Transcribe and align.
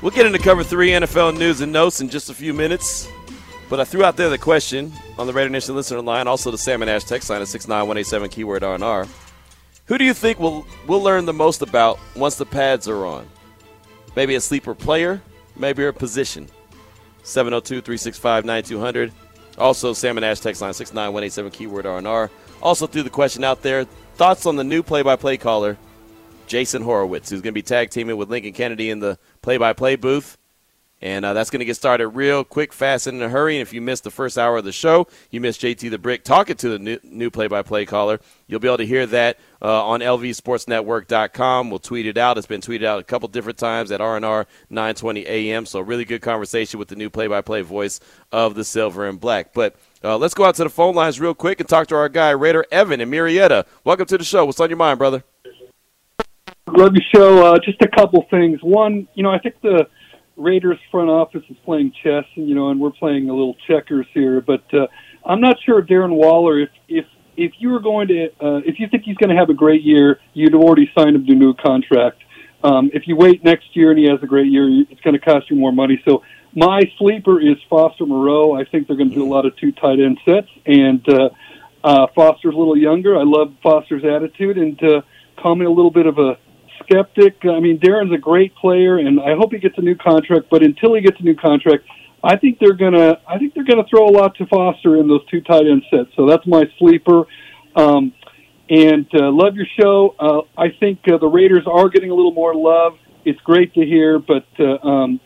We'll 0.00 0.12
get 0.12 0.26
into 0.26 0.38
cover 0.38 0.62
three 0.62 0.90
NFL 0.90 1.36
news 1.36 1.60
and 1.60 1.72
notes 1.72 2.00
in 2.00 2.08
just 2.08 2.30
a 2.30 2.34
few 2.34 2.54
minutes. 2.54 3.08
But 3.68 3.80
I 3.80 3.84
threw 3.84 4.04
out 4.04 4.16
there 4.16 4.30
the 4.30 4.38
question 4.38 4.92
on 5.18 5.26
the 5.26 5.32
Raider 5.32 5.50
Nation 5.50 5.74
listener 5.74 6.00
line, 6.00 6.28
also 6.28 6.50
the 6.50 6.58
Salmon 6.58 6.88
Ash 6.88 7.04
text 7.04 7.28
line 7.28 7.42
at 7.42 7.48
69187 7.48 8.30
keyword 8.30 8.62
RNR. 8.62 9.08
Who 9.86 9.98
do 9.98 10.04
you 10.04 10.14
think 10.14 10.38
we'll, 10.38 10.66
we'll 10.86 11.02
learn 11.02 11.24
the 11.24 11.32
most 11.32 11.62
about 11.62 11.98
once 12.14 12.36
the 12.36 12.46
pads 12.46 12.86
are 12.86 13.04
on? 13.04 13.28
Maybe 14.14 14.36
a 14.36 14.40
sleeper 14.40 14.74
player, 14.74 15.20
maybe 15.56 15.84
a 15.84 15.92
position. 15.92 16.48
702 17.24 17.80
365 17.82 18.44
9200. 18.44 19.12
Also, 19.58 19.92
Salmon 19.92 20.24
Ash 20.24 20.38
text 20.38 20.62
line 20.62 20.72
69187 20.72 21.50
keyword 21.50 21.84
RNR. 21.84 22.30
Also, 22.62 22.86
threw 22.86 23.02
the 23.02 23.10
question 23.10 23.42
out 23.42 23.62
there 23.62 23.84
thoughts 24.14 24.46
on 24.46 24.56
the 24.56 24.64
new 24.64 24.82
play 24.82 25.02
by 25.02 25.16
play 25.16 25.36
caller, 25.36 25.78
Jason 26.48 26.82
Horowitz, 26.82 27.30
who's 27.30 27.40
going 27.40 27.52
to 27.52 27.58
be 27.58 27.62
tag 27.62 27.90
teaming 27.90 28.16
with 28.16 28.30
Lincoln 28.30 28.52
Kennedy 28.52 28.90
in 28.90 29.00
the 29.00 29.18
play 29.42 29.56
by 29.56 29.72
play 29.72 29.96
booth. 29.96 30.36
And 31.00 31.24
uh, 31.24 31.32
that's 31.32 31.50
going 31.50 31.60
to 31.60 31.64
get 31.64 31.76
started 31.76 32.08
real 32.08 32.42
quick, 32.42 32.72
fast, 32.72 33.06
and 33.06 33.18
in 33.18 33.22
a 33.22 33.28
hurry. 33.28 33.54
And 33.56 33.62
if 33.62 33.72
you 33.72 33.80
missed 33.80 34.02
the 34.02 34.10
first 34.10 34.36
hour 34.36 34.56
of 34.56 34.64
the 34.64 34.72
show, 34.72 35.06
you 35.30 35.40
missed 35.40 35.60
JT 35.60 35.90
the 35.90 35.98
Brick 35.98 36.24
talking 36.24 36.56
to 36.56 36.76
the 36.76 37.00
new 37.04 37.30
play 37.30 37.46
by 37.46 37.62
play 37.62 37.86
caller. 37.86 38.18
You'll 38.48 38.58
be 38.58 38.66
able 38.66 38.78
to 38.78 38.86
hear 38.86 39.06
that 39.06 39.38
uh, 39.62 39.86
on 39.86 40.00
lvsportsnetwork.com. 40.00 41.70
We'll 41.70 41.78
tweet 41.78 42.06
it 42.06 42.18
out. 42.18 42.36
It's 42.36 42.48
been 42.48 42.60
tweeted 42.60 42.84
out 42.84 42.98
a 42.98 43.04
couple 43.04 43.28
different 43.28 43.58
times 43.58 43.92
at 43.92 44.00
RNR 44.00 44.46
920 44.70 45.24
AM. 45.26 45.66
So, 45.66 45.78
really 45.80 46.04
good 46.04 46.22
conversation 46.22 46.80
with 46.80 46.88
the 46.88 46.96
new 46.96 47.10
play 47.10 47.28
by 47.28 47.42
play 47.42 47.60
voice 47.62 48.00
of 48.32 48.56
the 48.56 48.64
Silver 48.64 49.06
and 49.06 49.20
Black. 49.20 49.52
But 49.52 49.76
uh, 50.02 50.18
let's 50.18 50.34
go 50.34 50.46
out 50.46 50.56
to 50.56 50.64
the 50.64 50.70
phone 50.70 50.96
lines 50.96 51.20
real 51.20 51.34
quick 51.34 51.60
and 51.60 51.68
talk 51.68 51.86
to 51.88 51.96
our 51.96 52.08
guy, 52.08 52.30
Raider 52.30 52.66
Evan 52.72 53.00
in 53.00 53.08
Marietta. 53.08 53.66
Welcome 53.84 54.06
to 54.06 54.18
the 54.18 54.24
show. 54.24 54.46
What's 54.46 54.58
on 54.58 54.68
your 54.68 54.78
mind, 54.78 54.98
brother? 54.98 55.22
Love 56.76 56.94
your 56.94 57.04
show. 57.14 57.46
Uh, 57.46 57.58
just 57.58 57.80
a 57.82 57.88
couple 57.88 58.26
things. 58.30 58.62
One, 58.62 59.08
you 59.14 59.22
know, 59.22 59.30
I 59.30 59.38
think 59.38 59.60
the 59.62 59.88
Raiders 60.36 60.78
front 60.90 61.10
office 61.10 61.42
is 61.48 61.56
playing 61.64 61.92
chess, 62.02 62.24
and 62.36 62.48
you 62.48 62.54
know, 62.54 62.70
and 62.70 62.80
we're 62.80 62.92
playing 62.92 63.28
a 63.28 63.34
little 63.34 63.56
checkers 63.66 64.06
here. 64.14 64.40
But 64.40 64.62
uh, 64.72 64.86
I'm 65.24 65.40
not 65.40 65.56
sure 65.64 65.82
Darren 65.82 66.14
Waller. 66.14 66.60
If 66.60 66.70
if 66.88 67.06
if 67.36 67.52
you 67.58 67.70
were 67.70 67.80
going 67.80 68.08
to, 68.08 68.26
uh, 68.40 68.60
if 68.64 68.78
you 68.78 68.88
think 68.88 69.04
he's 69.04 69.16
going 69.16 69.30
to 69.30 69.36
have 69.36 69.50
a 69.50 69.54
great 69.54 69.82
year, 69.82 70.20
you'd 70.34 70.54
already 70.54 70.90
signed 70.96 71.16
him 71.16 71.26
to 71.26 71.32
a 71.32 71.36
new 71.36 71.54
contract. 71.54 72.22
Um, 72.62 72.90
if 72.92 73.06
you 73.06 73.16
wait 73.16 73.44
next 73.44 73.76
year 73.76 73.90
and 73.90 73.98
he 73.98 74.06
has 74.06 74.20
a 74.22 74.26
great 74.26 74.50
year, 74.50 74.68
it's 74.90 75.00
going 75.02 75.14
to 75.14 75.20
cost 75.20 75.48
you 75.48 75.56
more 75.56 75.72
money. 75.72 76.02
So 76.04 76.22
my 76.54 76.80
sleeper 76.98 77.40
is 77.40 77.56
Foster 77.70 78.06
Moreau. 78.06 78.52
I 78.52 78.64
think 78.64 78.88
they're 78.88 78.96
going 78.96 79.10
to 79.10 79.14
do 79.14 79.24
a 79.24 79.32
lot 79.32 79.46
of 79.46 79.56
two 79.56 79.70
tight 79.72 80.00
end 80.00 80.18
sets, 80.24 80.48
and 80.66 81.08
uh, 81.08 81.30
uh, 81.84 82.06
Foster's 82.14 82.54
a 82.54 82.58
little 82.58 82.76
younger. 82.76 83.16
I 83.16 83.22
love 83.24 83.54
Foster's 83.62 84.04
attitude, 84.04 84.58
and 84.58 84.82
uh, 84.82 85.02
call 85.36 85.54
me 85.54 85.66
a 85.66 85.70
little 85.70 85.92
bit 85.92 86.06
of 86.06 86.18
a 86.18 86.38
skeptic. 86.84 87.38
I 87.44 87.60
mean, 87.60 87.78
Darren's 87.78 88.12
a 88.12 88.18
great 88.18 88.54
player, 88.56 88.98
and 88.98 89.20
I 89.20 89.34
hope 89.36 89.52
he 89.52 89.58
gets 89.58 89.76
a 89.78 89.82
new 89.82 89.96
contract. 89.96 90.46
But 90.50 90.62
until 90.62 90.94
he 90.94 91.00
gets 91.00 91.18
a 91.20 91.22
new 91.22 91.36
contract, 91.36 91.84
I 92.22 92.36
think 92.36 92.58
they're 92.58 92.74
gonna. 92.74 93.20
I 93.28 93.38
think 93.38 93.54
they're 93.54 93.64
gonna 93.64 93.86
throw 93.88 94.06
a 94.06 94.10
lot 94.10 94.34
to 94.36 94.46
Foster 94.46 94.96
in 94.96 95.08
those 95.08 95.24
two 95.26 95.40
tight 95.40 95.66
end 95.66 95.82
sets. 95.90 96.10
So 96.16 96.26
that's 96.26 96.46
my 96.46 96.64
sleeper. 96.78 97.24
Um, 97.76 98.12
and 98.70 99.06
uh, 99.14 99.30
love 99.30 99.54
your 99.54 99.66
show. 99.80 100.14
Uh, 100.18 100.60
I 100.60 100.68
think 100.78 101.00
uh, 101.10 101.18
the 101.18 101.28
Raiders 101.28 101.64
are 101.66 101.88
getting 101.88 102.10
a 102.10 102.14
little 102.14 102.34
more 102.34 102.54
love. 102.54 102.98
It's 103.24 103.40
great 103.40 103.72
to 103.74 103.84
hear, 103.84 104.18
but 104.18 104.46
uh, 104.58 104.86
um, 104.86 105.20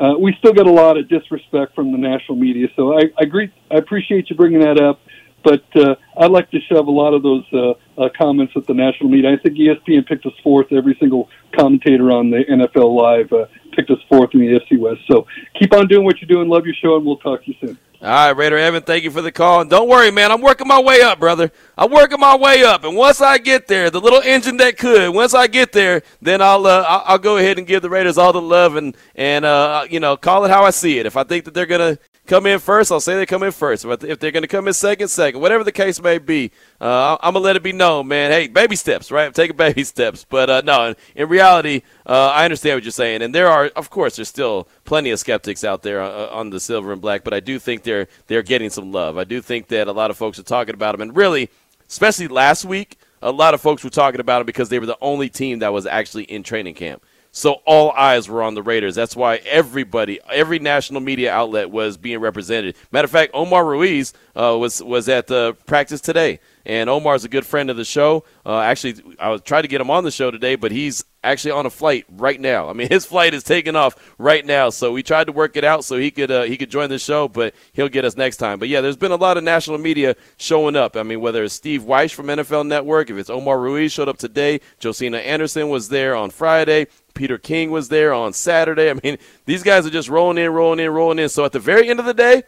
uh, 0.00 0.14
we 0.18 0.34
still 0.38 0.52
get 0.52 0.66
a 0.66 0.72
lot 0.72 0.96
of 0.96 1.08
disrespect 1.08 1.74
from 1.74 1.92
the 1.92 1.98
national 1.98 2.38
media. 2.38 2.68
So 2.76 2.98
I, 2.98 3.02
I 3.18 3.22
agree. 3.22 3.52
I 3.70 3.76
appreciate 3.76 4.30
you 4.30 4.36
bringing 4.36 4.60
that 4.60 4.80
up. 4.80 5.00
But 5.44 5.64
uh, 5.76 5.94
I'd 6.16 6.30
like 6.30 6.50
to 6.50 6.58
shove 6.60 6.86
a 6.88 6.90
lot 6.90 7.14
of 7.14 7.22
those 7.22 7.44
uh, 7.52 7.74
uh, 7.98 8.08
comments 8.16 8.52
at 8.56 8.66
the 8.66 8.74
national 8.74 9.10
media. 9.10 9.32
I 9.32 9.36
think 9.36 9.56
ESPN 9.56 10.06
picked 10.06 10.24
us 10.26 10.32
fourth. 10.42 10.72
Every 10.72 10.96
single 11.00 11.28
commentator 11.54 12.10
on 12.10 12.30
the 12.30 12.44
NFL 12.44 12.94
Live 12.94 13.32
uh, 13.32 13.46
picked 13.72 13.90
us 13.90 13.98
fourth 14.08 14.30
in 14.34 14.40
the 14.40 14.46
AFC 14.46 14.78
West. 14.78 15.00
So 15.10 15.26
keep 15.58 15.74
on 15.74 15.88
doing 15.88 16.04
what 16.04 16.20
you're 16.20 16.28
doing. 16.28 16.48
Love 16.48 16.64
your 16.64 16.74
show, 16.74 16.96
and 16.96 17.04
we'll 17.04 17.16
talk 17.18 17.44
to 17.44 17.50
you 17.50 17.56
soon. 17.60 17.78
All 18.00 18.08
right, 18.08 18.30
Raider 18.30 18.56
Evan, 18.56 18.84
thank 18.84 19.02
you 19.02 19.10
for 19.10 19.22
the 19.22 19.32
call. 19.32 19.60
And 19.60 19.68
don't 19.68 19.88
worry, 19.88 20.12
man, 20.12 20.30
I'm 20.30 20.40
working 20.40 20.68
my 20.68 20.80
way 20.80 21.02
up, 21.02 21.18
brother. 21.18 21.50
I'm 21.76 21.90
working 21.90 22.20
my 22.20 22.36
way 22.36 22.62
up, 22.62 22.84
and 22.84 22.96
once 22.96 23.20
I 23.20 23.38
get 23.38 23.66
there, 23.66 23.90
the 23.90 24.00
little 24.00 24.20
engine 24.20 24.56
that 24.58 24.78
could, 24.78 25.12
once 25.12 25.34
I 25.34 25.48
get 25.48 25.72
there, 25.72 26.02
then 26.22 26.40
I'll 26.40 26.64
uh, 26.64 26.84
I'll 26.86 27.18
go 27.18 27.38
ahead 27.38 27.58
and 27.58 27.66
give 27.66 27.82
the 27.82 27.90
Raiders 27.90 28.16
all 28.16 28.32
the 28.32 28.40
love 28.40 28.76
and 28.76 28.96
and 29.16 29.44
uh, 29.44 29.84
you 29.90 29.98
know 29.98 30.16
call 30.16 30.44
it 30.44 30.50
how 30.50 30.62
I 30.62 30.70
see 30.70 31.00
it. 31.00 31.06
If 31.06 31.16
I 31.16 31.24
think 31.24 31.44
that 31.46 31.54
they're 31.54 31.66
gonna 31.66 31.98
come 32.28 32.46
in 32.46 32.60
first, 32.60 32.92
I'll 32.92 33.00
say 33.00 33.16
they 33.16 33.26
come 33.26 33.42
in 33.42 33.50
first. 33.50 33.84
But 33.84 34.04
if 34.04 34.20
they're 34.20 34.30
going 34.30 34.42
to 34.42 34.48
come 34.48 34.68
in 34.68 34.74
second, 34.74 35.08
second, 35.08 35.40
whatever 35.40 35.64
the 35.64 35.72
case 35.72 36.00
may 36.00 36.18
be, 36.18 36.52
uh, 36.80 37.16
I'm 37.20 37.32
gonna 37.32 37.44
let 37.44 37.56
it 37.56 37.62
be 37.64 37.72
known, 37.72 37.87
man. 38.04 38.30
Hey, 38.30 38.48
baby 38.48 38.76
steps, 38.76 39.10
right? 39.10 39.34
Take 39.34 39.56
baby 39.64 39.84
steps. 39.84 40.26
But 40.28 40.50
uh, 40.50 40.62
no, 40.64 40.94
in 41.14 41.28
reality, 41.28 41.82
uh, 42.06 42.32
I 42.34 42.44
understand 42.44 42.76
what 42.76 42.84
you're 42.84 42.92
saying, 42.92 43.22
and 43.22 43.34
there 43.34 43.48
are, 43.48 43.66
of 43.76 43.90
course, 43.90 44.16
there's 44.16 44.28
still 44.28 44.68
plenty 44.84 45.10
of 45.10 45.18
skeptics 45.18 45.64
out 45.64 45.82
there 45.82 46.00
uh, 46.00 46.08
uh, 46.08 46.30
on 46.32 46.50
the 46.50 46.60
silver 46.60 46.92
and 46.92 47.00
black. 47.00 47.24
But 47.24 47.34
I 47.34 47.40
do 47.40 47.58
think 47.58 47.82
they're 47.82 48.08
they're 48.26 48.42
getting 48.42 48.70
some 48.70 48.92
love. 48.92 49.18
I 49.18 49.24
do 49.24 49.40
think 49.40 49.68
that 49.68 49.88
a 49.88 49.92
lot 49.92 50.10
of 50.10 50.16
folks 50.16 50.38
are 50.38 50.44
talking 50.44 50.74
about 50.74 50.92
them, 50.92 51.02
and 51.02 51.16
really, 51.16 51.50
especially 51.88 52.28
last 52.28 52.64
week, 52.64 52.98
a 53.22 53.32
lot 53.32 53.54
of 53.54 53.60
folks 53.60 53.82
were 53.82 53.90
talking 53.90 54.20
about 54.20 54.38
them 54.38 54.46
because 54.46 54.68
they 54.68 54.78
were 54.78 54.86
the 54.86 54.98
only 55.00 55.28
team 55.28 55.60
that 55.60 55.72
was 55.72 55.86
actually 55.86 56.24
in 56.24 56.42
training 56.42 56.74
camp. 56.74 57.02
So 57.30 57.60
all 57.66 57.92
eyes 57.92 58.28
were 58.28 58.42
on 58.42 58.54
the 58.54 58.62
Raiders. 58.62 58.94
That's 58.94 59.14
why 59.14 59.36
everybody, 59.36 60.18
every 60.30 60.58
national 60.58 61.00
media 61.00 61.32
outlet 61.32 61.70
was 61.70 61.96
being 61.96 62.18
represented. 62.20 62.74
Matter 62.90 63.04
of 63.04 63.10
fact, 63.10 63.32
Omar 63.34 63.64
Ruiz 63.64 64.12
uh, 64.34 64.56
was 64.58 64.82
was 64.82 65.08
at 65.08 65.26
the 65.26 65.54
practice 65.66 66.00
today, 66.00 66.40
and 66.64 66.88
Omar's 66.90 67.24
a 67.24 67.28
good 67.28 67.46
friend 67.46 67.70
of 67.70 67.76
the 67.76 67.84
show. 67.84 68.24
Uh, 68.44 68.60
actually, 68.60 68.96
I 69.18 69.30
was 69.30 69.42
trying 69.42 69.62
to 69.62 69.68
get 69.68 69.80
him 69.80 69.90
on 69.90 70.04
the 70.04 70.10
show 70.10 70.30
today, 70.30 70.56
but 70.56 70.72
he's 70.72 71.04
actually 71.24 71.50
on 71.50 71.66
a 71.66 71.70
flight 71.70 72.04
right 72.10 72.40
now. 72.40 72.68
I 72.68 72.72
mean, 72.72 72.88
his 72.90 73.04
flight 73.04 73.34
is 73.34 73.42
taking 73.42 73.76
off 73.76 74.14
right 74.18 74.44
now. 74.44 74.70
So 74.70 74.92
we 74.92 75.02
tried 75.02 75.24
to 75.24 75.32
work 75.32 75.56
it 75.56 75.64
out 75.64 75.84
so 75.84 75.96
he 75.96 76.10
could 76.10 76.30
uh, 76.30 76.42
he 76.42 76.56
could 76.56 76.70
join 76.70 76.88
the 76.88 76.98
show, 76.98 77.28
but 77.28 77.54
he'll 77.72 77.88
get 77.88 78.04
us 78.04 78.16
next 78.16 78.38
time. 78.38 78.58
But 78.58 78.68
yeah, 78.68 78.80
there's 78.80 78.96
been 78.96 79.12
a 79.12 79.16
lot 79.16 79.36
of 79.36 79.44
national 79.44 79.78
media 79.78 80.16
showing 80.36 80.76
up. 80.76 80.96
I 80.96 81.02
mean, 81.02 81.20
whether 81.20 81.44
it's 81.44 81.54
Steve 81.54 81.82
Wyche 81.82 82.14
from 82.14 82.26
NFL 82.26 82.66
Network, 82.66 83.10
if 83.10 83.16
it's 83.16 83.30
Omar 83.30 83.58
Ruiz 83.58 83.92
showed 83.92 84.08
up 84.08 84.18
today, 84.18 84.60
Josina 84.80 85.18
Anderson 85.18 85.68
was 85.68 85.88
there 85.88 86.14
on 86.14 86.30
Friday. 86.30 86.86
Peter 87.14 87.36
King 87.36 87.70
was 87.70 87.88
there 87.88 88.12
on 88.12 88.32
Saturday. 88.32 88.90
I 88.90 88.94
mean, 89.02 89.18
these 89.44 89.62
guys 89.62 89.84
are 89.86 89.90
just 89.90 90.08
rolling 90.08 90.38
in, 90.38 90.50
rolling 90.52 90.78
in, 90.78 90.90
rolling 90.90 91.18
in. 91.18 91.28
So 91.28 91.44
at 91.44 91.52
the 91.52 91.58
very 91.58 91.88
end 91.88 91.98
of 91.98 92.06
the 92.06 92.14
day, 92.14 92.44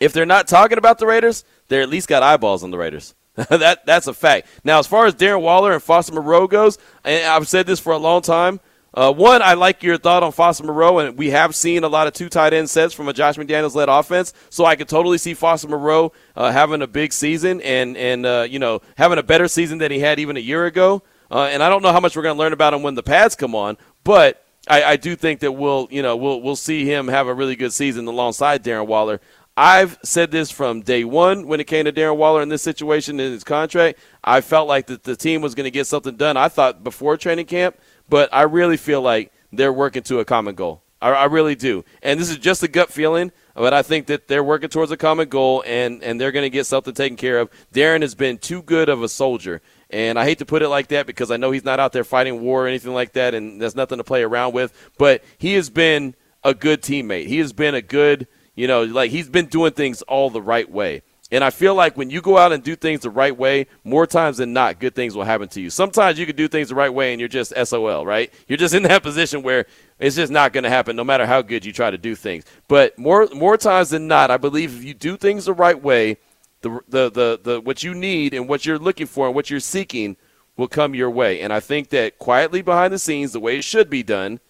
if 0.00 0.12
they're 0.12 0.26
not 0.26 0.48
talking 0.48 0.78
about 0.78 0.98
the 0.98 1.06
Raiders, 1.06 1.44
they're 1.68 1.82
at 1.82 1.88
least 1.88 2.08
got 2.08 2.22
eyeballs 2.22 2.64
on 2.64 2.72
the 2.72 2.78
Raiders. 2.78 3.14
that 3.48 3.84
that's 3.84 4.06
a 4.06 4.14
fact. 4.14 4.46
Now, 4.62 4.78
as 4.78 4.86
far 4.86 5.06
as 5.06 5.14
Darren 5.14 5.40
Waller 5.40 5.72
and 5.72 5.82
Foster 5.82 6.12
Moreau 6.12 6.46
goes, 6.46 6.78
and 7.04 7.24
I've 7.26 7.48
said 7.48 7.66
this 7.66 7.80
for 7.80 7.92
a 7.92 7.98
long 7.98 8.22
time. 8.22 8.60
Uh, 8.96 9.12
one, 9.12 9.42
I 9.42 9.54
like 9.54 9.82
your 9.82 9.98
thought 9.98 10.22
on 10.22 10.30
Foster 10.30 10.62
Moreau, 10.62 11.00
and 11.00 11.18
we 11.18 11.30
have 11.30 11.52
seen 11.52 11.82
a 11.82 11.88
lot 11.88 12.06
of 12.06 12.12
two 12.12 12.28
tight 12.28 12.52
end 12.52 12.70
sets 12.70 12.94
from 12.94 13.08
a 13.08 13.12
Josh 13.12 13.34
McDaniels 13.34 13.74
led 13.74 13.88
offense. 13.88 14.32
So 14.50 14.64
I 14.64 14.76
could 14.76 14.88
totally 14.88 15.18
see 15.18 15.34
Foster 15.34 15.66
Moreau 15.66 16.12
uh, 16.36 16.52
having 16.52 16.80
a 16.80 16.86
big 16.86 17.12
season 17.12 17.60
and 17.62 17.96
and 17.96 18.24
uh, 18.24 18.46
you 18.48 18.60
know 18.60 18.82
having 18.96 19.18
a 19.18 19.22
better 19.24 19.48
season 19.48 19.78
than 19.78 19.90
he 19.90 19.98
had 19.98 20.20
even 20.20 20.36
a 20.36 20.40
year 20.40 20.66
ago. 20.66 21.02
Uh, 21.28 21.48
and 21.50 21.60
I 21.60 21.68
don't 21.68 21.82
know 21.82 21.90
how 21.90 21.98
much 21.98 22.14
we're 22.16 22.22
going 22.22 22.36
to 22.36 22.38
learn 22.38 22.52
about 22.52 22.72
him 22.72 22.82
when 22.84 22.94
the 22.94 23.02
pads 23.02 23.34
come 23.34 23.56
on, 23.56 23.76
but 24.04 24.44
I, 24.68 24.84
I, 24.84 24.96
do 24.96 25.16
think 25.16 25.40
that 25.40 25.52
we'll, 25.52 25.88
you 25.90 26.02
know, 26.02 26.16
we'll 26.16 26.40
we'll 26.40 26.56
see 26.56 26.84
him 26.84 27.08
have 27.08 27.26
a 27.26 27.34
really 27.34 27.56
good 27.56 27.72
season 27.72 28.06
alongside 28.06 28.62
Darren 28.62 28.86
Waller. 28.86 29.20
I've 29.56 29.98
said 30.02 30.30
this 30.30 30.50
from 30.50 30.80
day 30.80 31.04
one 31.04 31.46
when 31.46 31.60
it 31.60 31.66
came 31.66 31.84
to 31.84 31.92
Darren 31.92 32.16
Waller 32.16 32.42
in 32.42 32.48
this 32.48 32.62
situation 32.62 33.20
in 33.20 33.30
his 33.30 33.44
contract. 33.44 33.98
I 34.22 34.40
felt 34.40 34.66
like 34.66 34.86
that 34.86 35.04
the 35.04 35.16
team 35.16 35.42
was 35.42 35.54
going 35.54 35.64
to 35.64 35.70
get 35.70 35.86
something 35.86 36.16
done. 36.16 36.36
I 36.36 36.48
thought 36.48 36.82
before 36.82 37.16
training 37.16 37.46
camp, 37.46 37.78
but 38.08 38.28
I 38.32 38.42
really 38.42 38.76
feel 38.76 39.00
like 39.00 39.32
they're 39.52 39.72
working 39.72 40.02
to 40.04 40.18
a 40.18 40.24
common 40.24 40.56
goal. 40.56 40.82
I, 41.00 41.10
I 41.10 41.24
really 41.26 41.54
do, 41.54 41.84
and 42.02 42.18
this 42.18 42.30
is 42.30 42.38
just 42.38 42.62
a 42.62 42.68
gut 42.68 42.90
feeling. 42.90 43.30
But 43.54 43.72
I 43.72 43.82
think 43.82 44.06
that 44.06 44.26
they're 44.26 44.42
working 44.42 44.68
towards 44.68 44.90
a 44.90 44.96
common 44.96 45.28
goal, 45.28 45.62
and, 45.64 46.02
and 46.02 46.20
they're 46.20 46.32
going 46.32 46.44
to 46.44 46.50
get 46.50 46.66
something 46.66 46.92
taken 46.92 47.16
care 47.16 47.38
of. 47.38 47.50
Darren 47.72 48.02
has 48.02 48.16
been 48.16 48.38
too 48.38 48.62
good 48.62 48.88
of 48.88 49.04
a 49.04 49.08
soldier 49.08 49.62
and 49.94 50.18
I 50.18 50.24
hate 50.24 50.38
to 50.38 50.44
put 50.44 50.62
it 50.62 50.68
like 50.68 50.88
that 50.88 51.06
because 51.06 51.30
I 51.30 51.36
know 51.36 51.52
he's 51.52 51.64
not 51.64 51.78
out 51.78 51.92
there 51.92 52.02
fighting 52.02 52.40
war 52.40 52.64
or 52.64 52.66
anything 52.66 52.94
like 52.94 53.12
that, 53.12 53.32
and 53.32 53.62
there's 53.62 53.76
nothing 53.76 53.98
to 53.98 54.04
play 54.04 54.24
around 54.24 54.52
with. 54.52 54.72
But 54.98 55.22
he 55.38 55.54
has 55.54 55.70
been 55.70 56.16
a 56.42 56.52
good 56.52 56.82
teammate. 56.82 57.28
He 57.28 57.38
has 57.38 57.52
been 57.52 57.76
a 57.76 57.80
good, 57.80 58.26
you 58.54 58.66
know, 58.66 58.84
like 58.84 59.10
he's 59.10 59.28
been 59.28 59.46
doing 59.46 59.72
things 59.72 60.02
all 60.02 60.30
the 60.30 60.42
right 60.42 60.70
way. 60.70 61.02
And 61.30 61.42
I 61.42 61.50
feel 61.50 61.74
like 61.74 61.96
when 61.96 62.10
you 62.10 62.20
go 62.20 62.36
out 62.36 62.52
and 62.52 62.62
do 62.62 62.76
things 62.76 63.00
the 63.00 63.10
right 63.10 63.36
way, 63.36 63.66
more 63.82 64.06
times 64.06 64.36
than 64.36 64.52
not, 64.52 64.78
good 64.78 64.94
things 64.94 65.16
will 65.16 65.24
happen 65.24 65.48
to 65.48 65.60
you. 65.60 65.70
Sometimes 65.70 66.18
you 66.18 66.26
can 66.26 66.36
do 66.36 66.48
things 66.48 66.68
the 66.68 66.74
right 66.74 66.92
way 66.92 67.12
and 67.12 67.18
you're 67.18 67.28
just 67.28 67.52
SOL, 67.64 68.06
right? 68.06 68.32
You're 68.46 68.58
just 68.58 68.74
in 68.74 68.84
that 68.84 69.02
position 69.02 69.42
where 69.42 69.66
it's 69.98 70.16
just 70.16 70.30
not 70.30 70.52
going 70.52 70.64
to 70.64 70.70
happen 70.70 70.96
no 70.96 71.04
matter 71.04 71.26
how 71.26 71.42
good 71.42 71.64
you 71.64 71.72
try 71.72 71.90
to 71.90 71.98
do 71.98 72.14
things. 72.14 72.44
But 72.68 72.98
more 72.98 73.26
more 73.34 73.56
times 73.56 73.90
than 73.90 74.06
not, 74.06 74.30
I 74.30 74.36
believe 74.36 74.76
if 74.76 74.84
you 74.84 74.94
do 74.94 75.16
things 75.16 75.46
the 75.46 75.54
right 75.54 75.80
way, 75.80 76.18
the 76.60 76.80
the 76.88 77.10
the, 77.10 77.40
the 77.42 77.60
what 77.60 77.82
you 77.82 77.94
need 77.94 78.34
and 78.34 78.48
what 78.48 78.66
you're 78.66 78.78
looking 78.78 79.06
for 79.06 79.26
and 79.26 79.34
what 79.34 79.50
you're 79.50 79.60
seeking 79.60 80.16
will 80.56 80.68
come 80.68 80.94
your 80.94 81.10
way. 81.10 81.40
And 81.40 81.52
I 81.52 81.60
think 81.60 81.88
that 81.88 82.18
quietly 82.18 82.62
behind 82.62 82.92
the 82.92 82.98
scenes, 82.98 83.32
the 83.32 83.40
way 83.40 83.58
it 83.58 83.64
should 83.64 83.90
be 83.90 84.02
done, 84.02 84.40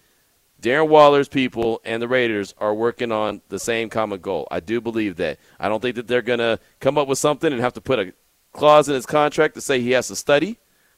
Darren 0.65 0.87
Waller's 0.87 1.27
people 1.27 1.79
and 1.85 2.01
the 2.01 2.07
Raiders 2.07 2.55
are 2.57 2.73
working 2.73 3.11
on 3.11 3.43
the 3.49 3.59
same 3.59 3.87
common 3.87 4.19
goal. 4.19 4.47
I 4.49 4.59
do 4.59 4.81
believe 4.81 5.15
that. 5.17 5.37
I 5.59 5.69
don't 5.69 5.79
think 5.79 5.95
that 5.95 6.07
they're 6.07 6.23
going 6.23 6.39
to 6.39 6.59
come 6.79 6.97
up 6.97 7.07
with 7.07 7.19
something 7.19 7.53
and 7.53 7.61
have 7.61 7.73
to 7.73 7.81
put 7.81 7.99
a 7.99 8.13
clause 8.51 8.89
in 8.89 8.95
his 8.95 9.05
contract 9.05 9.53
to 9.53 9.61
say 9.61 9.79
he 9.79 9.91
has 9.91 10.07
to 10.07 10.15
study 10.15 10.57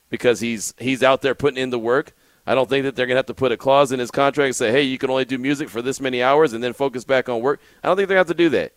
because 0.09 0.39
he's 0.39 0.73
he's 0.77 1.03
out 1.03 1.21
there 1.21 1.35
putting 1.35 1.61
in 1.61 1.69
the 1.69 1.77
work. 1.77 2.13
I 2.45 2.55
don't 2.55 2.69
think 2.69 2.85
that 2.85 2.95
they're 2.95 3.07
going 3.07 3.15
to 3.15 3.19
have 3.19 3.25
to 3.25 3.33
put 3.33 3.51
a 3.51 3.57
clause 3.57 3.91
in 3.91 3.99
his 3.99 4.09
contract 4.09 4.45
and 4.45 4.55
say, 4.55 4.71
"Hey, 4.71 4.83
you 4.83 4.97
can 4.97 5.09
only 5.09 5.25
do 5.25 5.37
music 5.37 5.67
for 5.67 5.81
this 5.81 5.99
many 5.99 6.23
hours 6.23 6.53
and 6.53 6.63
then 6.63 6.71
focus 6.71 7.03
back 7.03 7.27
on 7.27 7.41
work." 7.41 7.59
I 7.83 7.89
don't 7.89 7.97
think 7.97 8.07
they 8.07 8.15
have 8.15 8.27
to 8.27 8.33
do 8.33 8.47
that. 8.47 8.71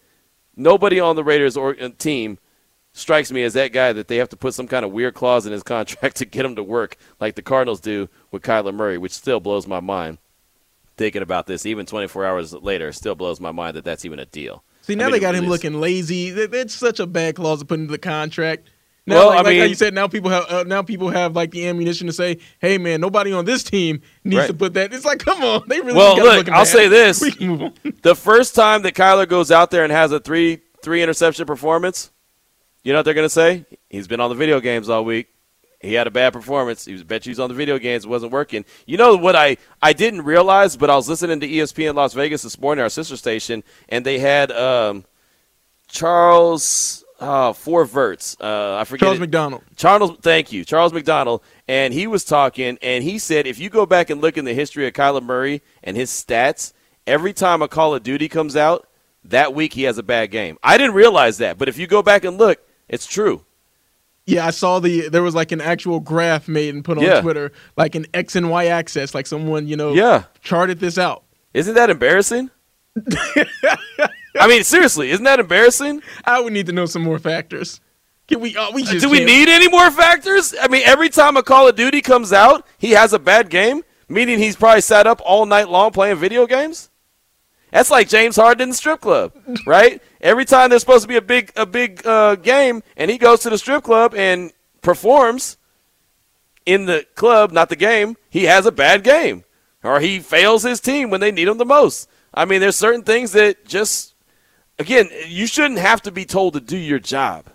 Nobody 0.57 0.99
on 0.99 1.15
the 1.15 1.23
Raiders 1.23 1.57
or 1.57 1.77
uh, 1.81 1.91
team 1.99 2.41
strikes 2.93 3.31
me 3.31 3.45
as 3.45 3.53
that 3.53 3.73
guy 3.73 3.93
that 3.93 4.09
they 4.09 4.17
have 4.17 4.31
to 4.31 4.37
put 4.37 4.55
some 4.55 4.67
kind 4.67 4.85
of 4.85 4.91
weird 4.91 5.15
clause 5.15 5.47
in 5.47 5.53
his 5.53 5.63
contract 5.73 6.17
to 6.17 6.25
get 6.25 6.45
him 6.45 6.57
to 6.57 6.65
work 6.65 6.97
like 7.21 7.37
the 7.37 7.43
Cardinals 7.43 7.79
do 7.79 8.09
with 8.33 8.43
Kyler 8.43 8.75
Murray, 8.75 8.99
which 8.99 9.13
still 9.13 9.39
blows 9.39 9.69
my 9.69 9.79
mind 9.79 10.19
thinking 11.01 11.23
about 11.23 11.47
this, 11.47 11.65
even 11.65 11.87
24 11.87 12.27
hours 12.27 12.53
later, 12.53 12.93
still 12.93 13.15
blows 13.15 13.41
my 13.41 13.51
mind 13.53 13.75
that 13.77 13.85
that's 13.87 14.05
even 14.05 14.19
a 14.19 14.27
deal. 14.27 14.63
See, 14.83 14.95
now 14.95 15.05
I 15.05 15.07
mean, 15.07 15.13
they 15.13 15.21
got 15.21 15.35
him 15.35 15.45
is. 15.45 15.51
looking 15.51 15.81
lazy. 15.81 16.29
It's 16.29 16.75
such 16.75 17.01
a 17.01 17.07
bad 17.07 17.37
clause 17.37 17.61
to 17.61 17.65
put 17.65 17.81
into 17.81 17.91
the 17.91 17.97
contract. 17.99 18.69
Now, 19.07 19.15
Well, 19.17 19.27
like, 19.29 19.33
I 19.33 19.37
like 19.39 19.47
how 19.47 19.61
mean- 19.63 19.69
you 19.71 19.75
said, 19.75 19.95
now 19.95 20.09
people 20.09 20.29
have 20.29 20.45
uh, 20.51 20.65
now 20.65 20.83
people 20.83 21.09
have 21.09 21.35
like 21.35 21.53
the 21.53 21.67
ammunition 21.67 22.07
to 22.07 22.13
say, 22.13 22.37
"Hey, 22.61 22.77
man, 22.77 23.01
nobody 23.01 23.33
on 23.33 23.47
this 23.47 23.63
team 23.65 24.03
needs 24.25 24.37
Right. 24.41 24.47
to 24.49 24.55
put 24.55 24.75
that." 24.75 24.93
It's 24.93 25.07
like, 25.07 25.21
come 25.21 25.43
on, 25.43 25.63
they 25.69 25.81
really. 25.81 25.95
Well, 25.95 26.17
look, 26.19 26.49
I'll 26.51 26.65
bad. 26.65 26.67
say 26.67 26.87
this. 26.89 27.21
We 27.23 27.31
can 27.33 27.49
move 27.49 27.63
on. 27.63 27.73
The 28.03 28.15
first 28.15 28.55
time 28.55 28.83
that 28.83 28.93
Kyler 28.95 29.27
goes 29.27 29.51
out 29.51 29.71
there 29.71 29.85
and 29.85 29.91
has 29.93 30.13
a 30.13 30.21
three 30.21 30.61
three 30.83 31.03
interception 31.03 31.47
performance, 31.47 32.11
you 32.85 32.93
know 32.93 32.99
what 32.99 33.05
they're 33.07 33.15
going 33.15 33.25
to 33.25 33.31
say? 33.31 33.65
He's 33.89 34.07
been 34.07 34.21
on 34.21 34.29
the 34.29 34.37
video 34.37 34.61
games 34.61 34.91
all 34.91 35.05
week. 35.05 35.29
He 35.81 35.95
had 35.95 36.07
a 36.07 36.11
bad 36.11 36.35
performance. 36.35 36.85
He 36.85 36.93
was 36.93 37.03
bet 37.03 37.25
you 37.25 37.31
he's 37.31 37.41
on 37.41 37.49
the 37.49 37.55
video 37.55 37.79
games. 37.79 38.05
It 38.05 38.09
wasn't 38.09 38.33
working. 38.33 38.67
You 38.87 38.99
know 38.99 39.17
what 39.17 39.35
I, 39.35 39.57
I 39.81 39.95
didn't 39.95 40.23
realize, 40.23 40.77
but 40.77 40.91
I 40.91 40.97
was 40.97 41.09
listening 41.09 41.41
to 41.41 41.49
ESPN 41.49 41.95
Las 41.95 42.13
Vegas 42.13 42.43
this 42.43 42.61
morning, 42.61 42.83
our 42.83 42.91
sister 42.91 43.17
station, 43.17 43.65
and 43.89 44.05
they 44.05 44.19
had 44.19 44.53
um, 44.53 45.05
Charles 45.89 47.03
uh, 47.19 47.55
Four 47.55 47.87
Verts. 47.87 48.37
Uh, 48.39 48.77
I 48.77 48.85
forget 48.85 49.07
Charles 49.07 49.19
it. 49.19 49.21
McDonald. 49.21 49.63
Charles, 49.77 50.19
thank 50.21 50.53
you, 50.53 50.67
Charles 50.67 50.93
McDonald, 50.93 51.43
and 51.67 51.95
he 51.95 52.07
was 52.07 52.25
talking, 52.25 52.79
and 52.83 53.03
he 53.03 53.19
said 53.19 53.47
if 53.47 53.59
you 53.59 53.71
go 53.71 53.87
back 53.87 54.11
and 54.11 54.21
look 54.21 54.37
in 54.37 54.45
the 54.45 54.55
history 54.55 54.87
of 54.87 54.93
Kyler 54.93 55.23
Murray 55.23 55.63
and 55.83 55.97
his 55.97 56.11
stats, 56.11 56.75
every 57.07 57.33
time 57.33 57.63
a 57.63 57.69
Call 57.69 57.95
of 57.95 58.03
Duty 58.03 58.29
comes 58.29 58.55
out, 58.55 58.87
that 59.25 59.55
week 59.55 59.73
he 59.73 59.85
has 59.85 59.97
a 59.97 60.03
bad 60.03 60.31
game. 60.31 60.59
I 60.63 60.77
didn't 60.77 60.95
realize 60.95 61.39
that, 61.39 61.57
but 61.57 61.69
if 61.69 61.79
you 61.79 61.87
go 61.87 62.03
back 62.03 62.25
and 62.25 62.37
look, 62.37 62.61
it's 62.87 63.07
true. 63.07 63.45
Yeah, 64.27 64.47
I 64.47 64.51
saw 64.51 64.79
the 64.79 65.09
there 65.09 65.23
was 65.23 65.35
like 65.35 65.51
an 65.53 65.61
actual 65.61 65.99
graph 66.01 66.47
made 66.47 66.75
and 66.75 66.85
put 66.85 66.99
on 66.99 67.05
Yeah. 67.05 67.21
Twitter, 67.21 67.51
like 67.77 67.95
an 67.95 68.07
X 68.15 68.37
and 68.37 68.49
Y 68.51 68.67
axis, 68.67 69.15
like 69.15 69.27
someone 69.27 69.67
you 69.67 69.77
know 69.77 69.93
Yeah, 69.93 70.25
charted 70.43 70.79
this 70.81 70.99
out. 70.99 71.25
isn't 71.55 71.75
that 71.75 71.91
embarrassing? 71.91 72.51
I 74.39 74.47
mean, 74.47 74.63
seriously, 74.65 75.11
isn't 75.11 75.25
that 75.25 75.41
embarrassing? 75.41 76.03
I 76.25 76.41
would 76.41 76.53
need 76.53 76.67
to 76.67 76.73
know 76.73 76.87
some 76.87 77.03
more 77.03 77.19
factors. 77.19 77.81
Can 78.29 78.41
we? 78.41 78.57
Uh, 78.57 78.71
we 78.73 78.85
just 78.85 79.01
Do 79.01 79.11
we 79.11 79.19
can't- 79.19 79.29
need 79.31 79.49
any 79.49 79.69
more 79.69 79.91
factors? 79.91 80.55
I 80.61 80.69
mean, 80.69 80.83
every 80.85 81.09
time 81.09 81.37
a 81.37 81.43
Call 81.43 81.69
of 81.69 81.75
Duty 81.75 82.01
comes 82.01 82.33
out, 82.33 82.67
he 82.79 82.93
has 82.93 83.13
a 83.13 83.19
bad 83.19 83.49
game, 83.51 83.83
meaning 84.09 84.39
he's 84.39 84.55
probably 84.57 84.83
sat 84.83 85.07
up 85.07 85.21
all 85.25 85.47
night 85.47 85.69
long 85.69 85.91
playing 85.91 86.17
video 86.17 86.47
games. 86.47 86.90
That's 87.71 87.91
like 87.91 88.09
James 88.09 88.37
Harden 88.37 88.65
in 88.65 88.69
the 88.71 88.75
strip 88.75 89.01
club, 89.01 89.33
right? 89.67 90.03
Every 90.21 90.45
time 90.45 90.71
there's 90.71 90.83
supposed 90.83 91.03
to 91.03 91.09
be 91.09 91.17
a 91.17 91.23
big 91.23 91.53
a 91.57 91.67
big 91.67 92.05
uh, 92.07 92.35
game, 92.37 92.83
and 92.97 93.11
he 93.11 93.19
goes 93.19 93.41
to 93.41 93.51
the 93.51 93.59
strip 93.59 93.85
club 93.85 94.15
and 94.15 94.53
performs 94.83 95.57
in 96.67 96.87
the 96.87 97.07
club, 97.15 97.53
not 97.53 97.69
the 97.69 97.77
game, 97.77 98.17
he 98.29 98.45
has 98.45 98.67
a 98.67 98.73
bad 98.73 99.05
game, 99.05 99.45
or 99.83 100.01
he 100.01 100.19
fails 100.19 100.63
his 100.63 100.81
team 100.81 101.11
when 101.11 101.21
they 101.21 101.33
need 101.33 101.49
him 101.49 101.59
the 101.59 101.65
most. 101.65 102.09
I 102.33 102.45
mean, 102.45 102.61
there's 102.61 102.77
certain 102.77 103.03
things 103.03 103.33
that 103.33 103.67
just, 103.67 104.15
again, 104.79 105.09
you 105.27 105.47
shouldn't 105.47 105.81
have 105.81 106.03
to 106.03 106.13
be 106.13 106.25
told 106.25 106.55
to 106.55 106.61
do 106.61 106.77
your 106.77 107.01
job. 107.01 107.47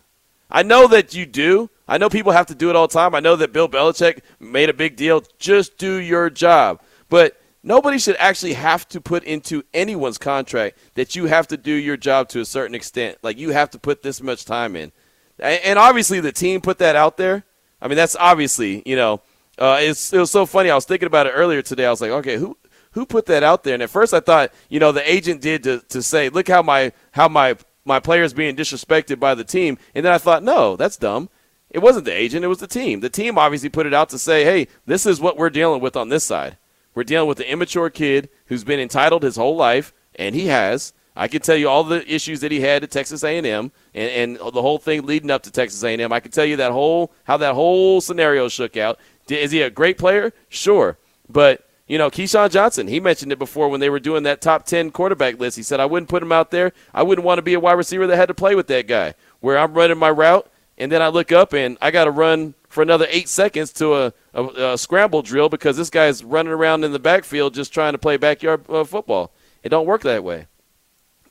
I 0.50 0.64
know 0.64 0.88
that 0.88 1.14
you 1.14 1.26
do. 1.26 1.70
I 1.88 1.98
know 1.98 2.10
people 2.10 2.32
have 2.32 2.48
to 2.48 2.56
do 2.56 2.70
it 2.70 2.76
all 2.76 2.88
the 2.88 2.94
time. 2.94 3.16
I 3.16 3.20
know 3.20 3.36
that 3.36 3.54
Bill 3.54 3.70
Belichick 3.70 4.20
made 4.40 4.70
a 4.70 4.74
big 4.74 4.96
deal. 4.96 5.24
Just 5.38 5.78
do 5.78 5.96
your 5.96 6.30
job. 6.30 6.82
But 7.10 7.40
nobody 7.66 7.98
should 7.98 8.16
actually 8.18 8.54
have 8.54 8.88
to 8.90 9.02
put 9.02 9.24
into 9.24 9.64
anyone's 9.74 10.18
contract 10.18 10.78
that 10.94 11.16
you 11.16 11.26
have 11.26 11.48
to 11.48 11.58
do 11.58 11.74
your 11.74 11.98
job 11.98 12.30
to 12.30 12.40
a 12.40 12.46
certain 12.46 12.76
extent. 12.76 13.18
Like 13.24 13.38
you 13.38 13.50
have 13.50 13.72
to 13.72 13.80
put 13.80 14.04
this 14.04 14.22
much 14.22 14.46
time 14.46 14.76
in. 14.76 14.94
And 15.40 15.78
obviously 15.78 16.22
the 16.22 16.32
team 16.32 16.62
put 16.62 16.78
that 16.78 16.96
out 16.96 17.18
there. 17.18 17.44
I 17.82 17.90
mean, 17.90 17.98
that's 17.98 18.16
obviously, 18.18 18.84
you 18.86 18.96
know, 18.96 19.22
uh, 19.58 19.80
it's, 19.82 20.14
it 20.14 20.20
was 20.20 20.32
so 20.32 20.46
funny. 20.46 20.70
I 20.70 20.76
was 20.76 20.86
thinking 20.86 21.08
about 21.08 21.28
it 21.28 21.32
earlier 21.32 21.62
today. 21.62 21.86
I 21.86 21.90
was 21.90 22.02
like, 22.02 22.12
okay, 22.12 22.38
who 22.38 22.58
who 22.92 23.06
put 23.06 23.26
that 23.26 23.44
out 23.44 23.66
there? 23.66 23.74
And 23.74 23.84
at 23.84 23.90
first 23.90 24.14
I 24.14 24.22
thought, 24.22 24.54
you 24.70 24.80
know, 24.80 24.94
the 24.94 25.12
agent 25.12 25.42
did 25.42 25.64
to, 25.64 25.80
to 25.90 26.02
say, 26.02 26.30
look 26.30 26.48
how 26.48 26.62
my 26.62 26.94
how 27.12 27.28
my 27.28 27.58
my 27.84 28.00
players 28.00 28.34
being 28.34 28.56
disrespected 28.56 29.20
by 29.20 29.36
the 29.36 29.44
team. 29.44 29.78
And 29.94 30.06
then 30.06 30.14
I 30.14 30.18
thought, 30.18 30.44
no, 30.44 30.76
that's 30.76 30.98
dumb. 30.98 31.30
It 31.70 31.80
wasn't 31.80 32.06
the 32.06 32.14
agent, 32.14 32.46
it 32.46 32.50
was 32.50 32.60
the 32.60 32.68
team. 32.68 33.02
The 33.02 33.10
team 33.10 33.38
obviously 33.38 33.70
put 33.70 33.86
it 33.86 33.94
out 33.94 34.10
to 34.10 34.20
say, 34.20 34.46
hey, 34.46 34.68
this 34.86 35.06
is 35.06 35.20
what 35.20 35.36
we're 35.36 35.50
dealing 35.50 35.82
with 35.82 35.98
on 35.98 36.08
this 36.10 36.24
side. 36.24 36.58
We're 36.96 37.04
dealing 37.04 37.28
with 37.28 37.40
an 37.40 37.46
immature 37.46 37.90
kid 37.90 38.30
who's 38.48 38.64
been 38.64 38.80
entitled 38.80 39.24
his 39.24 39.36
whole 39.36 39.56
life, 39.56 39.94
and 40.16 40.34
he 40.34 40.48
has. 40.48 40.94
I 41.16 41.28
can 41.28 41.42
tell 41.42 41.56
you 41.56 41.70
all 41.70 41.84
the 41.84 42.12
issues 42.12 42.42
that 42.42 42.52
he 42.52 42.62
had 42.62 42.84
at 42.84 42.92
Texas 42.92 43.24
A&M 43.24 43.46
and, 43.46 43.72
and 43.94 44.36
the 44.38 44.62
whole 44.62 44.78
thing 44.78 45.06
leading 45.06 45.32
up 45.32 45.44
to 45.44 45.52
Texas 45.52 45.84
A&M. 45.84 46.12
I 46.12 46.20
can 46.20 46.32
tell 46.32 46.46
you 46.46 46.58
that 46.58 46.72
whole 46.72 47.14
how 47.26 47.38
that 47.38 47.54
whole 47.54 48.02
scenario 48.02 48.50
shook 48.50 48.76
out. 48.76 49.00
Is 49.30 49.52
he 49.52 49.62
a 49.62 49.70
great 49.70 49.98
player? 49.98 50.34
Sure, 50.50 50.98
but 51.30 51.68
you 51.88 51.98
know, 51.98 52.10
Keyshawn 52.10 52.50
Johnson, 52.50 52.88
he 52.88 53.00
mentioned 53.00 53.32
it 53.32 53.40
before 53.40 53.70
when 53.70 53.80
they 53.80 53.90
were 53.90 54.00
doing 54.00 54.24
that 54.24 54.42
top 54.42 54.66
10 54.66 54.92
quarterback 54.92 55.40
list. 55.40 55.56
He 55.56 55.64
said, 55.64 55.80
I 55.80 55.86
wouldn't 55.86 56.10
put 56.10 56.24
him 56.24 56.32
out 56.32 56.50
there. 56.50 56.74
I 56.94 57.04
wouldn't 57.04 57.26
want 57.26 57.38
to 57.38 57.44
be 57.44 57.54
a 57.54 57.60
wide 57.60 57.74
receiver 57.74 58.08
that 58.08 58.16
had 58.16 58.28
to 58.28 58.34
play 58.34 58.56
with 58.56 58.68
that 58.68 58.88
guy, 58.88 59.14
where 59.40 59.58
I'm 59.58 59.74
running 59.74 59.98
my 59.98 60.10
route, 60.10 60.50
and 60.80 60.92
then 60.92 61.02
I 61.02 61.10
look 61.10 61.32
up 61.32 61.54
and 61.54 61.78
I 61.82 61.92
got 61.92 62.06
to 62.06 62.12
run 62.12 62.56
for 62.76 62.82
another 62.82 63.08
eight 63.10 63.30
seconds 63.30 63.72
to 63.72 63.96
a, 63.96 64.14
a, 64.34 64.74
a 64.74 64.78
scramble 64.78 65.22
drill 65.22 65.48
because 65.48 65.78
this 65.78 65.90
guy's 65.90 66.26
running 66.26 66.52
around 66.52 66.84
in 66.84 66.92
the 66.92 67.00
backfield 67.00 67.54
just 67.54 67.74
trying 67.74 67.94
to 67.94 67.98
play 67.98 68.18
backyard 68.18 68.70
uh, 68.70 68.84
football. 68.84 69.32
It 69.64 69.70
don't 69.70 69.86
work 69.86 70.02
that 70.02 70.26
way. 70.26 70.48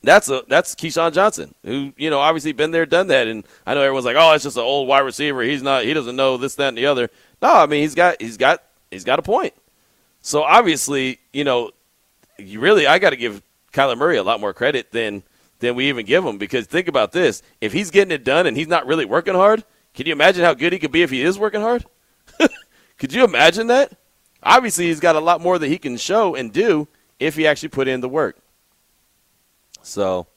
That's 0.01 0.27
a 0.27 0.43
that's 0.47 0.73
Keyshawn 0.73 1.13
Johnson, 1.13 1.53
who 1.63 1.93
you 1.97 2.09
know 2.09 2.19
obviously 2.19 2.51
been 2.51 2.71
there, 2.71 2.87
done 2.87 3.07
that, 3.07 3.27
and 3.27 3.45
I 3.65 3.75
know 3.75 3.81
everyone's 3.81 4.05
like, 4.05 4.17
oh, 4.17 4.33
it's 4.33 4.43
just 4.43 4.57
an 4.57 4.63
old 4.63 4.87
wide 4.87 4.99
receiver. 4.99 5.43
He's 5.43 5.61
not, 5.61 5.83
he 5.83 5.93
doesn't 5.93 6.15
know 6.15 6.37
this, 6.37 6.55
that, 6.55 6.69
and 6.69 6.77
the 6.77 6.87
other. 6.87 7.09
No, 7.43 7.53
I 7.53 7.67
mean 7.67 7.81
he's 7.81 7.95
got 7.95 8.19
he's 8.19 8.37
got 8.37 8.63
he's 8.89 9.03
got 9.03 9.19
a 9.19 9.23
point. 9.23 9.53
So 10.21 10.41
obviously, 10.41 11.19
you 11.31 11.43
know, 11.43 11.71
you 12.39 12.59
really 12.59 12.87
I 12.87 12.97
got 12.97 13.11
to 13.11 13.17
give 13.17 13.43
Kyler 13.71 13.97
Murray 13.97 14.17
a 14.17 14.23
lot 14.23 14.39
more 14.39 14.53
credit 14.53 14.91
than 14.91 15.21
than 15.59 15.75
we 15.75 15.89
even 15.89 16.07
give 16.07 16.25
him 16.25 16.39
because 16.39 16.65
think 16.65 16.87
about 16.87 17.11
this: 17.11 17.43
if 17.61 17.71
he's 17.71 17.91
getting 17.91 18.11
it 18.11 18.23
done 18.23 18.47
and 18.47 18.57
he's 18.57 18.67
not 18.67 18.87
really 18.87 19.05
working 19.05 19.35
hard, 19.35 19.63
can 19.95 20.05
you 20.05 20.11
imagine 20.11 20.43
how 20.43 20.53
good 20.53 20.73
he 20.73 20.79
could 20.79 20.91
be 20.91 21.01
if 21.01 21.09
he 21.09 21.21
is 21.21 21.39
working 21.39 21.61
hard? 21.61 21.85
could 22.97 23.13
you 23.13 23.23
imagine 23.23 23.67
that? 23.67 23.93
Obviously, 24.43 24.85
he's 24.85 24.99
got 24.99 25.15
a 25.15 25.19
lot 25.19 25.41
more 25.41 25.57
that 25.57 25.67
he 25.67 25.77
can 25.77 25.97
show 25.97 26.35
and 26.35 26.51
do 26.51 26.87
if 27.19 27.35
he 27.35 27.47
actually 27.47 27.69
put 27.69 27.87
in 27.87 28.01
the 28.01 28.09
work. 28.09 28.37
So, 29.81 30.27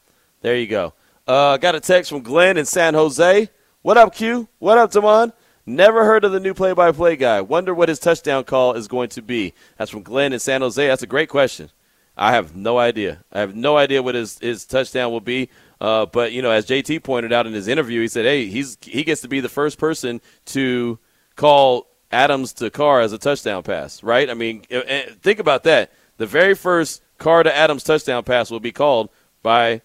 there 0.41 0.57
you 0.57 0.67
go. 0.67 0.95
Uh, 1.27 1.57
got 1.57 1.75
a 1.75 1.81
text 1.81 2.11
from 2.11 2.23
Glenn 2.23 2.57
in 2.57 2.65
San 2.65 2.95
Jose. 2.95 3.51
What 3.83 3.99
up, 3.99 4.15
Q? 4.15 4.49
What 4.61 4.79
up, 4.79 4.93
Damon? 4.93 5.33
Never 5.67 6.05
heard 6.05 6.25
of 6.25 6.33
the 6.33 6.41
new 6.41 6.55
play-by-play 6.55 7.17
guy. 7.17 7.43
Wonder 7.43 7.75
what 7.75 7.91
his 7.91 7.99
touchdown 7.99 8.45
call 8.45 8.73
is 8.75 8.89
going 8.89 9.11
to 9.11 9.23
be. 9.23 9.53
That's 9.77 9.91
from 9.91 10.03
Glenn 10.03 10.33
in 10.33 10.39
San 10.39 10.63
Jose. 10.63 10.87
That's 10.87 11.03
a 11.03 11.07
great 11.07 11.29
question. 11.29 11.71
I 12.17 12.33
have 12.33 12.57
no 12.57 12.79
idea. 12.79 13.23
I 13.33 13.41
have 13.41 13.55
no 13.55 13.77
idea 13.77 14.03
what 14.03 14.15
his, 14.15 14.39
his 14.39 14.65
touchdown 14.65 15.13
will 15.13 15.21
be. 15.21 15.51
Uh, 15.81 16.07
but 16.07 16.33
you 16.33 16.43
know, 16.43 16.51
as 16.51 16.67
JT 16.67 17.03
pointed 17.03 17.33
out 17.33 17.47
in 17.47 17.53
his 17.53 17.69
interview, 17.69 18.01
he 18.01 18.09
said, 18.09 18.25
"Hey, 18.25 18.47
he's 18.47 18.77
he 18.83 19.05
gets 19.05 19.21
to 19.23 19.29
be 19.29 19.41
the 19.41 19.49
first 19.49 19.79
person 19.79 20.21
to 20.47 20.99
call 21.37 21.87
Adams 22.11 22.53
to 22.55 22.71
Carr 22.71 23.01
as 23.01 23.13
a 23.13 23.19
touchdown 23.19 23.63
pass." 23.63 24.03
Right? 24.03 24.29
I 24.29 24.35
mean, 24.35 24.65
uh, 24.73 24.79
uh, 24.79 25.03
think 25.21 25.39
about 25.39 25.65
that. 25.65 25.93
The 26.17 26.27
very 26.27 26.55
first 26.55 27.03
Carr 27.19 27.43
to 27.45 27.57
Adams 27.57 27.85
touchdown 27.85 28.25
pass 28.25 28.51
will 28.51 28.61
be 28.61 28.73
called 28.73 29.11
by 29.43 29.83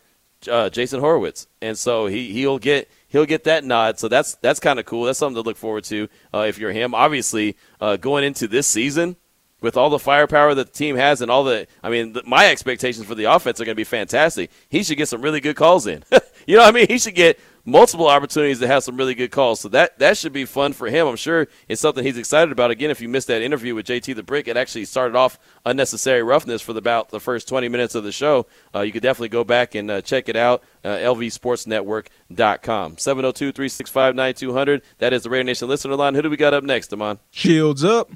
uh, 0.50 0.70
Jason 0.70 1.00
Horowitz, 1.00 1.48
and 1.62 1.78
so 1.78 2.08
he 2.08 2.32
he'll 2.32 2.60
get 2.60 2.90
he'll 3.08 3.26
get 3.26 3.44
that 3.44 3.64
nod. 3.64 4.00
So 4.00 4.08
that's 4.08 4.36
that's 4.36 4.60
kind 4.60 4.80
of 4.80 4.86
cool. 4.86 5.04
That's 5.04 5.20
something 5.20 5.42
to 5.42 5.48
look 5.48 5.58
forward 5.58 5.84
to 5.86 6.10
uh, 6.34 6.46
if 6.48 6.58
you're 6.58 6.72
him. 6.72 6.96
Obviously, 6.96 7.56
uh, 7.80 7.98
going 7.98 8.24
into 8.24 8.48
this 8.48 8.68
season 8.68 9.16
with 9.64 9.78
all 9.78 9.90
the 9.90 9.98
firepower 9.98 10.54
that 10.54 10.68
the 10.68 10.78
team 10.78 10.98
has 10.98 11.22
and 11.22 11.32
all 11.32 11.46
the, 11.46 11.66
I 11.82 11.90
mean, 11.90 12.14
the, 12.14 12.22
my 12.28 12.52
expectations 12.52 13.08
for 13.08 13.16
the 13.16 13.24
offense 13.24 13.62
are 13.62 13.66
going 13.66 13.74
to 13.74 13.80
be 13.80 13.86
fantastic. 13.86 14.52
He 14.68 14.84
should 14.84 14.98
get 14.98 15.08
some 15.08 15.22
really 15.22 15.40
good 15.40 15.56
calls 15.56 15.88
in. 15.88 16.04
you 16.46 16.58
know 16.58 16.64
what 16.64 16.76
I 16.76 16.78
mean? 16.78 16.88
He 16.88 16.98
should 17.00 17.16
get 17.16 17.40
multiple 17.66 18.10
opportunities 18.10 18.60
to 18.60 18.68
have 18.68 18.84
some 18.84 18.98
really 18.98 19.16
good 19.16 19.32
calls. 19.32 19.62
So 19.62 19.70
that 19.70 19.98
that 20.00 20.18
should 20.18 20.34
be 20.34 20.44
fun 20.44 20.74
for 20.74 20.90
him. 20.90 21.08
I'm 21.08 21.16
sure 21.16 21.48
it's 21.70 21.80
something 21.80 22.04
he's 22.04 22.18
excited 22.18 22.52
about. 22.52 22.72
Again, 22.72 22.92
if 22.92 23.00
you 23.00 23.08
missed 23.08 23.28
that 23.28 23.42
interview 23.42 23.74
with 23.74 23.86
JT 23.86 24.14
the 24.16 24.24
Brick, 24.24 24.50
it 24.50 24.58
actually 24.58 24.84
started 24.84 25.16
off 25.16 25.40
unnecessary 25.66 26.24
roughness 26.24 26.62
for 26.62 26.74
the, 26.74 26.80
about 26.80 27.08
the 27.08 27.22
first 27.22 27.48
20 27.48 27.70
minutes 27.70 27.96
of 27.96 28.04
the 28.04 28.12
show. 28.12 28.46
Uh, 28.76 28.82
you 28.82 28.92
could 28.92 29.02
definitely 29.02 29.30
go 29.30 29.46
back 29.46 29.76
and 29.76 29.90
uh, 29.90 30.02
check 30.02 30.28
it 30.28 30.36
out. 30.36 30.62
Uh, 30.84 30.98
LVSportsNetwork.com. 30.98 32.96
702-365-9200. 32.98 34.82
That 34.98 35.14
is 35.14 35.24
the 35.24 35.30
Radio 35.30 35.46
Nation 35.46 35.70
listener 35.70 35.96
line. 35.96 36.16
Who 36.16 36.22
do 36.22 36.30
we 36.30 36.36
got 36.36 36.54
up 36.54 36.66
next, 36.66 36.90
Damon? 36.90 37.20
Shields 37.32 37.86
up. 37.86 38.12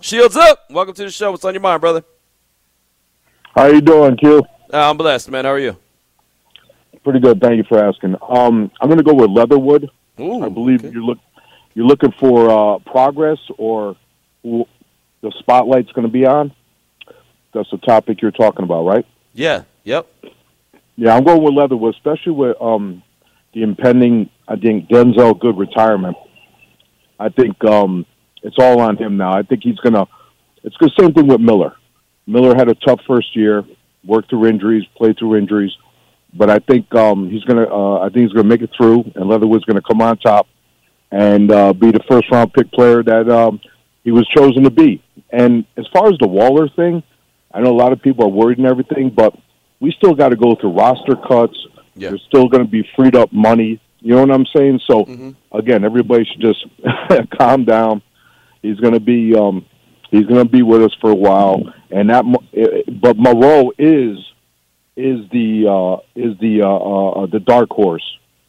Shields 0.00 0.34
up. 0.34 0.64
Welcome 0.70 0.94
to 0.94 1.04
the 1.04 1.10
show. 1.10 1.30
What's 1.30 1.44
on 1.44 1.52
your 1.52 1.60
mind, 1.60 1.82
brother? 1.82 2.02
How 3.54 3.66
you 3.66 3.82
doing, 3.82 4.16
Q? 4.16 4.38
Uh, 4.72 4.90
I'm 4.90 4.96
blessed, 4.96 5.30
man. 5.30 5.44
How 5.44 5.50
are 5.50 5.58
you? 5.58 5.76
Pretty 7.04 7.20
good. 7.20 7.38
Thank 7.38 7.58
you 7.58 7.64
for 7.64 7.78
asking. 7.78 8.16
Um, 8.26 8.70
I'm 8.80 8.88
going 8.88 8.98
to 8.98 9.04
go 9.04 9.12
with 9.12 9.28
Leatherwood. 9.30 9.90
Ooh, 10.18 10.42
I 10.42 10.48
believe 10.48 10.84
okay. 10.84 10.92
you're 10.92 11.02
look 11.02 11.18
you're 11.74 11.86
looking 11.86 12.12
for 12.12 12.50
uh, 12.50 12.78
progress 12.78 13.38
or 13.58 13.96
who 14.42 14.66
the 15.20 15.32
spotlight's 15.38 15.92
going 15.92 16.06
to 16.06 16.12
be 16.12 16.24
on. 16.24 16.52
That's 17.52 17.70
the 17.70 17.78
topic 17.78 18.22
you're 18.22 18.30
talking 18.30 18.64
about, 18.64 18.86
right? 18.86 19.06
Yeah. 19.34 19.64
Yep. 19.84 20.06
Yeah, 20.96 21.14
I'm 21.14 21.24
going 21.24 21.42
with 21.42 21.54
Leatherwood, 21.54 21.94
especially 21.94 22.32
with 22.32 22.56
um, 22.60 23.02
the 23.52 23.62
impending, 23.62 24.30
I 24.48 24.56
think, 24.56 24.88
Denzelle 24.88 25.38
Good 25.38 25.58
retirement. 25.58 26.16
I 27.18 27.28
think 27.28 27.62
um, 27.64 28.06
it's 28.42 28.56
all 28.58 28.80
on 28.80 28.96
him 28.96 29.16
now. 29.16 29.32
I 29.32 29.42
think 29.42 29.62
he's 29.62 29.78
going 29.78 29.94
to. 29.94 30.06
It's 30.62 30.76
the 30.80 30.90
same 30.98 31.12
thing 31.12 31.26
with 31.26 31.40
Miller. 31.40 31.74
Miller 32.26 32.54
had 32.54 32.68
a 32.68 32.74
tough 32.74 33.00
first 33.06 33.34
year, 33.34 33.64
worked 34.04 34.30
through 34.30 34.46
injuries, 34.46 34.84
played 34.96 35.18
through 35.18 35.36
injuries, 35.36 35.72
but 36.34 36.50
I 36.50 36.58
think 36.58 36.94
um, 36.94 37.30
he's 37.30 37.44
going 37.44 37.64
to. 37.64 37.72
Uh, 37.72 37.98
I 38.00 38.04
think 38.10 38.24
he's 38.24 38.32
going 38.32 38.44
to 38.44 38.48
make 38.48 38.62
it 38.62 38.70
through, 38.76 39.10
and 39.14 39.28
Leatherwood's 39.28 39.64
going 39.64 39.80
to 39.80 39.82
come 39.82 40.00
on 40.00 40.18
top 40.18 40.46
and 41.10 41.50
uh, 41.50 41.72
be 41.72 41.90
the 41.90 42.00
first 42.08 42.30
round 42.30 42.52
pick 42.52 42.70
player 42.72 43.02
that 43.02 43.28
um, 43.28 43.60
he 44.04 44.10
was 44.10 44.26
chosen 44.28 44.62
to 44.64 44.70
be. 44.70 45.02
And 45.30 45.64
as 45.76 45.86
far 45.92 46.08
as 46.08 46.16
the 46.20 46.28
Waller 46.28 46.68
thing, 46.68 47.02
I 47.52 47.60
know 47.60 47.70
a 47.70 47.76
lot 47.76 47.92
of 47.92 48.00
people 48.00 48.24
are 48.26 48.30
worried 48.30 48.58
and 48.58 48.66
everything, 48.66 49.10
but 49.10 49.36
we 49.80 49.92
still 49.92 50.14
got 50.14 50.28
to 50.28 50.36
go 50.36 50.54
through 50.54 50.72
roster 50.72 51.16
cuts. 51.16 51.56
Yeah. 51.94 52.10
There's 52.10 52.22
still 52.28 52.48
going 52.48 52.64
to 52.64 52.70
be 52.70 52.88
freed 52.96 53.16
up 53.16 53.32
money. 53.32 53.80
You 54.00 54.14
know 54.14 54.20
what 54.20 54.30
I'm 54.30 54.46
saying? 54.54 54.80
So 54.86 55.04
again, 55.52 55.84
everybody 55.84 56.24
should 56.24 56.40
just 56.40 56.64
calm 57.38 57.64
down. 57.64 58.02
He's 58.62 58.78
going 58.78 58.94
to 58.94 59.00
be 59.00 59.34
um, 59.34 59.64
he's 60.10 60.26
going 60.26 60.44
to 60.44 60.50
be 60.50 60.62
with 60.62 60.82
us 60.82 60.94
for 61.00 61.10
a 61.10 61.14
while, 61.14 61.62
and 61.90 62.10
that. 62.10 62.24
Mo- 62.24 62.42
eh, 62.54 62.82
But 63.00 63.16
Moreau 63.16 63.72
is 63.78 64.18
is 64.96 65.28
the 65.30 65.66
uh, 65.66 65.96
is 66.14 66.38
the 66.40 66.62
uh, 66.62 66.68
uh, 67.22 67.26
the 67.26 67.40
dark 67.40 67.70
horse 67.70 68.04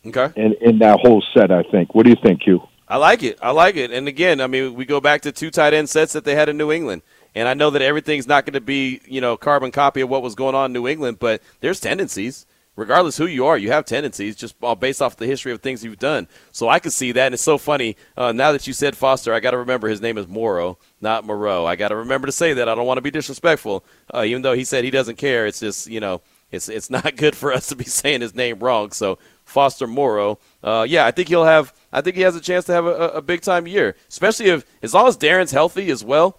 Okay. 0.05 0.29
in 0.35 0.55
in 0.61 0.79
that 0.79 0.99
whole 0.99 1.23
set. 1.33 1.51
I 1.51 1.63
think. 1.63 1.95
What 1.95 2.03
do 2.03 2.09
you 2.09 2.17
think, 2.21 2.41
Q? 2.43 2.61
I 2.87 2.97
like 2.97 3.23
it. 3.23 3.39
I 3.41 3.51
like 3.51 3.77
it. 3.77 3.91
And 3.91 4.09
again, 4.09 4.41
I 4.41 4.47
mean, 4.47 4.73
we 4.73 4.83
go 4.83 4.99
back 4.99 5.21
to 5.21 5.31
two 5.31 5.49
tight 5.49 5.73
end 5.73 5.89
sets 5.89 6.11
that 6.11 6.25
they 6.25 6.35
had 6.35 6.49
in 6.49 6.57
New 6.57 6.73
England. 6.73 7.03
And 7.33 7.47
I 7.47 7.53
know 7.53 7.69
that 7.69 7.81
everything's 7.81 8.27
not 8.27 8.45
going 8.45 8.55
to 8.55 8.59
be, 8.59 8.99
you 9.05 9.21
know, 9.21 9.37
carbon 9.37 9.71
copy 9.71 10.01
of 10.01 10.09
what 10.09 10.21
was 10.21 10.35
going 10.35 10.53
on 10.55 10.65
in 10.65 10.73
New 10.73 10.85
England, 10.85 11.17
but 11.17 11.41
there's 11.61 11.79
tendencies. 11.79 12.45
Regardless 12.77 13.17
who 13.17 13.25
you 13.25 13.45
are, 13.45 13.57
you 13.57 13.69
have 13.71 13.85
tendencies 13.85 14.35
just 14.35 14.55
uh, 14.63 14.73
based 14.75 15.01
off 15.01 15.17
the 15.17 15.25
history 15.27 15.51
of 15.51 15.61
things 15.61 15.83
you've 15.83 15.99
done. 15.99 16.27
So 16.53 16.69
I 16.69 16.79
can 16.79 16.91
see 16.91 17.11
that, 17.11 17.25
and 17.25 17.33
it's 17.33 17.43
so 17.43 17.57
funny. 17.57 17.97
Uh, 18.15 18.31
now 18.31 18.53
that 18.53 18.65
you 18.65 18.71
said 18.71 18.95
Foster, 18.95 19.33
I 19.33 19.41
got 19.41 19.51
to 19.51 19.57
remember 19.57 19.89
his 19.89 19.99
name 20.01 20.17
is 20.17 20.25
Morrow, 20.27 20.77
not 21.01 21.25
Moreau. 21.25 21.65
I 21.65 21.75
got 21.75 21.89
to 21.89 21.97
remember 21.97 22.27
to 22.27 22.31
say 22.31 22.53
that. 22.53 22.69
I 22.69 22.75
don't 22.75 22.85
want 22.85 22.97
to 22.97 23.01
be 23.01 23.11
disrespectful, 23.11 23.83
uh, 24.13 24.23
even 24.25 24.41
though 24.41 24.53
he 24.53 24.63
said 24.63 24.85
he 24.85 24.89
doesn't 24.91 25.17
care. 25.17 25.45
It's 25.45 25.59
just, 25.59 25.87
you 25.87 25.99
know, 25.99 26.21
it's 26.49 26.69
it's 26.69 26.89
not 26.97 27.17
good 27.17 27.35
for 27.35 27.51
us 27.51 27.67
to 27.67 27.75
be 27.75 27.83
saying 27.83 28.21
his 28.21 28.33
name 28.33 28.59
wrong. 28.59 28.91
So 28.91 29.19
Foster 29.43 29.85
Morrow, 29.85 30.39
uh, 30.63 30.85
yeah, 30.87 31.05
I 31.05 31.11
think 31.11 31.27
he'll 31.27 31.43
have. 31.45 31.73
I 31.91 31.99
think 31.99 32.15
he 32.15 32.21
has 32.21 32.37
a 32.37 32.41
chance 32.41 32.63
to 32.65 32.73
have 32.73 32.85
a, 32.85 32.93
a- 32.93 33.09
a 33.17 33.21
big 33.21 33.41
time 33.41 33.67
year, 33.67 33.97
especially 34.07 34.45
if 34.47 34.65
as 34.81 34.93
long 34.93 35.07
as 35.09 35.17
Darren's 35.17 35.51
healthy 35.51 35.91
as 35.91 36.05
well. 36.05 36.37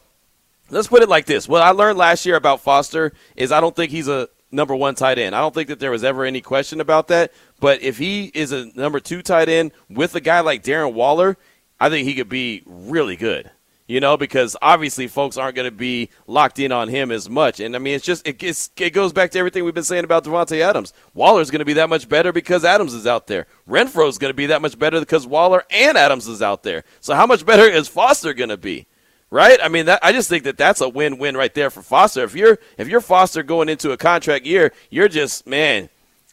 Let's 0.70 0.88
put 0.88 1.02
it 1.02 1.10
like 1.10 1.26
this: 1.26 1.46
What 1.46 1.60
I 1.60 1.70
learned 1.72 1.98
last 1.98 2.24
year 2.24 2.36
about 2.36 2.60
Foster 2.62 3.12
is 3.36 3.52
I 3.52 3.60
don't 3.60 3.76
think 3.76 3.90
he's 3.92 4.08
a 4.08 4.30
number 4.52 4.76
one 4.76 4.94
tight 4.94 5.18
end. 5.18 5.34
I 5.34 5.40
don't 5.40 5.54
think 5.54 5.68
that 5.68 5.80
there 5.80 5.90
was 5.90 6.04
ever 6.04 6.24
any 6.24 6.40
question 6.40 6.80
about 6.80 7.08
that. 7.08 7.32
But 7.58 7.82
if 7.82 7.98
he 7.98 8.26
is 8.34 8.52
a 8.52 8.66
number 8.78 9.00
two 9.00 9.22
tight 9.22 9.48
end 9.48 9.72
with 9.88 10.14
a 10.14 10.20
guy 10.20 10.40
like 10.40 10.62
Darren 10.62 10.92
Waller, 10.92 11.36
I 11.80 11.88
think 11.88 12.06
he 12.06 12.14
could 12.14 12.28
be 12.28 12.62
really 12.66 13.16
good. 13.16 13.50
You 13.88 14.00
know, 14.00 14.16
because 14.16 14.56
obviously 14.62 15.06
folks 15.08 15.36
aren't 15.36 15.56
going 15.56 15.68
to 15.68 15.76
be 15.76 16.08
locked 16.26 16.58
in 16.58 16.72
on 16.72 16.88
him 16.88 17.10
as 17.10 17.28
much. 17.28 17.60
And 17.60 17.74
I 17.74 17.78
mean, 17.78 17.94
it's 17.94 18.04
just 18.04 18.26
it 18.26 18.38
gets, 18.38 18.70
it 18.78 18.90
goes 18.90 19.12
back 19.12 19.32
to 19.32 19.38
everything 19.38 19.64
we've 19.64 19.74
been 19.74 19.82
saying 19.82 20.04
about 20.04 20.24
Davante 20.24 20.60
Adams. 20.60 20.94
Waller's 21.12 21.50
going 21.50 21.58
to 21.58 21.66
be 21.66 21.74
that 21.74 21.90
much 21.90 22.08
better 22.08 22.32
because 22.32 22.64
Adams 22.64 22.94
is 22.94 23.06
out 23.06 23.26
there. 23.26 23.46
Renfrow's 23.68 24.18
going 24.18 24.30
to 24.30 24.36
be 24.36 24.46
that 24.46 24.62
much 24.62 24.78
better 24.78 25.00
because 25.00 25.26
Waller 25.26 25.64
and 25.70 25.98
Adams 25.98 26.28
is 26.28 26.40
out 26.40 26.62
there. 26.62 26.84
So 27.00 27.14
how 27.14 27.26
much 27.26 27.44
better 27.44 27.64
is 27.64 27.88
Foster 27.88 28.32
going 28.32 28.50
to 28.50 28.56
be? 28.56 28.86
Right? 29.32 29.58
I 29.62 29.68
mean, 29.68 29.86
that, 29.86 30.00
I 30.02 30.12
just 30.12 30.28
think 30.28 30.44
that 30.44 30.58
that's 30.58 30.82
a 30.82 30.88
win-win 30.90 31.38
right 31.38 31.54
there 31.54 31.70
for 31.70 31.80
Foster. 31.80 32.22
If 32.22 32.34
you're 32.34 32.58
if 32.76 32.86
you're 32.86 33.00
Foster 33.00 33.42
going 33.42 33.70
into 33.70 33.92
a 33.92 33.96
contract 33.96 34.44
year, 34.44 34.74
you're 34.90 35.08
just 35.08 35.46
man, 35.46 35.88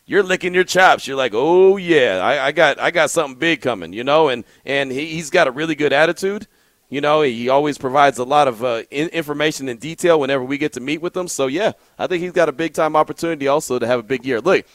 you're 0.05 0.21
licking 0.21 0.53
your 0.53 0.65
chops. 0.65 1.07
You're 1.07 1.15
like, 1.15 1.31
oh 1.33 1.77
yeah, 1.77 2.19
I, 2.21 2.47
I 2.47 2.51
got 2.51 2.77
I 2.77 2.91
got 2.91 3.09
something 3.09 3.39
big 3.39 3.61
coming, 3.61 3.93
you 3.93 4.03
know. 4.03 4.27
And 4.27 4.43
and 4.65 4.91
he, 4.91 5.05
he's 5.05 5.29
got 5.29 5.47
a 5.47 5.51
really 5.51 5.75
good 5.75 5.93
attitude. 5.93 6.45
You 6.89 6.99
know, 6.99 7.21
he 7.21 7.47
always 7.47 7.77
provides 7.77 8.17
a 8.17 8.25
lot 8.25 8.49
of 8.49 8.65
uh, 8.65 8.83
in- 8.91 9.07
information 9.09 9.69
and 9.69 9.79
detail 9.79 10.19
whenever 10.19 10.43
we 10.43 10.57
get 10.57 10.73
to 10.73 10.81
meet 10.81 11.01
with 11.01 11.15
him. 11.15 11.29
So 11.29 11.47
yeah, 11.47 11.71
I 11.97 12.05
think 12.07 12.21
he's 12.21 12.33
got 12.33 12.49
a 12.49 12.51
big 12.51 12.73
time 12.73 12.97
opportunity 12.97 13.47
also 13.47 13.79
to 13.79 13.87
have 13.87 13.99
a 13.99 14.03
big 14.03 14.25
year. 14.25 14.41
Look, 14.41 14.65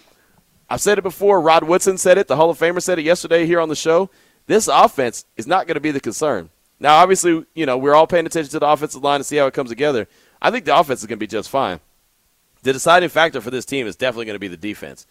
I've 0.70 0.80
said 0.80 0.96
it 0.96 1.02
before. 1.02 1.42
Rod 1.42 1.64
Woodson 1.64 1.98
said 1.98 2.16
it. 2.16 2.28
The 2.28 2.36
Hall 2.36 2.48
of 2.48 2.58
Famer 2.58 2.80
said 2.80 2.98
it 2.98 3.04
yesterday 3.04 3.44
here 3.44 3.60
on 3.60 3.68
the 3.68 3.76
show. 3.76 4.08
This 4.46 4.66
offense 4.66 5.26
is 5.36 5.46
not 5.46 5.66
going 5.66 5.74
to 5.74 5.80
be 5.80 5.90
the 5.90 6.00
concern. 6.00 6.48
Now, 6.80 6.96
obviously, 6.96 7.44
you 7.54 7.66
know 7.66 7.78
we're 7.78 7.94
all 7.94 8.06
paying 8.06 8.26
attention 8.26 8.50
to 8.52 8.58
the 8.58 8.68
offensive 8.68 9.02
line 9.02 9.20
to 9.20 9.24
see 9.24 9.36
how 9.36 9.46
it 9.46 9.54
comes 9.54 9.70
together. 9.70 10.08
I 10.42 10.50
think 10.50 10.64
the 10.64 10.78
offense 10.78 11.00
is 11.00 11.06
going 11.06 11.18
to 11.18 11.20
be 11.20 11.26
just 11.26 11.48
fine. 11.48 11.80
The 12.62 12.72
deciding 12.72 13.08
factor 13.10 13.40
for 13.40 13.50
this 13.50 13.64
team 13.64 13.86
is 13.86 13.96
definitely 13.96 14.26
going 14.26 14.36
to 14.36 14.40
be 14.40 14.48
the 14.48 14.56
defense. 14.56 15.06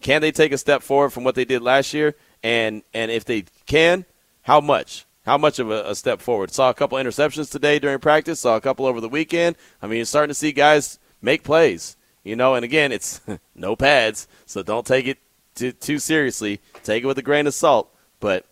Can 0.00 0.20
they 0.20 0.30
take 0.30 0.52
a 0.52 0.58
step 0.58 0.82
forward 0.82 1.10
from 1.10 1.24
what 1.24 1.34
they 1.34 1.44
did 1.44 1.62
last 1.62 1.92
year? 1.92 2.14
And 2.42 2.82
and 2.94 3.10
if 3.10 3.24
they 3.24 3.44
can, 3.66 4.04
how 4.42 4.60
much? 4.60 5.06
How 5.24 5.36
much 5.36 5.58
of 5.58 5.70
a, 5.70 5.90
a 5.90 5.94
step 5.94 6.20
forward? 6.20 6.50
Saw 6.50 6.70
a 6.70 6.74
couple 6.74 6.96
interceptions 6.96 7.50
today 7.50 7.78
during 7.78 7.98
practice. 7.98 8.40
Saw 8.40 8.56
a 8.56 8.60
couple 8.60 8.86
over 8.86 9.00
the 9.00 9.08
weekend. 9.08 9.56
I 9.82 9.86
mean, 9.86 9.96
you're 9.96 10.06
starting 10.06 10.30
to 10.30 10.34
see 10.34 10.52
guys 10.52 10.98
make 11.20 11.42
plays. 11.42 11.96
You 12.24 12.36
know, 12.36 12.54
and 12.54 12.64
again, 12.64 12.92
it's 12.92 13.20
no 13.54 13.76
pads, 13.76 14.26
so 14.46 14.62
don't 14.62 14.86
take 14.86 15.06
it 15.06 15.18
too, 15.54 15.72
too 15.72 15.98
seriously. 15.98 16.60
Take 16.82 17.04
it 17.04 17.06
with 17.06 17.18
a 17.18 17.22
grain 17.22 17.46
of 17.46 17.54
salt. 17.54 17.94
But 18.20 18.46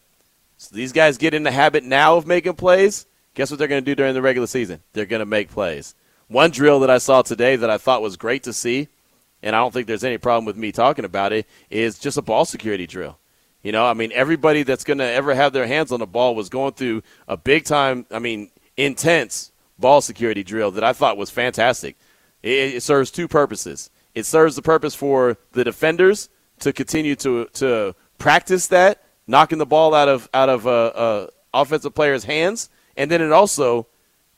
so 0.56 0.74
these 0.74 0.92
guys 0.92 1.18
get 1.18 1.34
in 1.34 1.42
the 1.42 1.50
habit 1.50 1.84
now 1.84 2.16
of 2.16 2.26
making 2.26 2.54
plays. 2.54 3.06
Guess 3.34 3.50
what 3.50 3.58
they're 3.58 3.68
going 3.68 3.84
to 3.84 3.90
do 3.90 3.94
during 3.94 4.14
the 4.14 4.22
regular 4.22 4.46
season? 4.46 4.82
They're 4.92 5.06
going 5.06 5.20
to 5.20 5.26
make 5.26 5.50
plays. 5.50 5.94
One 6.28 6.50
drill 6.50 6.80
that 6.80 6.90
I 6.90 6.98
saw 6.98 7.22
today 7.22 7.56
that 7.56 7.70
I 7.70 7.78
thought 7.78 8.02
was 8.02 8.16
great 8.16 8.42
to 8.44 8.52
see, 8.52 8.88
and 9.42 9.54
I 9.54 9.58
don't 9.60 9.72
think 9.72 9.86
there's 9.86 10.04
any 10.04 10.18
problem 10.18 10.44
with 10.44 10.56
me 10.56 10.72
talking 10.72 11.04
about 11.04 11.32
it, 11.32 11.46
is 11.70 11.98
just 11.98 12.16
a 12.16 12.22
ball 12.22 12.44
security 12.44 12.86
drill. 12.86 13.18
You 13.62 13.72
know, 13.72 13.84
I 13.84 13.94
mean, 13.94 14.12
everybody 14.12 14.62
that's 14.62 14.84
going 14.84 14.98
to 14.98 15.04
ever 15.04 15.34
have 15.34 15.52
their 15.52 15.66
hands 15.66 15.92
on 15.92 16.00
the 16.00 16.06
ball 16.06 16.34
was 16.34 16.48
going 16.48 16.72
through 16.74 17.02
a 17.28 17.36
big 17.36 17.64
time, 17.64 18.06
I 18.10 18.18
mean, 18.18 18.50
intense 18.76 19.52
ball 19.78 20.00
security 20.00 20.42
drill 20.42 20.70
that 20.72 20.84
I 20.84 20.92
thought 20.92 21.16
was 21.16 21.30
fantastic. 21.30 21.96
It, 22.42 22.76
it 22.76 22.82
serves 22.82 23.10
two 23.10 23.28
purposes. 23.28 23.90
It 24.14 24.24
serves 24.24 24.56
the 24.56 24.62
purpose 24.62 24.94
for 24.94 25.36
the 25.52 25.64
defenders 25.64 26.28
to 26.60 26.72
continue 26.72 27.16
to 27.16 27.46
to 27.54 27.94
practice 28.18 28.68
that, 28.68 29.02
knocking 29.26 29.58
the 29.58 29.66
ball 29.66 29.94
out 29.94 30.08
of 30.08 30.28
out 30.32 30.48
of 30.48 30.66
uh, 30.66 30.86
uh, 30.86 31.26
offensive 31.54 31.94
players' 31.94 32.24
hands, 32.24 32.68
and 32.96 33.10
then 33.10 33.20
it 33.20 33.32
also 33.32 33.86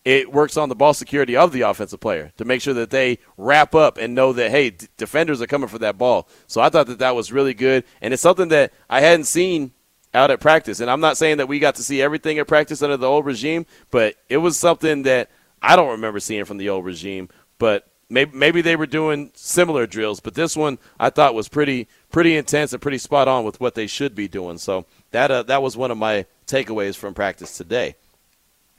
it 0.04 0.32
works 0.32 0.56
on 0.56 0.68
the 0.68 0.74
ball 0.74 0.94
security 0.94 1.36
of 1.36 1.52
the 1.52 1.62
offensive 1.62 2.00
player 2.00 2.32
to 2.36 2.44
make 2.44 2.62
sure 2.62 2.74
that 2.74 2.90
they 2.90 3.18
wrap 3.36 3.74
up 3.74 3.98
and 3.98 4.14
know 4.14 4.32
that 4.32 4.50
hey, 4.50 4.70
d- 4.70 4.86
defenders 4.96 5.42
are 5.42 5.46
coming 5.46 5.68
for 5.68 5.78
that 5.78 5.98
ball. 5.98 6.28
So 6.46 6.60
I 6.60 6.68
thought 6.68 6.86
that 6.86 7.00
that 7.00 7.14
was 7.14 7.32
really 7.32 7.54
good, 7.54 7.84
and 8.00 8.14
it's 8.14 8.22
something 8.22 8.48
that 8.48 8.72
I 8.88 9.00
hadn't 9.00 9.24
seen 9.24 9.72
out 10.14 10.30
at 10.30 10.40
practice. 10.40 10.80
And 10.80 10.90
I'm 10.90 11.00
not 11.00 11.16
saying 11.16 11.38
that 11.38 11.48
we 11.48 11.58
got 11.58 11.74
to 11.76 11.82
see 11.82 12.00
everything 12.00 12.38
at 12.38 12.46
practice 12.46 12.82
under 12.82 12.96
the 12.96 13.06
old 13.06 13.26
regime, 13.26 13.66
but 13.90 14.16
it 14.28 14.38
was 14.38 14.56
something 14.56 15.02
that 15.02 15.30
I 15.60 15.76
don't 15.76 15.90
remember 15.90 16.20
seeing 16.20 16.44
from 16.44 16.58
the 16.58 16.68
old 16.68 16.84
regime. 16.84 17.28
But 17.58 17.87
maybe 18.10 18.36
maybe 18.36 18.60
they 18.60 18.76
were 18.76 18.86
doing 18.86 19.30
similar 19.34 19.86
drills, 19.86 20.20
but 20.20 20.34
this 20.34 20.56
one 20.56 20.78
I 20.98 21.10
thought 21.10 21.34
was 21.34 21.48
pretty 21.48 21.88
pretty 22.10 22.36
intense 22.36 22.72
and 22.72 22.82
pretty 22.82 22.98
spot 22.98 23.28
on 23.28 23.44
with 23.44 23.60
what 23.60 23.74
they 23.74 23.86
should 23.86 24.14
be 24.14 24.28
doing. 24.28 24.58
So 24.58 24.86
that 25.10 25.30
uh, 25.30 25.42
that 25.44 25.62
was 25.62 25.76
one 25.76 25.90
of 25.90 25.98
my 25.98 26.26
takeaways 26.46 26.96
from 26.96 27.14
practice 27.14 27.56
today. 27.56 27.96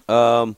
Um, 0.07 0.57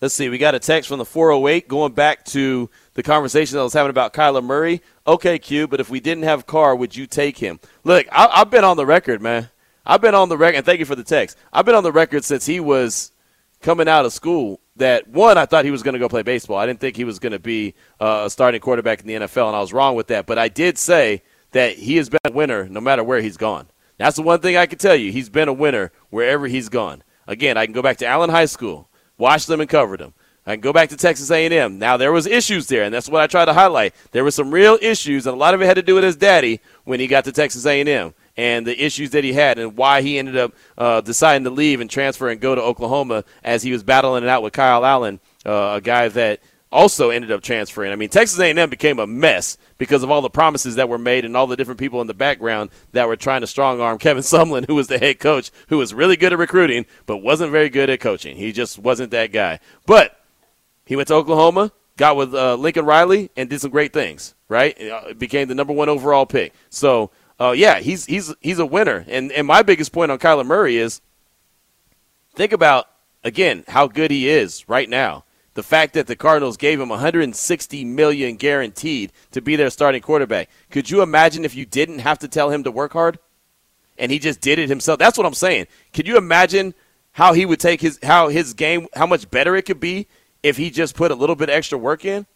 let's 0.00 0.14
see, 0.14 0.28
we 0.28 0.38
got 0.38 0.54
a 0.54 0.58
text 0.58 0.88
from 0.88 0.98
the 0.98 1.04
408 1.04 1.68
going 1.68 1.92
back 1.92 2.24
to 2.26 2.70
the 2.94 3.02
conversation 3.02 3.54
that 3.54 3.60
I 3.60 3.64
was 3.64 3.74
having 3.74 3.90
about 3.90 4.14
Kyler 4.14 4.42
Murray. 4.42 4.80
Okay, 5.06 5.38
Q, 5.38 5.68
but 5.68 5.80
if 5.80 5.90
we 5.90 6.00
didn't 6.00 6.24
have 6.24 6.46
Carr, 6.46 6.74
would 6.74 6.96
you 6.96 7.06
take 7.06 7.38
him? 7.38 7.60
Look, 7.84 8.06
I, 8.10 8.26
I've 8.32 8.50
been 8.50 8.64
on 8.64 8.78
the 8.78 8.86
record, 8.86 9.20
man. 9.20 9.50
I've 9.86 10.00
been 10.00 10.14
on 10.14 10.30
the 10.30 10.38
record, 10.38 10.56
and 10.56 10.66
thank 10.66 10.78
you 10.78 10.86
for 10.86 10.96
the 10.96 11.04
text. 11.04 11.36
I've 11.52 11.66
been 11.66 11.74
on 11.74 11.82
the 11.82 11.92
record 11.92 12.24
since 12.24 12.46
he 12.46 12.58
was 12.58 13.12
coming 13.60 13.86
out 13.86 14.06
of 14.06 14.14
school 14.14 14.60
that 14.76 15.08
one, 15.08 15.38
I 15.38 15.46
thought 15.46 15.64
he 15.64 15.70
was 15.70 15.82
going 15.82 15.94
to 15.94 15.98
go 15.98 16.08
play 16.08 16.22
baseball. 16.22 16.56
I 16.56 16.66
didn't 16.66 16.80
think 16.80 16.96
he 16.96 17.04
was 17.04 17.18
going 17.18 17.32
to 17.32 17.38
be 17.38 17.74
uh, 18.00 18.24
a 18.26 18.30
starting 18.30 18.60
quarterback 18.60 19.00
in 19.00 19.06
the 19.06 19.14
NFL, 19.14 19.46
and 19.48 19.56
I 19.56 19.60
was 19.60 19.72
wrong 19.72 19.94
with 19.94 20.08
that. 20.08 20.26
But 20.26 20.38
I 20.38 20.48
did 20.48 20.78
say 20.78 21.22
that 21.52 21.76
he 21.76 21.96
has 21.96 22.08
been 22.08 22.20
a 22.24 22.32
winner 22.32 22.68
no 22.68 22.80
matter 22.80 23.04
where 23.04 23.20
he's 23.20 23.36
gone. 23.36 23.68
That's 23.98 24.16
the 24.16 24.22
one 24.22 24.40
thing 24.40 24.56
I 24.56 24.66
can 24.66 24.78
tell 24.78 24.96
you. 24.96 25.12
He's 25.12 25.28
been 25.28 25.48
a 25.48 25.52
winner 25.52 25.92
wherever 26.10 26.48
he's 26.48 26.68
gone. 26.68 27.02
Again, 27.26 27.56
I 27.56 27.66
can 27.66 27.72
go 27.72 27.82
back 27.82 27.98
to 27.98 28.06
Allen 28.06 28.30
High 28.30 28.46
School, 28.46 28.88
watch 29.16 29.46
them 29.46 29.60
and 29.60 29.70
cover 29.70 29.96
them. 29.96 30.14
I 30.46 30.54
can 30.54 30.60
go 30.60 30.74
back 30.74 30.90
to 30.90 30.96
Texas 30.96 31.30
A&M. 31.30 31.78
Now 31.78 31.96
there 31.96 32.12
was 32.12 32.26
issues 32.26 32.66
there, 32.66 32.82
and 32.82 32.92
that's 32.92 33.08
what 33.08 33.22
I 33.22 33.26
try 33.26 33.46
to 33.46 33.54
highlight. 33.54 33.94
There 34.10 34.24
were 34.24 34.30
some 34.30 34.50
real 34.50 34.78
issues, 34.82 35.26
and 35.26 35.34
a 35.34 35.38
lot 35.38 35.54
of 35.54 35.62
it 35.62 35.66
had 35.66 35.74
to 35.74 35.82
do 35.82 35.94
with 35.94 36.04
his 36.04 36.16
daddy 36.16 36.60
when 36.84 37.00
he 37.00 37.06
got 37.06 37.24
to 37.24 37.32
Texas 37.32 37.64
A&M 37.64 38.12
and 38.36 38.66
the 38.66 38.84
issues 38.84 39.10
that 39.10 39.24
he 39.24 39.32
had, 39.32 39.58
and 39.58 39.76
why 39.76 40.02
he 40.02 40.18
ended 40.18 40.36
up 40.36 40.52
uh, 40.76 41.00
deciding 41.00 41.44
to 41.44 41.50
leave 41.50 41.80
and 41.80 41.90
transfer 41.90 42.28
and 42.28 42.40
go 42.40 42.54
to 42.54 42.62
Oklahoma 42.62 43.24
as 43.42 43.62
he 43.62 43.72
was 43.72 43.82
battling 43.82 44.24
it 44.24 44.28
out 44.28 44.42
with 44.42 44.52
Kyle 44.52 44.84
Allen, 44.84 45.20
uh, 45.46 45.74
a 45.76 45.80
guy 45.80 46.08
that 46.08 46.40
also 46.74 47.10
ended 47.10 47.30
up 47.30 47.40
transferring. 47.40 47.92
I 47.92 47.96
mean, 47.96 48.08
Texas 48.08 48.38
A&M 48.38 48.68
became 48.68 48.98
a 48.98 49.06
mess 49.06 49.56
because 49.78 50.02
of 50.02 50.10
all 50.10 50.20
the 50.20 50.28
promises 50.28 50.74
that 50.74 50.88
were 50.88 50.98
made 50.98 51.24
and 51.24 51.36
all 51.36 51.46
the 51.46 51.56
different 51.56 51.78
people 51.78 52.00
in 52.00 52.08
the 52.08 52.14
background 52.14 52.70
that 52.92 53.06
were 53.06 53.16
trying 53.16 53.42
to 53.42 53.46
strong 53.46 53.80
arm 53.80 53.96
Kevin 54.00 54.24
Sumlin, 54.24 54.66
who 54.66 54.74
was 54.74 54.88
the 54.88 54.98
head 54.98 55.20
coach, 55.20 55.50
who 55.68 55.78
was 55.78 55.94
really 55.94 56.16
good 56.16 56.32
at 56.32 56.38
recruiting 56.38 56.84
but 57.06 57.18
wasn't 57.18 57.52
very 57.52 57.68
good 57.68 57.88
at 57.88 58.00
coaching. 58.00 58.36
He 58.36 58.50
just 58.52 58.78
wasn't 58.78 59.12
that 59.12 59.32
guy. 59.32 59.60
But 59.86 60.20
he 60.84 60.96
went 60.96 61.08
to 61.08 61.14
Oklahoma, 61.14 61.72
got 61.96 62.16
with 62.16 62.34
uh, 62.34 62.56
Lincoln 62.56 62.84
Riley, 62.84 63.30
and 63.36 63.48
did 63.48 63.60
some 63.60 63.70
great 63.70 63.92
things. 63.92 64.34
Right, 64.48 64.78
uh, 64.80 65.14
became 65.14 65.48
the 65.48 65.54
number 65.54 65.72
one 65.72 65.88
overall 65.88 66.26
pick. 66.26 66.52
So, 66.68 67.10
uh, 67.40 67.52
yeah, 67.56 67.80
he's 67.80 68.06
he's 68.06 68.34
he's 68.40 68.58
a 68.58 68.66
winner. 68.66 69.04
And 69.08 69.32
and 69.32 69.46
my 69.46 69.62
biggest 69.62 69.92
point 69.92 70.10
on 70.10 70.18
Kyler 70.18 70.46
Murray 70.46 70.76
is 70.76 71.00
think 72.34 72.52
about 72.52 72.88
again 73.22 73.64
how 73.68 73.86
good 73.86 74.10
he 74.10 74.28
is 74.28 74.68
right 74.68 74.88
now. 74.88 75.24
The 75.54 75.62
fact 75.62 75.94
that 75.94 76.08
the 76.08 76.16
Cardinals 76.16 76.56
gave 76.56 76.80
him 76.80 76.88
160 76.88 77.84
million 77.84 78.34
guaranteed 78.34 79.12
to 79.30 79.40
be 79.40 79.54
their 79.54 79.70
starting 79.70 80.02
quarterback. 80.02 80.50
Could 80.70 80.90
you 80.90 81.00
imagine 81.00 81.44
if 81.44 81.54
you 81.54 81.64
didn't 81.64 82.00
have 82.00 82.18
to 82.20 82.28
tell 82.28 82.50
him 82.50 82.64
to 82.64 82.72
work 82.72 82.92
hard, 82.92 83.20
and 83.96 84.10
he 84.10 84.18
just 84.18 84.40
did 84.40 84.58
it 84.58 84.68
himself? 84.68 84.98
That's 84.98 85.16
what 85.16 85.26
I'm 85.26 85.34
saying. 85.34 85.68
Could 85.92 86.08
you 86.08 86.16
imagine 86.16 86.74
how 87.12 87.32
he 87.34 87.46
would 87.46 87.60
take 87.60 87.80
his 87.80 87.98
how 88.02 88.28
his 88.28 88.54
game 88.54 88.88
how 88.94 89.06
much 89.06 89.30
better 89.30 89.54
it 89.56 89.62
could 89.62 89.80
be 89.80 90.06
if 90.42 90.56
he 90.56 90.70
just 90.70 90.96
put 90.96 91.12
a 91.12 91.14
little 91.14 91.36
bit 91.36 91.48
extra 91.48 91.78
work 91.78 92.04
in? 92.04 92.26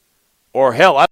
Or 0.52 0.72
hell, 0.72 0.96
I 0.96 1.06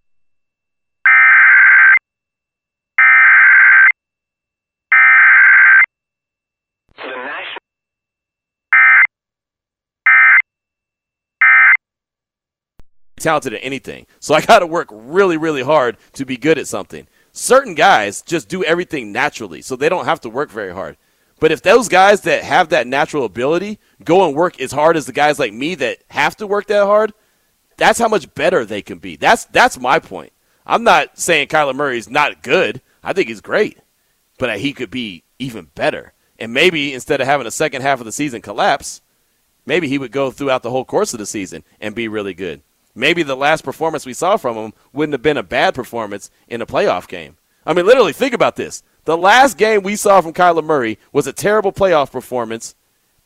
talented 13.27 13.55
at 13.55 13.65
anything. 13.65 14.07
So 14.21 14.35
I 14.35 14.41
got 14.47 14.61
to 14.61 14.67
work 14.67 14.89
really, 14.93 15.37
really 15.37 15.63
hard 15.63 15.97
to 16.13 16.25
be 16.25 16.37
good 16.37 16.59
at 16.59 16.69
something. 16.69 17.09
Certain 17.33 17.75
guys 17.75 18.23
just 18.23 18.49
do 18.49 18.65
everything 18.65 19.13
naturally, 19.13 19.61
so 19.61 19.77
they 19.77 19.89
don't 19.89 20.05
have 20.05 20.21
to 20.23 20.31
work 20.31 20.51
very 20.51 20.73
hard. 20.73 20.97
But 21.39 21.53
if 21.53 21.61
those 21.61 21.89
guys 21.89 22.23
that 22.23 22.45
have 22.45 22.71
that 22.71 22.87
natural 22.87 23.25
ability 23.25 23.79
go 24.03 24.27
and 24.27 24.35
work 24.35 24.59
as 24.59 24.73
hard 24.73 24.97
as 24.97 25.05
the 25.05 25.13
guys 25.13 25.39
like 25.39 25.53
me 25.53 25.75
that 25.75 25.99
have 26.09 26.37
to 26.37 26.47
work 26.47 26.67
that 26.69 26.87
hard, 26.87 27.13
that's 27.77 27.99
how 27.99 28.09
much 28.09 28.33
better 28.35 28.65
they 28.65 28.81
can 28.81 28.99
be. 28.99 29.17
That's 29.17 29.45
that's 29.47 29.79
my 29.79 29.99
point. 29.99 30.33
I'm 30.65 30.83
not 30.83 31.19
saying 31.19 31.49
Kyler 31.49 31.75
Murray's 31.75 32.09
not 32.09 32.43
good. 32.43 32.81
I 33.03 33.13
think 33.13 33.29
he's 33.29 33.43
great, 33.43 33.79
but 34.39 34.59
he 34.59 34.73
could 34.73 34.91
be 34.91 35.25
even 35.39 35.69
better. 35.75 36.15
And 36.39 36.55
maybe 36.55 36.95
instead 36.95 37.21
of 37.21 37.27
having 37.27 37.47
a 37.47 37.51
second 37.51 37.83
half 37.83 38.01
of 38.01 38.07
the 38.07 38.13
season 38.13 38.41
collapse, 38.41 39.03
maybe 39.67 39.89
he 39.89 39.99
would 39.99 40.13
go 40.13 40.31
throughout 40.31 40.63
the 40.63 40.71
whole 40.71 40.87
course 40.87 41.13
of 41.13 41.19
the 41.19 41.27
season 41.27 41.65
and 41.81 41.95
be 41.95 42.09
really 42.09 42.33
good 42.33 42.63
maybe 42.97 43.23
the 43.23 43.37
last 43.37 43.63
performance 43.63 44.07
we 44.07 44.15
saw 44.15 44.37
from 44.37 44.57
him 44.57 44.73
wouldn't 44.93 45.13
have 45.13 45.23
been 45.23 45.37
a 45.37 45.43
bad 45.43 45.75
performance 45.75 46.31
in 46.49 46.63
a 46.63 46.67
playoff 46.67 47.07
game. 47.07 47.37
I 47.65 47.75
mean, 47.75 47.87
literally, 47.87 48.13
think 48.13 48.33
about 48.33 48.57
this. 48.57 48.83
The 49.05 49.17
last 49.17 49.59
game 49.59 49.83
we 49.83 49.95
saw 49.95 50.21
from 50.21 50.33
Kyler 50.33 50.65
Murray 50.65 50.99
was 51.13 51.27
a 51.27 51.33
terrible 51.33 51.73
playoff 51.73 52.11
performance, 52.11 52.75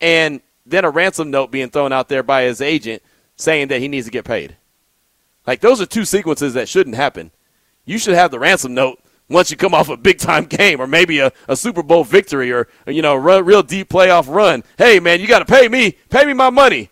and 0.01 0.41
then 0.67 0.85
a 0.85 0.91
ransom 0.91 1.31
note 1.31 1.51
being 1.51 1.71
thrown 1.71 1.93
out 1.93 2.09
there 2.09 2.23
by 2.23 2.43
his 2.43 2.61
agent 2.61 3.03
saying 3.37 3.69
that 3.69 3.81
he 3.81 3.89
needs 3.89 4.07
to 4.07 4.13
get 4.13 4.25
paid. 4.25 4.57
Like, 5.47 5.61
those 5.61 5.81
are 5.81 5.87
two 5.87 6.05
sequences 6.05 6.55
that 6.55 6.69
shouldn't 6.69 6.97
happen. 6.97 7.31
You 7.87 7.99
should 7.99 8.15
have 8.15 8.31
the 8.31 8.39
ransom 8.39 8.75
note 8.75 9.01
once 9.29 9.51
you 9.51 9.57
come 9.57 9.73
off 9.73 9.89
a 9.89 9.97
big 9.97 10.19
time 10.19 10.45
game 10.47 10.81
or 10.81 10.87
maybe 10.87 11.21
a, 11.21 11.33
a 11.49 11.57
Super 11.57 11.83
Bowl 11.83 12.05
victory 12.05 12.53
or, 12.53 12.69
you 12.87 13.03
know, 13.03 13.15
a 13.15 13.43
real 13.43 13.63
deep 13.63 13.89
playoff 13.89 14.33
run. 14.33 14.65
Hey, 14.77 15.01
man, 15.01 15.21
you 15.21 15.27
got 15.27 15.39
to 15.39 15.45
pay 15.47 15.69
me. 15.69 15.93
Pay 16.11 16.27
me 16.27 16.35
my 16.35 16.51
money 16.51 16.91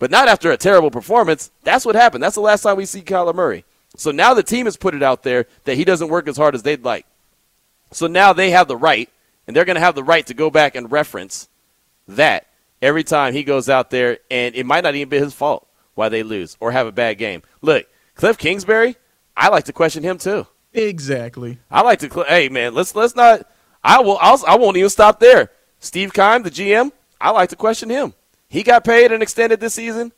but 0.00 0.10
not 0.10 0.26
after 0.26 0.50
a 0.50 0.56
terrible 0.56 0.90
performance. 0.90 1.52
That's 1.62 1.86
what 1.86 1.94
happened. 1.94 2.24
That's 2.24 2.34
the 2.34 2.40
last 2.40 2.62
time 2.62 2.76
we 2.76 2.86
see 2.86 3.02
Kyler 3.02 3.34
Murray. 3.34 3.64
So 3.96 4.10
now 4.10 4.34
the 4.34 4.42
team 4.42 4.64
has 4.64 4.76
put 4.76 4.94
it 4.94 5.02
out 5.02 5.22
there 5.22 5.46
that 5.64 5.76
he 5.76 5.84
doesn't 5.84 6.08
work 6.08 6.26
as 6.26 6.36
hard 6.36 6.56
as 6.56 6.64
they'd 6.64 6.82
like. 6.82 7.06
So 7.92 8.06
now 8.06 8.32
they 8.32 8.50
have 8.50 8.66
the 8.66 8.76
right, 8.76 9.10
and 9.46 9.54
they're 9.54 9.64
going 9.64 9.76
to 9.76 9.80
have 9.80 9.94
the 9.94 10.02
right 10.02 10.26
to 10.26 10.34
go 10.34 10.50
back 10.50 10.74
and 10.74 10.90
reference 10.90 11.48
that 12.08 12.46
every 12.80 13.04
time 13.04 13.34
he 13.34 13.44
goes 13.44 13.68
out 13.68 13.90
there, 13.90 14.18
and 14.30 14.54
it 14.54 14.64
might 14.64 14.84
not 14.84 14.94
even 14.94 15.08
be 15.08 15.18
his 15.18 15.34
fault 15.34 15.68
why 15.94 16.08
they 16.08 16.22
lose 16.22 16.56
or 16.60 16.72
have 16.72 16.86
a 16.86 16.92
bad 16.92 17.18
game. 17.18 17.42
Look, 17.60 17.86
Cliff 18.14 18.38
Kingsbury, 18.38 18.96
I 19.36 19.48
like 19.48 19.64
to 19.64 19.72
question 19.72 20.02
him 20.02 20.18
too. 20.18 20.46
Exactly. 20.72 21.58
I 21.70 21.82
like 21.82 21.98
to. 21.98 22.24
Hey 22.28 22.48
man, 22.48 22.74
let's 22.74 22.94
let's 22.94 23.16
not. 23.16 23.42
I 23.82 24.00
will. 24.00 24.18
I'll, 24.20 24.42
I 24.46 24.56
won't 24.56 24.76
even 24.76 24.88
stop 24.88 25.18
there. 25.18 25.50
Steve 25.80 26.12
Keim, 26.12 26.42
the 26.42 26.50
GM, 26.50 26.92
I 27.20 27.30
like 27.30 27.48
to 27.50 27.56
question 27.56 27.90
him. 27.90 28.14
He 28.50 28.64
got 28.64 28.84
paid 28.84 29.12
and 29.12 29.22
extended 29.22 29.60
this 29.60 29.74
season. 29.74 30.12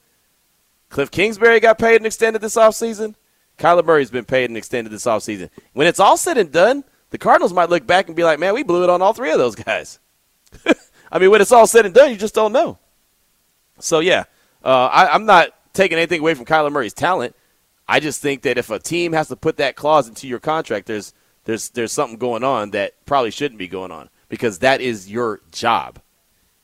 Cliff 0.88 1.10
Kingsbury 1.10 1.60
got 1.60 1.78
paid 1.78 1.96
and 1.96 2.06
extended 2.06 2.40
this 2.40 2.56
offseason. 2.56 3.14
Kyler 3.58 3.84
Murray's 3.84 4.10
been 4.10 4.24
paid 4.24 4.48
and 4.48 4.56
extended 4.56 4.90
this 4.90 5.04
offseason. 5.04 5.50
When 5.74 5.86
it's 5.86 6.00
all 6.00 6.16
said 6.16 6.38
and 6.38 6.50
done, 6.50 6.82
the 7.10 7.18
Cardinals 7.18 7.52
might 7.52 7.68
look 7.68 7.86
back 7.86 8.06
and 8.06 8.16
be 8.16 8.24
like, 8.24 8.38
man, 8.38 8.54
we 8.54 8.62
blew 8.62 8.84
it 8.84 8.90
on 8.90 9.02
all 9.02 9.12
three 9.12 9.30
of 9.30 9.38
those 9.38 9.54
guys. 9.54 10.00
I 11.12 11.18
mean, 11.18 11.30
when 11.30 11.42
it's 11.42 11.52
all 11.52 11.66
said 11.66 11.84
and 11.84 11.94
done, 11.94 12.10
you 12.10 12.16
just 12.16 12.34
don't 12.34 12.54
know. 12.54 12.78
So, 13.78 14.00
yeah, 14.00 14.24
uh, 14.64 14.86
I, 14.86 15.08
I'm 15.08 15.26
not 15.26 15.50
taking 15.74 15.98
anything 15.98 16.20
away 16.20 16.32
from 16.32 16.46
Kyler 16.46 16.72
Murray's 16.72 16.94
talent. 16.94 17.36
I 17.86 18.00
just 18.00 18.22
think 18.22 18.42
that 18.42 18.56
if 18.56 18.70
a 18.70 18.78
team 18.78 19.12
has 19.12 19.28
to 19.28 19.36
put 19.36 19.58
that 19.58 19.76
clause 19.76 20.08
into 20.08 20.26
your 20.26 20.40
contract, 20.40 20.86
there's 20.86 21.12
there's 21.44 21.68
there's 21.70 21.92
something 21.92 22.16
going 22.16 22.44
on 22.44 22.70
that 22.70 22.94
probably 23.04 23.30
shouldn't 23.30 23.58
be 23.58 23.68
going 23.68 23.90
on 23.90 24.08
because 24.30 24.60
that 24.60 24.80
is 24.80 25.10
your 25.10 25.42
job 25.50 25.98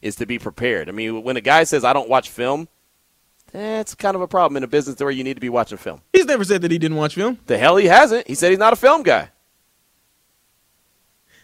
is 0.03 0.17
to 0.17 0.27
be 0.27 0.39
prepared. 0.39 0.89
I 0.89 0.93
mean, 0.93 1.23
when 1.23 1.37
a 1.37 1.41
guy 1.41 1.65
says 1.65 1.85
I 1.85 1.93
don't 1.93 2.09
watch 2.09 2.31
film, 2.31 2.69
that's 3.53 3.95
kind 3.95 4.15
of 4.15 4.21
a 4.21 4.29
problem 4.29 4.57
in 4.57 4.63
a 4.63 4.69
business 4.69 5.01
where 5.01 5.11
you 5.11 5.25
need 5.25 5.35
to 5.35 5.41
be 5.41 5.49
watching 5.49 5.79
film. 5.79 6.03
He's 6.13 6.27
never 6.27 6.45
said 6.45 6.63
that 6.63 6.71
he 6.71 6.79
didn't 6.79 6.97
watch 6.97 7.15
film. 7.15 7.39
The 7.47 7.59
hell 7.59 7.77
he 7.77 7.87
hasn't. 7.87 8.27
He 8.27 8.35
said 8.35 8.51
he's 8.51 8.59
not 8.59 8.73
a 8.73 8.77
film 8.77 9.03
guy. 9.03 9.31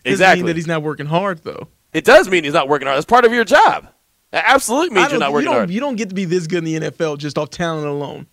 Doesn't 0.04 0.12
exactly. 0.12 0.42
Mean 0.42 0.46
that 0.48 0.56
he's 0.56 0.66
not 0.66 0.82
working 0.82 1.06
hard 1.06 1.42
though. 1.44 1.68
It 1.92 2.04
does 2.04 2.28
mean 2.28 2.44
he's 2.44 2.52
not 2.52 2.68
working 2.68 2.86
hard. 2.86 2.96
That's 2.96 3.06
part 3.06 3.24
of 3.24 3.32
your 3.32 3.44
job. 3.44 3.88
That 4.32 4.44
absolutely 4.46 4.96
means 4.96 5.10
you're 5.10 5.20
not 5.20 5.32
working 5.32 5.48
you 5.48 5.54
hard. 5.54 5.70
You 5.70 5.80
don't 5.80 5.96
get 5.96 6.08
to 6.10 6.14
be 6.14 6.24
this 6.24 6.46
good 6.46 6.58
in 6.58 6.64
the 6.64 6.90
NFL 6.90 7.18
just 7.18 7.38
off 7.38 7.50
talent 7.50 7.86
alone. 7.86 8.26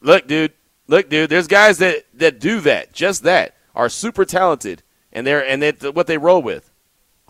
Look, 0.00 0.26
dude. 0.26 0.52
Look, 0.88 1.08
dude. 1.08 1.30
There's 1.30 1.46
guys 1.46 1.78
that 1.78 2.06
that 2.14 2.40
do 2.40 2.60
that. 2.60 2.92
Just 2.92 3.22
that 3.24 3.54
are 3.74 3.88
super 3.88 4.24
talented, 4.24 4.82
and 5.12 5.26
they're 5.26 5.46
and 5.46 5.62
they 5.62 5.72
what 5.90 6.06
they 6.06 6.18
roll 6.18 6.42
with. 6.42 6.72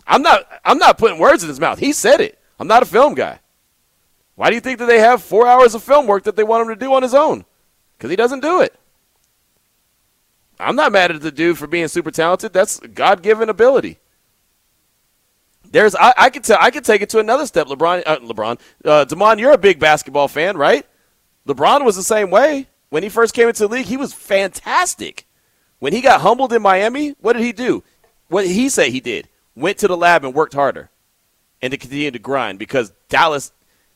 I'm 0.07 0.21
not 0.21 0.47
I'm 0.63 0.77
not 0.77 0.97
putting 0.97 1.19
words 1.19 1.43
in 1.43 1.49
his 1.49 1.59
mouth. 1.59 1.79
He 1.79 1.91
said 1.91 2.21
it. 2.21 2.39
I'm 2.59 2.67
not 2.67 2.81
a 2.81 2.87
film 2.87 3.13
guy. 3.13 3.39
Why 4.35 4.49
do 4.49 4.55
you 4.55 4.61
think 4.61 4.79
that 4.79 4.85
they 4.85 4.99
have 4.99 5.21
four 5.21 5.47
hours 5.47 5.75
of 5.75 5.83
film 5.83 6.07
work 6.07 6.23
that 6.23 6.35
they 6.35 6.43
want 6.43 6.61
him 6.61 6.69
to 6.69 6.79
do 6.79 6.93
on 6.93 7.03
his 7.03 7.13
own? 7.13 7.45
Because 7.97 8.09
he 8.09 8.15
doesn't 8.15 8.41
do 8.41 8.61
it. 8.61 8.73
I'm 10.59 10.75
not 10.75 10.91
mad 10.91 11.11
at 11.11 11.21
the 11.21 11.31
dude 11.31 11.57
for 11.57 11.67
being 11.67 11.87
super 11.87 12.11
talented. 12.11 12.53
That's 12.53 12.79
God 12.79 13.21
given 13.21 13.49
ability. 13.49 13.99
There's 15.69 15.95
I, 15.95 16.13
I 16.17 16.29
could 16.29 16.43
tell 16.43 16.57
I 16.59 16.71
could 16.71 16.85
take 16.85 17.01
it 17.01 17.09
to 17.09 17.19
another 17.19 17.45
step. 17.45 17.67
LeBron 17.67 18.03
uh, 18.05 18.19
LeBron 18.19 18.59
uh, 18.85 19.05
Demond, 19.05 19.39
you're 19.39 19.51
a 19.51 19.57
big 19.57 19.79
basketball 19.79 20.27
fan, 20.27 20.55
right? 20.55 20.85
LeBron 21.47 21.83
was 21.83 21.95
the 21.95 22.03
same 22.03 22.29
way 22.29 22.67
when 22.89 23.03
he 23.03 23.09
first 23.09 23.33
came 23.33 23.47
into 23.47 23.67
the 23.67 23.73
league. 23.73 23.85
He 23.85 23.97
was 23.97 24.13
fantastic. 24.13 25.25
When 25.79 25.93
he 25.93 26.01
got 26.01 26.21
humbled 26.21 26.53
in 26.53 26.61
Miami, 26.61 27.15
what 27.21 27.33
did 27.33 27.43
he 27.43 27.51
do? 27.51 27.83
What 28.29 28.43
did 28.43 28.51
he 28.51 28.69
say 28.69 28.89
he 28.89 28.99
did? 28.99 29.27
Went 29.57 29.79
to 29.79 29.87
the 29.87 29.97
lab 29.97 30.23
and 30.23 30.35
worked 30.35 30.53
harder 30.53 30.91
and 31.63 31.71
to 31.71 31.77
continue 31.77 32.11
to 32.11 32.19
grind 32.19 32.59
because 32.59 32.93
Dallas 33.09 33.51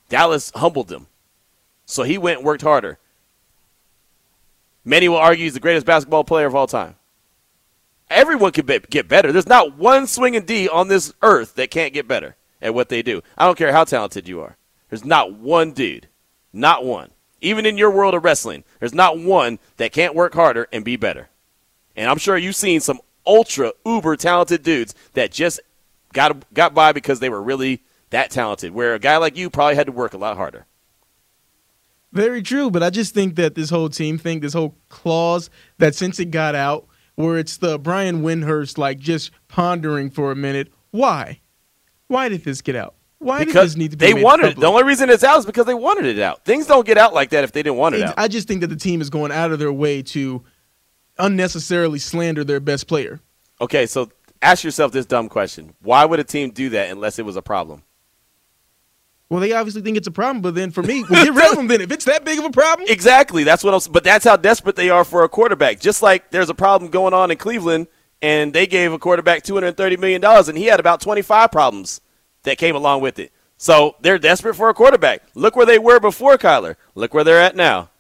Dallas 0.09 0.51
humbled 0.55 0.91
him. 0.91 1.05
So 1.85 2.01
he 2.01 2.17
went 2.17 2.39
and 2.39 2.45
worked 2.45 2.63
harder. 2.63 2.97
Many 4.83 5.07
will 5.07 5.17
argue 5.17 5.43
he's 5.43 5.53
the 5.53 5.59
greatest 5.59 5.85
basketball 5.85 6.23
player 6.23 6.47
of 6.47 6.55
all 6.55 6.65
time. 6.65 6.95
Everyone 8.09 8.51
can 8.51 8.65
be, 8.65 8.79
get 8.89 9.07
better. 9.07 9.31
There's 9.31 9.45
not 9.45 9.77
one 9.77 10.07
swinging 10.07 10.45
D 10.45 10.67
on 10.67 10.87
this 10.87 11.13
earth 11.21 11.53
that 11.55 11.69
can't 11.69 11.93
get 11.93 12.07
better 12.07 12.35
at 12.59 12.73
what 12.73 12.89
they 12.89 13.03
do. 13.03 13.21
I 13.37 13.45
don't 13.45 13.57
care 13.57 13.71
how 13.71 13.83
talented 13.83 14.27
you 14.27 14.41
are. 14.41 14.57
There's 14.89 15.05
not 15.05 15.33
one 15.33 15.73
dude, 15.73 16.07
not 16.51 16.83
one. 16.83 17.11
Even 17.39 17.67
in 17.67 17.77
your 17.77 17.91
world 17.91 18.15
of 18.15 18.23
wrestling, 18.23 18.63
there's 18.79 18.95
not 18.95 19.19
one 19.19 19.59
that 19.77 19.93
can't 19.93 20.15
work 20.15 20.33
harder 20.33 20.67
and 20.73 20.83
be 20.83 20.95
better. 20.95 21.29
And 21.95 22.09
I'm 22.09 22.17
sure 22.17 22.35
you've 22.35 22.55
seen 22.55 22.79
some 22.79 22.99
ultra 23.25 23.73
uber 23.85 24.15
talented 24.15 24.63
dudes 24.63 24.95
that 25.13 25.31
just 25.31 25.59
got 26.13 26.51
got 26.53 26.73
by 26.73 26.91
because 26.91 27.19
they 27.19 27.29
were 27.29 27.41
really 27.41 27.81
that 28.09 28.31
talented. 28.31 28.73
Where 28.73 28.93
a 28.93 28.99
guy 28.99 29.17
like 29.17 29.37
you 29.37 29.49
probably 29.49 29.75
had 29.75 29.87
to 29.87 29.91
work 29.91 30.13
a 30.13 30.17
lot 30.17 30.37
harder. 30.37 30.65
Very 32.11 32.41
true, 32.41 32.69
but 32.69 32.83
I 32.83 32.89
just 32.89 33.13
think 33.13 33.35
that 33.35 33.55
this 33.55 33.69
whole 33.69 33.87
team 33.87 34.17
thing, 34.17 34.41
this 34.41 34.53
whole 34.53 34.75
clause 34.89 35.49
that 35.77 35.95
since 35.95 36.19
it 36.19 36.25
got 36.25 36.55
out, 36.55 36.87
where 37.15 37.37
it's 37.37 37.57
the 37.57 37.79
Brian 37.79 38.21
Windhorst 38.21 38.77
like 38.77 38.99
just 38.99 39.31
pondering 39.47 40.09
for 40.09 40.31
a 40.31 40.35
minute, 40.35 40.73
Why? 40.91 41.39
Why 42.07 42.27
did 42.27 42.43
this 42.43 42.61
get 42.61 42.75
out? 42.75 42.95
Why 43.19 43.39
did 43.39 43.47
because 43.47 43.75
this 43.75 43.77
need 43.77 43.91
to 43.91 43.97
be 43.97 44.07
they 44.07 44.13
made 44.15 44.23
wanted 44.23 44.43
it. 44.43 44.47
public? 44.55 44.61
The 44.61 44.67
only 44.67 44.83
reason 44.83 45.09
it's 45.09 45.23
out 45.23 45.39
is 45.39 45.45
because 45.45 45.65
they 45.65 45.73
wanted 45.73 46.05
it 46.05 46.19
out. 46.19 46.43
Things 46.43 46.65
don't 46.67 46.85
get 46.85 46.97
out 46.97 47.13
like 47.13 47.29
that 47.29 47.45
if 47.45 47.53
they 47.53 47.63
didn't 47.63 47.77
want 47.77 47.95
it 47.95 48.01
Ex- 48.01 48.09
out. 48.11 48.19
I 48.19 48.27
just 48.27 48.47
think 48.47 48.59
that 48.61 48.67
the 48.67 48.75
team 48.75 48.99
is 48.99 49.09
going 49.09 49.31
out 49.31 49.51
of 49.51 49.59
their 49.59 49.71
way 49.71 50.01
to 50.01 50.43
unnecessarily 51.21 51.99
slander 51.99 52.43
their 52.43 52.59
best 52.59 52.87
player. 52.87 53.21
Okay, 53.61 53.85
so 53.85 54.11
ask 54.41 54.63
yourself 54.63 54.91
this 54.91 55.05
dumb 55.05 55.29
question: 55.29 55.73
Why 55.81 56.03
would 56.03 56.19
a 56.19 56.25
team 56.25 56.51
do 56.51 56.69
that 56.69 56.89
unless 56.89 57.19
it 57.19 57.25
was 57.25 57.37
a 57.37 57.41
problem? 57.41 57.83
Well, 59.29 59.39
they 59.39 59.53
obviously 59.53 59.81
think 59.81 59.95
it's 59.95 60.07
a 60.07 60.11
problem, 60.11 60.41
but 60.41 60.55
then 60.55 60.71
for 60.71 60.83
me, 60.83 61.05
well, 61.09 61.23
get 61.23 61.33
rid 61.33 61.51
of 61.51 61.55
them 61.55 61.67
then. 61.67 61.79
If 61.79 61.89
it's 61.91 62.03
that 62.03 62.25
big 62.25 62.37
of 62.37 62.43
a 62.43 62.49
problem, 62.49 62.85
Exactly. 62.89 63.45
That's 63.45 63.63
what. 63.63 63.73
I'm, 63.73 63.93
but 63.93 64.03
that's 64.03 64.25
how 64.25 64.35
desperate 64.35 64.75
they 64.75 64.89
are 64.89 65.05
for 65.05 65.23
a 65.23 65.29
quarterback. 65.29 65.79
Just 65.79 66.01
like 66.01 66.31
there's 66.31 66.49
a 66.49 66.53
problem 66.53 66.91
going 66.91 67.13
on 67.13 67.31
in 67.31 67.37
Cleveland, 67.37 67.87
and 68.21 68.51
they 68.51 68.67
gave 68.67 68.91
a 68.91 68.99
quarterback 68.99 69.43
230 69.43 69.95
million 69.97 70.19
dollars, 70.19 70.49
and 70.49 70.57
he 70.57 70.65
had 70.65 70.81
about 70.81 70.99
25 70.99 71.49
problems 71.49 72.01
that 72.43 72.57
came 72.57 72.75
along 72.75 73.01
with 73.01 73.19
it. 73.19 73.31
So 73.57 73.95
they're 74.01 74.17
desperate 74.17 74.55
for 74.55 74.69
a 74.69 74.73
quarterback. 74.73 75.21
Look 75.35 75.55
where 75.55 75.67
they 75.67 75.77
were 75.77 75.99
before 75.99 76.35
Kyler. 76.39 76.75
Look 76.95 77.13
where 77.13 77.23
they're 77.23 77.39
at 77.39 77.55
now. 77.55 77.90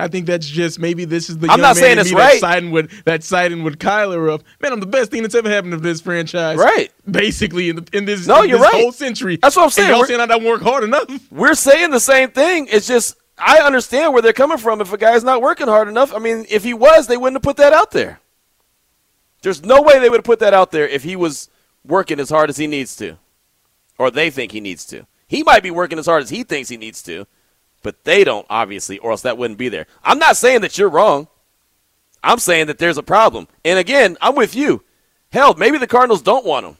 I 0.00 0.08
think 0.08 0.26
that's 0.26 0.46
just 0.46 0.78
maybe 0.78 1.04
this 1.04 1.28
is 1.30 1.38
the 1.38 1.48
I'm 1.48 1.60
not 1.60 1.76
saying 1.76 1.92
in 1.92 1.98
it's 1.98 2.12
right. 2.12 2.30
that's 2.30 2.40
siding 2.40 2.70
with 2.70 3.04
that 3.04 3.22
siding 3.22 3.62
with 3.62 3.78
Kyler 3.78 4.32
of 4.32 4.42
man, 4.60 4.72
I'm 4.72 4.80
the 4.80 4.86
best 4.86 5.10
thing 5.10 5.22
that's 5.22 5.34
ever 5.34 5.48
happened 5.48 5.72
to 5.72 5.78
this 5.78 6.00
franchise. 6.00 6.56
Right. 6.58 6.90
Basically, 7.10 7.68
in, 7.70 7.76
the, 7.76 7.88
in 7.92 8.04
this, 8.04 8.26
No, 8.26 8.42
in 8.42 8.48
you're 8.48 8.58
this 8.58 8.72
right. 8.72 8.80
whole 8.82 8.92
century. 8.92 9.36
That's 9.36 9.56
what 9.56 9.64
I'm 9.64 9.70
saying. 9.70 9.86
And 9.88 9.92
y'all 9.92 10.00
We're- 10.00 10.08
saying 10.08 10.20
I 10.20 10.26
don't 10.26 10.44
work 10.44 10.62
hard 10.62 10.84
enough. 10.84 11.06
We're 11.30 11.54
saying 11.54 11.90
the 11.90 12.00
same 12.00 12.30
thing. 12.30 12.68
It's 12.70 12.86
just 12.86 13.16
I 13.38 13.58
understand 13.58 14.12
where 14.12 14.22
they're 14.22 14.32
coming 14.32 14.58
from. 14.58 14.80
If 14.80 14.92
a 14.92 14.98
guy's 14.98 15.24
not 15.24 15.40
working 15.42 15.66
hard 15.66 15.88
enough, 15.88 16.14
I 16.14 16.18
mean, 16.18 16.44
if 16.50 16.62
he 16.64 16.74
was, 16.74 17.06
they 17.06 17.16
wouldn't 17.16 17.36
have 17.36 17.42
put 17.42 17.56
that 17.56 17.72
out 17.72 17.90
there. 17.90 18.20
There's 19.42 19.64
no 19.64 19.80
way 19.82 19.98
they 19.98 20.10
would 20.10 20.18
have 20.18 20.24
put 20.24 20.40
that 20.40 20.52
out 20.52 20.70
there 20.70 20.86
if 20.86 21.02
he 21.02 21.16
was 21.16 21.48
working 21.84 22.20
as 22.20 22.28
hard 22.28 22.50
as 22.50 22.58
he 22.58 22.66
needs 22.66 22.94
to, 22.96 23.16
or 23.98 24.10
they 24.10 24.28
think 24.30 24.52
he 24.52 24.60
needs 24.60 24.84
to. 24.86 25.06
He 25.26 25.42
might 25.42 25.62
be 25.62 25.70
working 25.70 25.98
as 25.98 26.06
hard 26.06 26.22
as 26.22 26.28
he 26.30 26.42
thinks 26.42 26.68
he 26.68 26.76
needs 26.76 27.02
to, 27.04 27.26
but 27.82 28.04
they 28.04 28.24
don't, 28.24 28.46
obviously, 28.50 28.98
or 28.98 29.10
else 29.10 29.22
that 29.22 29.38
wouldn't 29.38 29.58
be 29.58 29.68
there. 29.68 29.86
I'm 30.04 30.18
not 30.18 30.36
saying 30.36 30.60
that 30.62 30.78
you're 30.78 30.88
wrong. 30.88 31.28
I'm 32.22 32.38
saying 32.38 32.66
that 32.66 32.78
there's 32.78 32.98
a 32.98 33.02
problem. 33.02 33.48
And 33.64 33.78
again, 33.78 34.16
I'm 34.20 34.34
with 34.34 34.54
you. 34.54 34.82
Hell, 35.32 35.54
maybe 35.54 35.78
the 35.78 35.86
Cardinals 35.86 36.22
don't 36.22 36.44
want 36.44 36.66
him. 36.66 36.76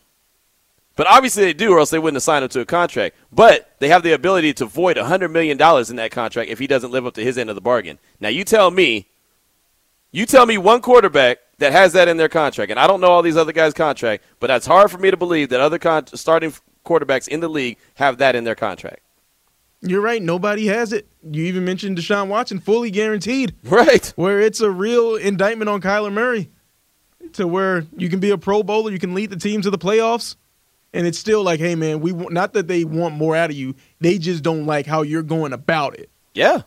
But 0.96 1.06
obviously 1.06 1.44
they 1.44 1.52
do, 1.54 1.72
or 1.72 1.78
else 1.78 1.90
they 1.90 1.98
wouldn't 1.98 2.16
have 2.16 2.22
signed 2.22 2.44
him 2.44 2.50
to 2.50 2.60
a 2.60 2.66
contract. 2.66 3.16
But 3.32 3.74
they 3.78 3.88
have 3.88 4.02
the 4.02 4.12
ability 4.12 4.52
to 4.54 4.66
void 4.66 4.96
$100 4.96 5.30
million 5.30 5.52
in 5.52 5.96
that 5.96 6.10
contract 6.10 6.50
if 6.50 6.58
he 6.58 6.66
doesn't 6.66 6.90
live 6.90 7.06
up 7.06 7.14
to 7.14 7.24
his 7.24 7.38
end 7.38 7.48
of 7.48 7.56
the 7.56 7.62
bargain. 7.62 7.98
Now, 8.20 8.28
you 8.28 8.44
tell 8.44 8.70
me, 8.70 9.08
you 10.12 10.26
tell 10.26 10.44
me 10.44 10.58
one 10.58 10.82
quarterback 10.82 11.38
that 11.58 11.72
has 11.72 11.92
that 11.94 12.08
in 12.08 12.16
their 12.16 12.28
contract, 12.28 12.70
and 12.70 12.80
I 12.80 12.86
don't 12.86 13.00
know 13.00 13.12
all 13.12 13.22
these 13.22 13.36
other 13.36 13.52
guys' 13.52 13.72
contract, 13.72 14.24
but 14.40 14.50
it's 14.50 14.66
hard 14.66 14.90
for 14.90 14.98
me 14.98 15.10
to 15.10 15.16
believe 15.16 15.48
that 15.50 15.60
other 15.60 15.78
con- 15.78 16.06
starting 16.08 16.52
quarterbacks 16.84 17.28
in 17.28 17.40
the 17.40 17.48
league 17.48 17.78
have 17.94 18.18
that 18.18 18.34
in 18.34 18.44
their 18.44 18.54
contract. 18.54 19.00
You're 19.82 20.00
right. 20.02 20.20
Nobody 20.22 20.66
has 20.66 20.92
it. 20.92 21.06
You 21.22 21.44
even 21.44 21.64
mentioned 21.64 21.96
Deshaun 21.96 22.28
Watson, 22.28 22.60
fully 22.60 22.90
guaranteed, 22.90 23.54
Right. 23.64 24.12
where 24.16 24.40
it's 24.40 24.60
a 24.60 24.70
real 24.70 25.16
indictment 25.16 25.68
on 25.70 25.80
Kyler 25.80 26.12
Murray, 26.12 26.50
to 27.34 27.46
where 27.46 27.86
you 27.96 28.08
can 28.10 28.20
be 28.20 28.30
a 28.30 28.38
Pro 28.38 28.62
Bowler, 28.62 28.90
you 28.90 28.98
can 28.98 29.14
lead 29.14 29.30
the 29.30 29.36
team 29.36 29.62
to 29.62 29.70
the 29.70 29.78
playoffs, 29.78 30.36
and 30.92 31.06
it's 31.06 31.18
still 31.18 31.42
like, 31.42 31.60
hey 31.60 31.74
man, 31.76 32.00
we 32.00 32.12
not 32.12 32.52
that 32.54 32.66
they 32.68 32.84
want 32.84 33.14
more 33.14 33.36
out 33.36 33.50
of 33.50 33.56
you, 33.56 33.74
they 34.00 34.18
just 34.18 34.42
don't 34.42 34.66
like 34.66 34.86
how 34.86 35.02
you're 35.02 35.22
going 35.22 35.52
about 35.52 35.98
it. 35.98 36.10
Yeah, 36.34 36.62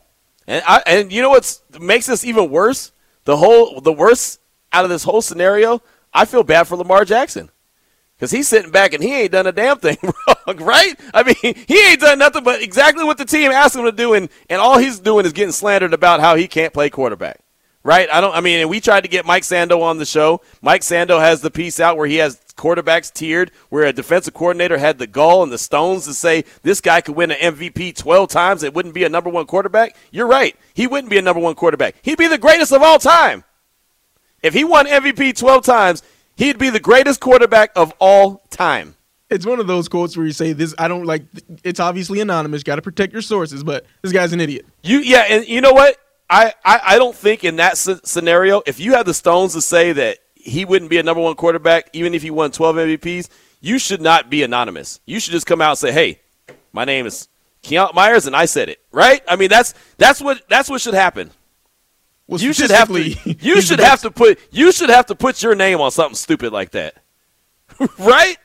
and 0.48 0.64
I 0.66 0.82
and 0.86 1.12
you 1.12 1.22
know 1.22 1.30
what 1.30 1.60
makes 1.80 2.06
this 2.08 2.24
even 2.26 2.50
worse? 2.50 2.92
The 3.26 3.38
whole 3.38 3.80
the 3.82 3.94
worst 3.94 4.40
out 4.72 4.86
of 4.86 4.90
this 4.90 5.04
whole 5.04 5.22
scenario, 5.22 5.82
I 6.14 6.26
feel 6.26 6.44
bad 6.44 6.68
for 6.68 6.78
Lamar 6.78 7.06
Jackson 7.06 7.50
because 8.16 8.32
he's 8.32 8.48
sitting 8.48 8.72
back 8.72 8.94
and 8.94 9.04
he 9.04 9.14
ain't 9.14 9.32
done 9.32 9.48
a 9.48 9.52
damn 9.52 9.80
thing 9.80 9.98
wrong, 10.04 10.58
right? 10.58 11.00
I 11.14 11.24
mean, 11.24 11.56
he 11.68 11.88
ain't 11.88 12.00
done 12.00 12.20
nothing 12.20 12.44
but 12.44 12.62
exactly 12.62 13.04
what 13.04 13.18
the 13.18 13.26
team 13.26 13.52
asked 13.52 13.76
him 13.76 13.86
to 13.86 13.92
do, 13.92 14.14
and 14.14 14.30
and 14.50 14.62
all 14.62 14.78
he's 14.78 15.00
doing 15.00 15.26
is 15.26 15.34
getting 15.34 15.52
slandered 15.52 15.94
about 15.94 16.20
how 16.20 16.36
he 16.36 16.48
can't 16.48 16.74
play 16.74 16.90
quarterback. 16.90 17.40
Right? 17.86 18.08
I 18.10 18.22
don't. 18.22 18.34
I 18.34 18.40
mean, 18.40 18.62
and 18.62 18.70
we 18.70 18.80
tried 18.80 19.02
to 19.02 19.10
get 19.10 19.26
Mike 19.26 19.44
Sando 19.44 19.82
on 19.82 19.98
the 19.98 20.06
show. 20.06 20.40
Mike 20.62 20.84
Sando 20.84 21.20
has 21.20 21.42
the 21.42 21.52
piece 21.52 21.82
out 21.82 21.98
where 21.98 22.08
he 22.08 22.16
has 22.16 22.40
quarterbacks 22.56 23.12
tiered, 23.12 23.52
where 23.70 23.84
a 23.84 23.94
defensive 23.94 24.34
coordinator 24.34 24.78
had 24.78 25.00
the 25.00 25.08
gall 25.08 25.44
and 25.44 25.52
the 25.52 25.58
stones 25.58 26.06
to 26.06 26.14
say 26.14 26.46
this 26.62 26.80
guy 26.80 27.02
could 27.02 27.16
win 27.16 27.32
an 27.32 27.56
MVP 27.56 27.96
12 27.96 28.30
times 28.30 28.64
It 28.64 28.74
wouldn't 28.74 28.94
be 28.94 29.04
a 29.04 29.10
number 29.10 29.30
one 29.30 29.46
quarterback. 29.46 29.96
You're 30.12 30.28
right. 30.28 30.56
He 30.74 30.88
wouldn't 30.88 31.10
be 31.10 31.18
a 31.18 31.22
number 31.22 31.42
one 31.42 31.56
quarterback. 31.56 31.96
He'd 32.02 32.18
be 32.18 32.28
the 32.28 32.38
greatest 32.38 32.72
of 32.72 32.82
all 32.82 33.00
time. 33.00 33.44
If 34.42 34.54
he 34.54 34.64
won 34.64 34.86
MVP 34.86 35.38
12 35.38 35.64
times, 35.64 36.04
he'd 36.36 36.58
be 36.58 36.70
the 36.70 36.80
greatest 36.80 37.20
quarterback 37.20 37.72
of 37.76 37.94
all 38.00 38.44
time. 38.50 38.96
It's 39.30 39.46
one 39.46 39.60
of 39.60 39.68
those 39.68 39.90
quotes 39.90 40.16
where 40.16 40.26
you 40.26 40.32
say 40.32 40.54
this. 40.54 40.76
I 40.78 40.88
don't 40.88 41.06
like. 41.06 41.24
It's 41.64 41.80
obviously 41.80 42.20
anonymous. 42.20 42.62
Got 42.62 42.76
to 42.76 42.82
protect 42.82 43.14
your 43.14 43.22
sources, 43.24 43.64
but 43.64 43.86
this 44.02 44.12
guy's 44.12 44.32
an 44.34 44.40
idiot. 44.42 44.66
You 44.84 45.00
yeah, 45.00 45.26
and 45.30 45.48
you 45.48 45.60
know 45.62 45.74
what? 45.74 45.98
I, 46.30 46.54
I, 46.64 46.82
I 46.84 46.98
don't 46.98 47.16
think 47.16 47.44
in 47.44 47.58
that 47.58 47.74
s- 47.74 48.02
scenario, 48.06 48.62
if 48.66 48.80
you 48.80 48.94
had 48.94 49.06
the 49.06 49.14
stones 49.14 49.54
to 49.54 49.62
say 49.62 49.92
that 49.94 50.20
he 50.36 50.66
wouldn't 50.66 50.90
be 50.90 50.98
a 50.98 51.04
number 51.04 51.22
one 51.22 51.36
quarterback, 51.36 51.90
even 51.94 52.14
if 52.14 52.22
he 52.22 52.32
won 52.32 52.52
12 52.52 52.76
MVPs, 52.76 53.30
you 53.62 53.78
should 53.80 54.02
not 54.02 54.30
be 54.30 54.44
anonymous. 54.44 55.00
You 55.06 55.20
should 55.20 55.32
just 55.32 55.46
come 55.46 55.62
out 55.62 55.72
and 55.72 55.78
say, 55.80 55.92
"Hey, 55.92 56.20
my 56.72 56.86
name 56.86 57.06
is 57.06 57.28
Keont 57.64 57.94
Myers, 57.96 58.28
and 58.28 58.36
I 58.36 58.46
said 58.46 58.70
it." 58.70 58.80
Right? 58.92 59.22
I 59.28 59.36
mean, 59.36 59.50
that's 59.50 59.74
that's 59.98 60.22
what 60.22 60.48
that's 60.48 60.70
what 60.70 60.82
should 60.82 60.94
happen. 60.94 61.32
Well, 62.28 62.40
You 62.40 62.54
should 62.54 62.72
have 62.72 62.88
to. 62.90 63.36
You 63.42 63.62
should 63.62 63.80
have 63.80 64.02
to 64.02 64.12
put. 64.12 64.40
You 64.52 64.72
should 64.72 64.90
have 64.90 65.08
to 65.08 65.16
put 65.16 65.44
your 65.44 65.56
name 65.56 65.82
on 65.82 65.92
something 65.92 66.16
stupid 66.16 66.54
like 66.54 66.72
that, 66.72 66.96
right? 68.00 68.38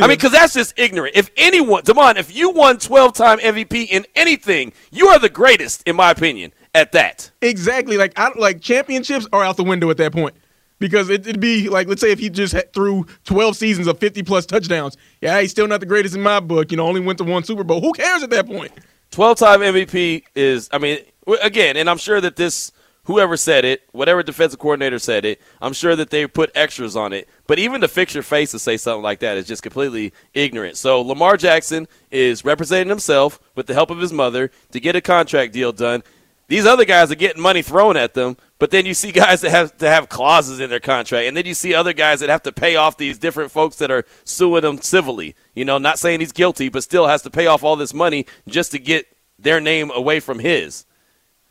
I 0.00 0.02
mean, 0.02 0.16
because 0.16 0.32
that's 0.32 0.54
just 0.54 0.78
ignorant. 0.78 1.16
If 1.16 1.30
anyone, 1.36 1.82
Damon, 1.82 2.16
if 2.18 2.34
you 2.34 2.50
won 2.50 2.78
12 2.78 3.14
time 3.14 3.38
MVP 3.38 3.88
in 3.90 4.06
anything, 4.14 4.72
you 4.92 5.08
are 5.08 5.18
the 5.18 5.28
greatest, 5.28 5.82
in 5.88 5.96
my 5.96 6.12
opinion, 6.12 6.52
at 6.74 6.92
that. 6.92 7.32
Exactly. 7.42 7.96
Like 7.96 8.12
I 8.16 8.30
like 8.36 8.60
championships 8.60 9.26
are 9.32 9.42
out 9.42 9.56
the 9.56 9.64
window 9.64 9.90
at 9.90 9.96
that 9.96 10.12
point. 10.12 10.36
Because 10.80 11.10
it, 11.10 11.26
it'd 11.26 11.40
be 11.40 11.68
like, 11.68 11.88
let's 11.88 12.00
say 12.00 12.12
if 12.12 12.20
he 12.20 12.30
just 12.30 12.54
threw 12.72 13.04
12 13.24 13.56
seasons 13.56 13.88
of 13.88 13.98
50 13.98 14.22
plus 14.22 14.46
touchdowns. 14.46 14.96
Yeah, 15.20 15.40
he's 15.40 15.50
still 15.50 15.66
not 15.66 15.80
the 15.80 15.86
greatest 15.86 16.14
in 16.14 16.22
my 16.22 16.38
book. 16.38 16.70
You 16.70 16.76
know, 16.76 16.86
only 16.86 17.00
went 17.00 17.18
to 17.18 17.24
one 17.24 17.42
Super 17.42 17.64
Bowl. 17.64 17.80
Who 17.80 17.92
cares 17.92 18.22
at 18.22 18.30
that 18.30 18.46
point? 18.46 18.70
12 19.10 19.38
time 19.38 19.60
MVP 19.60 20.22
is, 20.36 20.68
I 20.72 20.78
mean, 20.78 20.98
again, 21.42 21.76
and 21.76 21.90
I'm 21.90 21.98
sure 21.98 22.20
that 22.20 22.36
this, 22.36 22.70
whoever 23.08 23.38
said 23.38 23.64
it, 23.64 23.82
whatever 23.92 24.22
defensive 24.22 24.60
coordinator 24.60 24.98
said 24.98 25.24
it, 25.24 25.40
I'm 25.62 25.72
sure 25.72 25.96
that 25.96 26.10
they 26.10 26.26
put 26.26 26.52
extras 26.54 26.94
on 26.94 27.14
it. 27.14 27.26
But 27.46 27.58
even 27.58 27.80
to 27.80 27.88
fix 27.88 28.12
your 28.12 28.22
face 28.22 28.50
to 28.50 28.58
say 28.58 28.76
something 28.76 29.02
like 29.02 29.20
that 29.20 29.38
is 29.38 29.46
just 29.46 29.62
completely 29.62 30.12
ignorant. 30.34 30.76
So 30.76 31.00
Lamar 31.00 31.38
Jackson 31.38 31.88
is 32.10 32.44
representing 32.44 32.90
himself 32.90 33.40
with 33.54 33.66
the 33.66 33.72
help 33.72 33.90
of 33.90 33.98
his 33.98 34.12
mother 34.12 34.50
to 34.72 34.78
get 34.78 34.94
a 34.94 35.00
contract 35.00 35.54
deal 35.54 35.72
done. 35.72 36.02
These 36.48 36.66
other 36.66 36.84
guys 36.84 37.10
are 37.10 37.14
getting 37.14 37.40
money 37.40 37.62
thrown 37.62 37.96
at 37.96 38.12
them, 38.12 38.36
but 38.58 38.70
then 38.70 38.84
you 38.84 38.92
see 38.92 39.10
guys 39.12 39.40
that 39.40 39.50
have 39.50 39.78
to 39.78 39.88
have 39.88 40.10
clauses 40.10 40.60
in 40.60 40.68
their 40.68 40.78
contract, 40.78 41.28
and 41.28 41.36
then 41.36 41.46
you 41.46 41.54
see 41.54 41.72
other 41.72 41.94
guys 41.94 42.20
that 42.20 42.28
have 42.28 42.42
to 42.42 42.52
pay 42.52 42.76
off 42.76 42.98
these 42.98 43.16
different 43.16 43.50
folks 43.50 43.76
that 43.76 43.90
are 43.90 44.04
suing 44.24 44.62
them 44.62 44.82
civilly. 44.82 45.34
You 45.54 45.64
know, 45.64 45.78
not 45.78 45.98
saying 45.98 46.20
he's 46.20 46.32
guilty, 46.32 46.68
but 46.68 46.82
still 46.82 47.06
has 47.06 47.22
to 47.22 47.30
pay 47.30 47.46
off 47.46 47.64
all 47.64 47.76
this 47.76 47.94
money 47.94 48.26
just 48.46 48.70
to 48.72 48.78
get 48.78 49.06
their 49.38 49.60
name 49.62 49.90
away 49.94 50.20
from 50.20 50.40
his. 50.40 50.84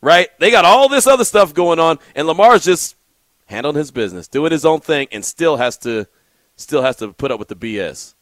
Right? 0.00 0.28
They 0.38 0.50
got 0.50 0.64
all 0.64 0.88
this 0.88 1.06
other 1.06 1.24
stuff 1.24 1.52
going 1.54 1.80
on, 1.80 1.98
and 2.14 2.26
Lamar's 2.26 2.64
just 2.64 2.96
handling 3.46 3.76
his 3.76 3.90
business, 3.90 4.28
doing 4.28 4.52
his 4.52 4.64
own 4.64 4.80
thing, 4.80 5.08
and 5.10 5.24
still 5.24 5.56
has 5.56 5.76
to 5.78 6.06
still 6.56 6.82
has 6.82 6.96
to 6.96 7.12
put 7.12 7.30
up 7.30 7.38
with 7.38 7.48
the 7.48 7.56
BS. 7.56 8.14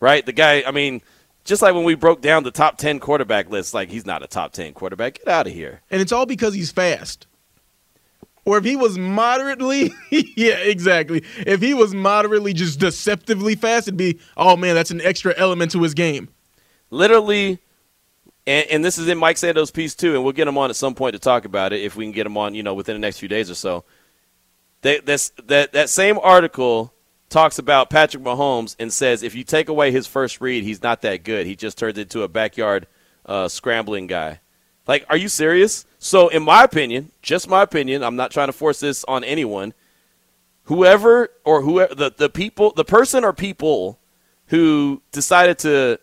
Right? 0.00 0.24
The 0.24 0.32
guy, 0.32 0.62
I 0.66 0.70
mean, 0.70 1.02
just 1.44 1.62
like 1.62 1.74
when 1.74 1.84
we 1.84 1.94
broke 1.94 2.20
down 2.20 2.44
the 2.44 2.50
top 2.50 2.78
ten 2.78 3.00
quarterback 3.00 3.50
list, 3.50 3.74
like 3.74 3.88
he's 3.88 4.06
not 4.06 4.22
a 4.22 4.26
top 4.28 4.52
ten 4.52 4.72
quarterback. 4.74 5.14
Get 5.18 5.28
out 5.28 5.46
of 5.46 5.52
here. 5.52 5.80
And 5.90 6.00
it's 6.00 6.12
all 6.12 6.26
because 6.26 6.54
he's 6.54 6.70
fast. 6.70 7.26
Or 8.44 8.56
if 8.56 8.64
he 8.64 8.76
was 8.76 8.96
moderately, 8.96 9.92
yeah, 10.10 10.56
exactly. 10.56 11.22
If 11.38 11.60
he 11.60 11.74
was 11.74 11.94
moderately 11.94 12.54
just 12.54 12.80
deceptively 12.80 13.56
fast, 13.56 13.88
it'd 13.88 13.98
be, 13.98 14.20
oh 14.38 14.56
man, 14.56 14.74
that's 14.74 14.90
an 14.90 15.02
extra 15.02 15.34
element 15.36 15.72
to 15.72 15.82
his 15.82 15.92
game. 15.94 16.28
literally 16.90 17.58
and, 18.48 18.70
and 18.70 18.84
this 18.84 18.96
is 18.96 19.08
in 19.08 19.18
Mike 19.18 19.36
Sando's 19.36 19.70
piece 19.70 19.94
too, 19.94 20.14
and 20.14 20.24
we'll 20.24 20.32
get 20.32 20.48
him 20.48 20.56
on 20.56 20.70
at 20.70 20.76
some 20.76 20.94
point 20.94 21.12
to 21.12 21.18
talk 21.18 21.44
about 21.44 21.74
it 21.74 21.82
if 21.82 21.96
we 21.96 22.06
can 22.06 22.12
get 22.12 22.26
him 22.26 22.38
on, 22.38 22.54
you 22.54 22.62
know, 22.62 22.72
within 22.72 22.94
the 22.94 23.00
next 23.00 23.18
few 23.18 23.28
days 23.28 23.50
or 23.50 23.54
so. 23.54 23.84
They, 24.80 25.00
that 25.00 25.72
that 25.72 25.90
same 25.90 26.18
article 26.18 26.94
talks 27.28 27.58
about 27.58 27.90
Patrick 27.90 28.22
Mahomes 28.22 28.74
and 28.78 28.90
says 28.90 29.22
if 29.22 29.34
you 29.34 29.44
take 29.44 29.68
away 29.68 29.90
his 29.90 30.06
first 30.06 30.40
read, 30.40 30.64
he's 30.64 30.82
not 30.82 31.02
that 31.02 31.24
good. 31.24 31.46
He 31.46 31.56
just 31.56 31.76
turns 31.76 31.98
into 31.98 32.22
a 32.22 32.28
backyard 32.28 32.86
uh, 33.26 33.48
scrambling 33.48 34.06
guy. 34.06 34.40
Like, 34.86 35.04
are 35.10 35.16
you 35.18 35.28
serious? 35.28 35.84
So, 35.98 36.28
in 36.28 36.42
my 36.42 36.64
opinion, 36.64 37.12
just 37.20 37.50
my 37.50 37.62
opinion, 37.62 38.02
I'm 38.02 38.16
not 38.16 38.30
trying 38.30 38.48
to 38.48 38.54
force 38.54 38.80
this 38.80 39.04
on 39.04 39.24
anyone. 39.24 39.74
Whoever 40.64 41.28
or 41.44 41.60
whoever 41.60 41.94
the, 41.94 42.14
the 42.16 42.30
people, 42.30 42.72
the 42.72 42.84
person 42.84 43.24
or 43.24 43.34
people 43.34 43.98
who 44.46 45.02
decided 45.12 45.58
to 45.58 46.00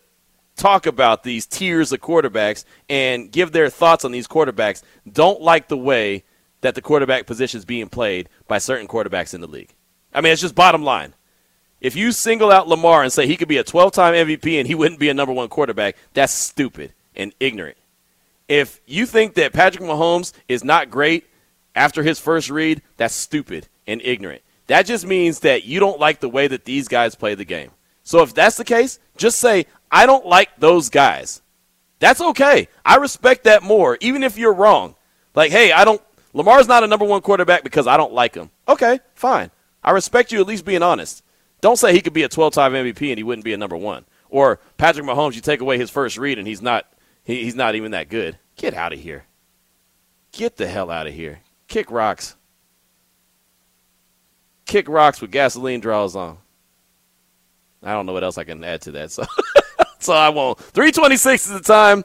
talk 0.56 0.86
about 0.86 1.22
these 1.22 1.46
tiers 1.46 1.92
of 1.92 2.00
quarterbacks 2.00 2.64
and 2.88 3.30
give 3.30 3.52
their 3.52 3.68
thoughts 3.68 4.04
on 4.04 4.12
these 4.12 4.26
quarterbacks 4.26 4.82
don't 5.10 5.40
like 5.40 5.68
the 5.68 5.76
way 5.76 6.24
that 6.62 6.74
the 6.74 6.82
quarterback 6.82 7.26
position 7.26 7.58
is 7.58 7.64
being 7.64 7.88
played 7.88 8.28
by 8.48 8.58
certain 8.58 8.88
quarterbacks 8.88 9.34
in 9.34 9.40
the 9.40 9.46
league. 9.46 9.74
I 10.12 10.20
mean, 10.20 10.32
it's 10.32 10.42
just 10.42 10.54
bottom 10.54 10.82
line. 10.82 11.14
If 11.80 11.94
you 11.94 12.10
single 12.10 12.50
out 12.50 12.68
Lamar 12.68 13.02
and 13.02 13.12
say 13.12 13.26
he 13.26 13.36
could 13.36 13.48
be 13.48 13.58
a 13.58 13.64
12 13.64 13.92
time 13.92 14.14
MVP 14.14 14.58
and 14.58 14.66
he 14.66 14.74
wouldn't 14.74 14.98
be 14.98 15.10
a 15.10 15.14
number 15.14 15.32
one 15.32 15.48
quarterback, 15.48 15.96
that's 16.14 16.32
stupid 16.32 16.92
and 17.14 17.34
ignorant. 17.38 17.76
If 18.48 18.80
you 18.86 19.06
think 19.06 19.34
that 19.34 19.52
Patrick 19.52 19.84
Mahomes 19.84 20.32
is 20.48 20.64
not 20.64 20.90
great 20.90 21.26
after 21.74 22.02
his 22.02 22.18
first 22.18 22.48
read, 22.48 22.80
that's 22.96 23.14
stupid 23.14 23.68
and 23.86 24.00
ignorant. 24.02 24.42
That 24.68 24.86
just 24.86 25.06
means 25.06 25.40
that 25.40 25.64
you 25.64 25.78
don't 25.80 26.00
like 26.00 26.20
the 26.20 26.28
way 26.28 26.48
that 26.48 26.64
these 26.64 26.88
guys 26.88 27.14
play 27.14 27.34
the 27.34 27.44
game. 27.44 27.70
So 28.02 28.22
if 28.22 28.34
that's 28.34 28.56
the 28.56 28.64
case, 28.64 28.98
just 29.16 29.38
say, 29.38 29.66
I 29.90 30.06
don't 30.06 30.26
like 30.26 30.50
those 30.58 30.88
guys. 30.90 31.42
That's 31.98 32.20
okay. 32.20 32.68
I 32.84 32.96
respect 32.96 33.44
that 33.44 33.62
more, 33.62 33.96
even 34.00 34.22
if 34.22 34.36
you're 34.36 34.52
wrong. 34.52 34.94
Like, 35.34 35.50
hey, 35.50 35.72
I 35.72 35.84
don't, 35.84 36.02
Lamar's 36.32 36.68
not 36.68 36.84
a 36.84 36.86
number 36.86 37.04
one 37.04 37.22
quarterback 37.22 37.64
because 37.64 37.86
I 37.86 37.96
don't 37.96 38.12
like 38.12 38.34
him. 38.34 38.50
Okay, 38.68 39.00
fine. 39.14 39.50
I 39.82 39.92
respect 39.92 40.32
you 40.32 40.40
at 40.40 40.46
least 40.46 40.64
being 40.64 40.82
honest. 40.82 41.22
Don't 41.60 41.78
say 41.78 41.92
he 41.92 42.02
could 42.02 42.12
be 42.12 42.24
a 42.24 42.28
12 42.28 42.52
time 42.52 42.72
MVP 42.72 43.08
and 43.10 43.18
he 43.18 43.22
wouldn't 43.22 43.44
be 43.44 43.54
a 43.54 43.58
number 43.58 43.76
one. 43.76 44.04
Or 44.28 44.60
Patrick 44.76 45.06
Mahomes, 45.06 45.34
you 45.34 45.40
take 45.40 45.60
away 45.60 45.78
his 45.78 45.90
first 45.90 46.18
read 46.18 46.38
and 46.38 46.46
he's 46.46 46.60
not, 46.60 46.86
he, 47.24 47.44
he's 47.44 47.54
not 47.54 47.74
even 47.74 47.92
that 47.92 48.08
good. 48.08 48.38
Get 48.56 48.74
out 48.74 48.92
of 48.92 49.00
here. 49.00 49.24
Get 50.32 50.56
the 50.56 50.66
hell 50.66 50.90
out 50.90 51.06
of 51.06 51.14
here. 51.14 51.40
Kick 51.68 51.90
rocks. 51.90 52.36
Kick 54.66 54.88
rocks 54.88 55.20
with 55.20 55.30
gasoline 55.30 55.80
draws 55.80 56.16
on. 56.16 56.38
I 57.82 57.92
don't 57.92 58.06
know 58.06 58.12
what 58.12 58.24
else 58.24 58.36
I 58.36 58.44
can 58.44 58.64
add 58.64 58.82
to 58.82 58.92
that, 58.92 59.12
so 59.12 59.24
so 60.06 60.14
I 60.14 60.30
won't. 60.30 60.58
326 60.58 61.46
is 61.46 61.52
the 61.52 61.60
time. 61.60 62.04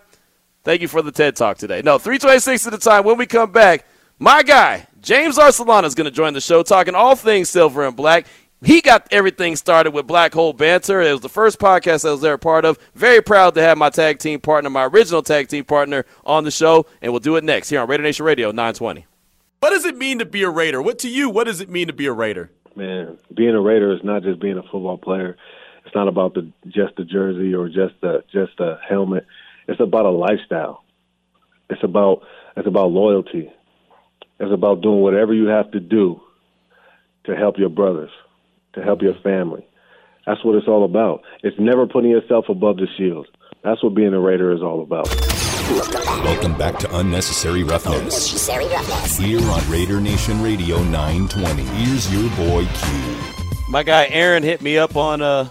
Thank 0.63 0.81
you 0.81 0.87
for 0.87 1.01
the 1.01 1.11
TED 1.11 1.35
Talk 1.35 1.57
today. 1.57 1.81
No, 1.83 1.97
326 1.97 2.65
is 2.65 2.71
the 2.71 2.77
time. 2.77 3.03
When 3.03 3.17
we 3.17 3.25
come 3.25 3.51
back, 3.51 3.85
my 4.19 4.43
guy, 4.43 4.87
James 5.01 5.37
Arcelana, 5.37 5.85
is 5.85 5.95
going 5.95 6.05
to 6.05 6.11
join 6.11 6.33
the 6.33 6.41
show 6.41 6.61
talking 6.61 6.93
all 6.93 7.15
things 7.15 7.49
silver 7.49 7.85
and 7.85 7.95
black. 7.95 8.27
He 8.63 8.81
got 8.81 9.07
everything 9.09 9.55
started 9.55 9.91
with 9.91 10.05
Black 10.05 10.33
Hole 10.33 10.53
Banter. 10.53 11.01
It 11.01 11.11
was 11.11 11.21
the 11.21 11.29
first 11.29 11.57
podcast 11.57 12.07
I 12.07 12.11
was 12.11 12.23
ever 12.23 12.37
part 12.37 12.63
of. 12.63 12.77
Very 12.93 13.19
proud 13.19 13.55
to 13.55 13.61
have 13.61 13.75
my 13.75 13.89
tag 13.89 14.19
team 14.19 14.39
partner, 14.39 14.69
my 14.69 14.85
original 14.85 15.23
tag 15.23 15.47
team 15.47 15.63
partner, 15.63 16.05
on 16.23 16.43
the 16.43 16.51
show, 16.51 16.85
and 17.01 17.11
we'll 17.11 17.19
do 17.19 17.37
it 17.37 17.43
next 17.43 17.69
here 17.69 17.81
on 17.81 17.87
Raider 17.87 18.03
Nation 18.03 18.23
Radio 18.23 18.49
920. 18.49 19.07
What 19.61 19.71
does 19.71 19.85
it 19.85 19.97
mean 19.97 20.19
to 20.19 20.25
be 20.25 20.43
a 20.43 20.49
Raider? 20.49 20.79
What 20.79 20.99
to 20.99 21.09
you? 21.09 21.27
What 21.29 21.45
does 21.45 21.59
it 21.59 21.69
mean 21.69 21.87
to 21.87 21.93
be 21.93 22.05
a 22.05 22.11
Raider? 22.11 22.51
Man, 22.75 23.17
being 23.33 23.55
a 23.55 23.61
Raider 23.61 23.93
is 23.93 24.03
not 24.03 24.21
just 24.21 24.39
being 24.39 24.59
a 24.59 24.63
football 24.63 24.99
player. 24.99 25.37
It's 25.91 25.95
not 25.97 26.07
about 26.07 26.35
the 26.35 26.49
just 26.67 26.95
the 26.95 27.03
jersey 27.03 27.53
or 27.53 27.67
just 27.67 27.99
the 27.99 28.23
just 28.31 28.57
the 28.57 28.79
helmet. 28.87 29.25
It's 29.67 29.81
about 29.81 30.05
a 30.05 30.09
lifestyle. 30.09 30.85
It's 31.69 31.83
about 31.83 32.21
it's 32.55 32.65
about 32.65 32.91
loyalty. 32.91 33.51
It's 34.39 34.53
about 34.53 34.81
doing 34.81 35.01
whatever 35.01 35.33
you 35.33 35.47
have 35.47 35.69
to 35.71 35.81
do 35.81 36.21
to 37.25 37.35
help 37.35 37.57
your 37.57 37.67
brothers 37.67 38.09
to 38.75 38.81
help 38.81 39.01
your 39.01 39.15
family. 39.15 39.67
That's 40.25 40.41
what 40.45 40.55
it's 40.55 40.67
all 40.69 40.85
about. 40.85 41.23
It's 41.43 41.59
never 41.59 41.85
putting 41.85 42.11
yourself 42.11 42.45
above 42.47 42.77
the 42.77 42.87
shield. 42.97 43.27
That's 43.61 43.83
what 43.83 43.93
being 43.93 44.13
a 44.13 44.19
Raider 44.19 44.53
is 44.53 44.61
all 44.61 44.81
about. 44.81 45.13
Welcome 46.23 46.57
back 46.57 46.79
to 46.79 46.97
Unnecessary 46.99 47.63
Roughness. 47.63 47.99
Unnecessary 47.99 48.65
Roughness. 48.69 49.17
Here 49.17 49.41
on 49.41 49.69
Raider 49.69 49.99
Nation 49.99 50.41
Radio 50.41 50.81
920. 50.83 51.63
Here's 51.63 52.13
your 52.13 52.29
boy 52.37 52.65
Q. 52.65 53.17
My 53.67 53.83
guy 53.83 54.07
Aaron 54.07 54.43
hit 54.43 54.61
me 54.61 54.77
up 54.77 54.95
on 54.95 55.21
uh, 55.21 55.49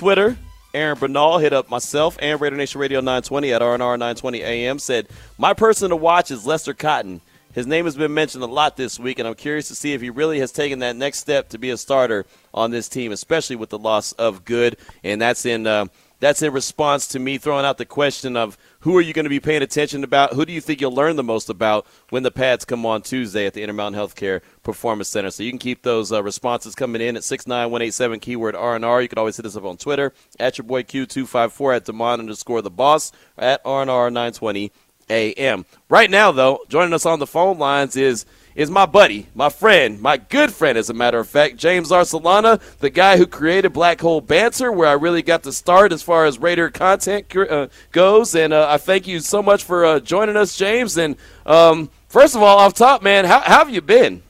Twitter. 0.00 0.34
Aaron 0.72 0.98
Bernal 0.98 1.36
hit 1.36 1.52
up 1.52 1.68
myself 1.68 2.16
and 2.22 2.40
Raider 2.40 2.56
Nation 2.56 2.80
Radio 2.80 3.00
920 3.00 3.52
at 3.52 3.60
RNR 3.60 3.98
920 3.98 4.42
AM. 4.42 4.78
Said, 4.78 5.08
My 5.36 5.52
person 5.52 5.90
to 5.90 5.96
watch 5.96 6.30
is 6.30 6.46
Lester 6.46 6.72
Cotton. 6.72 7.20
His 7.52 7.66
name 7.66 7.84
has 7.84 7.96
been 7.96 8.14
mentioned 8.14 8.42
a 8.42 8.46
lot 8.46 8.78
this 8.78 8.98
week, 8.98 9.18
and 9.18 9.28
I'm 9.28 9.34
curious 9.34 9.68
to 9.68 9.74
see 9.74 9.92
if 9.92 10.00
he 10.00 10.08
really 10.08 10.40
has 10.40 10.52
taken 10.52 10.78
that 10.78 10.96
next 10.96 11.18
step 11.18 11.50
to 11.50 11.58
be 11.58 11.68
a 11.68 11.76
starter 11.76 12.24
on 12.54 12.70
this 12.70 12.88
team, 12.88 13.12
especially 13.12 13.56
with 13.56 13.68
the 13.68 13.78
loss 13.78 14.12
of 14.12 14.46
Good. 14.46 14.78
And 15.04 15.20
that's 15.20 15.44
in 15.44 15.66
uh, 15.66 15.88
that's 16.18 16.40
in 16.40 16.54
response 16.54 17.08
to 17.08 17.18
me 17.18 17.36
throwing 17.36 17.66
out 17.66 17.76
the 17.76 17.84
question 17.84 18.38
of 18.38 18.56
who 18.80 18.96
are 18.96 19.00
you 19.00 19.12
going 19.12 19.24
to 19.24 19.30
be 19.30 19.40
paying 19.40 19.62
attention 19.62 20.04
about? 20.04 20.32
Who 20.32 20.44
do 20.44 20.52
you 20.52 20.60
think 20.60 20.80
you'll 20.80 20.94
learn 20.94 21.16
the 21.16 21.22
most 21.22 21.50
about 21.50 21.86
when 22.08 22.22
the 22.22 22.30
pads 22.30 22.64
come 22.64 22.86
on 22.86 23.02
Tuesday 23.02 23.46
at 23.46 23.54
the 23.54 23.62
Intermountain 23.62 24.00
Healthcare 24.00 24.40
Performance 24.62 25.08
Center? 25.08 25.30
So 25.30 25.42
you 25.42 25.50
can 25.50 25.58
keep 25.58 25.82
those 25.82 26.10
uh, 26.12 26.22
responses 26.22 26.74
coming 26.74 27.02
in 27.02 27.16
at 27.16 27.24
six 27.24 27.46
nine 27.46 27.70
one 27.70 27.82
eight 27.82 27.94
seven 27.94 28.20
keyword 28.20 28.56
R&R. 28.56 29.02
You 29.02 29.08
can 29.08 29.18
always 29.18 29.36
hit 29.36 29.46
us 29.46 29.56
up 29.56 29.64
on 29.64 29.76
Twitter 29.76 30.12
at 30.38 30.56
your 30.56 30.64
boy 30.64 30.82
Q254 30.82 31.76
at 31.76 31.84
Demond 31.84 32.20
underscore 32.20 32.62
the 32.62 32.70
boss 32.70 33.12
at 33.36 33.60
R&R 33.64 34.10
920 34.10 34.72
a.m. 35.10 35.66
Right 35.88 36.10
now, 36.10 36.32
though, 36.32 36.60
joining 36.68 36.94
us 36.94 37.04
on 37.04 37.18
the 37.18 37.26
phone 37.26 37.58
lines 37.58 37.96
is 37.96 38.24
is 38.60 38.70
my 38.70 38.84
buddy, 38.84 39.26
my 39.34 39.48
friend, 39.48 39.98
my 40.02 40.18
good 40.18 40.52
friend, 40.52 40.76
as 40.76 40.90
a 40.90 40.92
matter 40.92 41.18
of 41.18 41.26
fact, 41.26 41.56
James 41.56 41.90
Arcelana, 41.90 42.60
the 42.80 42.90
guy 42.90 43.16
who 43.16 43.26
created 43.26 43.72
Black 43.72 44.02
Hole 44.02 44.20
Banter, 44.20 44.70
where 44.70 44.86
I 44.86 44.92
really 44.92 45.22
got 45.22 45.44
to 45.44 45.52
start 45.52 45.94
as 45.94 46.02
far 46.02 46.26
as 46.26 46.38
Raider 46.38 46.68
content 46.68 47.34
uh, 47.34 47.68
goes. 47.90 48.34
And 48.34 48.52
uh, 48.52 48.66
I 48.68 48.76
thank 48.76 49.06
you 49.06 49.20
so 49.20 49.42
much 49.42 49.64
for 49.64 49.86
uh, 49.86 49.98
joining 50.00 50.36
us, 50.36 50.58
James. 50.58 50.98
And 50.98 51.16
um, 51.46 51.88
first 52.08 52.36
of 52.36 52.42
all, 52.42 52.58
off 52.58 52.74
top, 52.74 53.02
man, 53.02 53.24
how, 53.24 53.40
how 53.40 53.60
have 53.60 53.70
you 53.70 53.80
been? 53.80 54.22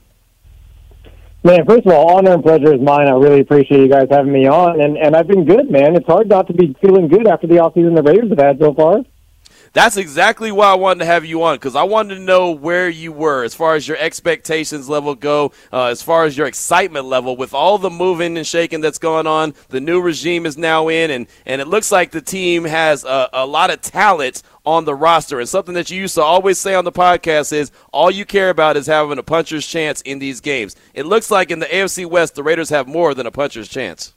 Man, 1.43 1.65
first 1.65 1.85
of 1.85 1.91
all, 1.91 2.15
honor 2.15 2.35
and 2.35 2.43
pleasure 2.43 2.73
is 2.73 2.79
mine. 2.79 3.09
I 3.09 3.11
really 3.11 3.41
appreciate 3.41 3.81
you 3.81 3.89
guys 3.89 4.07
having 4.09 4.31
me 4.31 4.47
on, 4.47 4.79
and 4.79 4.95
and 4.95 5.13
I've 5.13 5.27
been 5.27 5.43
good, 5.43 5.71
man. 5.71 5.95
It's 5.95 6.05
hard 6.05 6.29
not 6.29 6.45
to 6.47 6.53
be 6.53 6.73
feeling 6.79 7.07
good 7.07 7.27
after 7.27 7.47
the 7.47 7.55
offseason 7.55 7.95
the 7.95 8.03
Raiders 8.03 8.29
have 8.29 8.39
had 8.39 8.59
so 8.59 8.75
far 8.75 9.03
that's 9.73 9.95
exactly 9.95 10.51
why 10.51 10.71
I 10.71 10.75
wanted 10.75 10.99
to 10.99 11.05
have 11.05 11.23
you 11.23 11.43
on 11.43 11.55
because 11.55 11.75
I 11.75 11.83
wanted 11.83 12.15
to 12.15 12.21
know 12.21 12.51
where 12.51 12.89
you 12.89 13.11
were 13.11 13.43
as 13.43 13.53
far 13.53 13.75
as 13.75 13.87
your 13.87 13.97
expectations 13.97 14.89
level 14.89 15.15
go, 15.15 15.53
uh, 15.71 15.85
as 15.85 16.01
far 16.01 16.25
as 16.25 16.37
your 16.37 16.47
excitement 16.47 17.05
level 17.05 17.37
with 17.37 17.53
all 17.53 17.77
the 17.77 17.89
moving 17.89 18.37
and 18.37 18.45
shaking 18.45 18.81
that's 18.81 18.97
going 18.97 19.27
on. 19.27 19.53
The 19.69 19.79
new 19.79 20.01
regime 20.01 20.45
is 20.45 20.57
now 20.57 20.89
in, 20.89 21.09
and 21.09 21.27
and 21.45 21.61
it 21.61 21.67
looks 21.67 21.91
like 21.91 22.11
the 22.11 22.21
team 22.21 22.65
has 22.65 23.05
a, 23.05 23.29
a 23.31 23.45
lot 23.45 23.71
of 23.71 23.81
talent 23.81 24.43
on 24.65 24.85
the 24.85 24.93
roster. 24.95 25.39
And 25.39 25.47
something 25.47 25.75
that 25.75 25.89
you 25.89 26.01
used 26.01 26.15
to 26.15 26.21
always 26.21 26.59
say 26.59 26.75
on 26.75 26.85
the 26.85 26.91
podcast 26.91 27.53
is 27.53 27.71
all 27.93 28.11
you 28.11 28.25
care 28.25 28.49
about 28.49 28.77
is 28.77 28.87
having 28.87 29.17
a 29.17 29.23
puncher's 29.23 29.65
chance 29.65 30.01
in 30.01 30.19
these 30.19 30.41
games. 30.41 30.75
It 30.93 31.05
looks 31.05 31.31
like 31.31 31.49
in 31.49 31.59
the 31.59 31.65
AFC 31.65 32.05
West, 32.05 32.35
the 32.35 32.43
Raiders 32.43 32.69
have 32.69 32.87
more 32.87 33.13
than 33.13 33.25
a 33.25 33.31
puncher's 33.31 33.69
chance. 33.69 34.13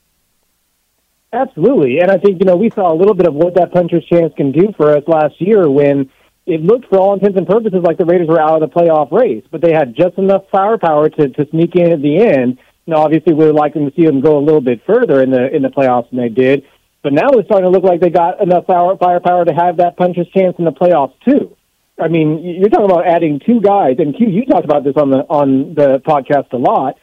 Absolutely. 1.35 1.99
And 1.99 2.09
I 2.09 2.17
think, 2.17 2.39
you 2.39 2.45
know, 2.45 2.55
we 2.55 2.69
saw 2.69 2.93
a 2.93 2.95
little 2.95 3.13
bit 3.13 3.27
of 3.27 3.33
what 3.33 3.55
that 3.55 3.73
puncher's 3.73 4.05
chance 4.05 4.33
can 4.37 4.51
do 4.53 4.73
for 4.77 4.95
us 4.95 5.03
last 5.05 5.35
year 5.39 5.69
when 5.69 6.09
it 6.45 6.61
looked, 6.61 6.87
for 6.87 6.97
all 6.97 7.13
intents 7.13 7.37
and 7.37 7.47
purposes, 7.47 7.81
like 7.83 7.97
the 7.97 8.05
Raiders 8.05 8.29
were 8.29 8.39
out 8.39 8.61
of 8.61 8.69
the 8.69 8.73
playoff 8.73 9.11
race, 9.11 9.43
but 9.51 9.61
they 9.61 9.73
had 9.73 9.95
just 9.95 10.17
enough 10.17 10.43
firepower 10.51 11.09
to, 11.09 11.29
to 11.29 11.47
sneak 11.49 11.75
in 11.75 11.91
at 11.91 12.01
the 12.01 12.19
end. 12.19 12.59
Now, 12.87 12.97
obviously, 12.97 13.33
we 13.33 13.45
would 13.45 13.55
like 13.55 13.73
them 13.73 13.89
to 13.89 13.95
see 13.95 14.05
them 14.05 14.21
go 14.21 14.37
a 14.37 14.43
little 14.45 14.61
bit 14.61 14.81
further 14.85 15.21
in 15.21 15.31
the 15.31 15.53
in 15.53 15.63
the 15.63 15.69
playoffs 15.69 16.09
than 16.11 16.19
they 16.19 16.29
did, 16.29 16.63
but 17.01 17.13
now 17.13 17.29
it's 17.29 17.47
starting 17.47 17.65
to 17.65 17.71
look 17.71 17.83
like 17.83 17.99
they 17.99 18.11
got 18.11 18.41
enough 18.41 18.67
fire, 18.67 18.95
firepower 18.95 19.43
to 19.43 19.53
have 19.53 19.77
that 19.77 19.97
puncher's 19.97 20.27
chance 20.29 20.55
in 20.59 20.65
the 20.65 20.71
playoffs 20.71 21.13
too. 21.27 21.57
I 21.99 22.09
mean, 22.09 22.43
you're 22.43 22.69
talking 22.69 22.85
about 22.85 23.07
adding 23.07 23.41
two 23.43 23.59
guys, 23.59 23.95
and 23.97 24.15
Q, 24.15 24.29
you 24.29 24.45
talked 24.45 24.65
about 24.65 24.83
this 24.83 24.93
on 24.97 25.09
the 25.09 25.25
on 25.27 25.73
the 25.73 25.99
podcast 26.05 26.53
a 26.53 26.57
lot 26.57 26.99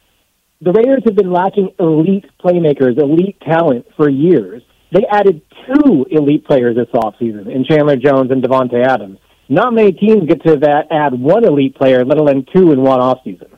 the 0.62 0.72
Raiders 0.72 1.02
have 1.06 1.16
been 1.16 1.32
lacking 1.32 1.74
elite 1.80 2.26
playmakers, 2.38 2.96
elite 2.96 3.40
talent 3.40 3.84
for 3.96 4.08
years. 4.08 4.62
They 4.92 5.04
added 5.10 5.42
two 5.66 6.06
elite 6.08 6.44
players 6.46 6.76
this 6.76 6.86
offseason 6.94 7.50
in 7.52 7.64
Chandler 7.64 7.96
Jones 7.96 8.30
and 8.30 8.42
Davante 8.42 8.84
Adams. 8.86 9.18
Not 9.48 9.74
many 9.74 9.90
teams 9.90 10.28
get 10.28 10.44
to 10.44 10.58
that 10.58 10.86
add 10.92 11.18
one 11.18 11.44
elite 11.44 11.74
player, 11.74 12.04
let 12.04 12.18
alone 12.18 12.46
two 12.54 12.70
in 12.70 12.80
one 12.80 13.00
offseason. 13.00 13.51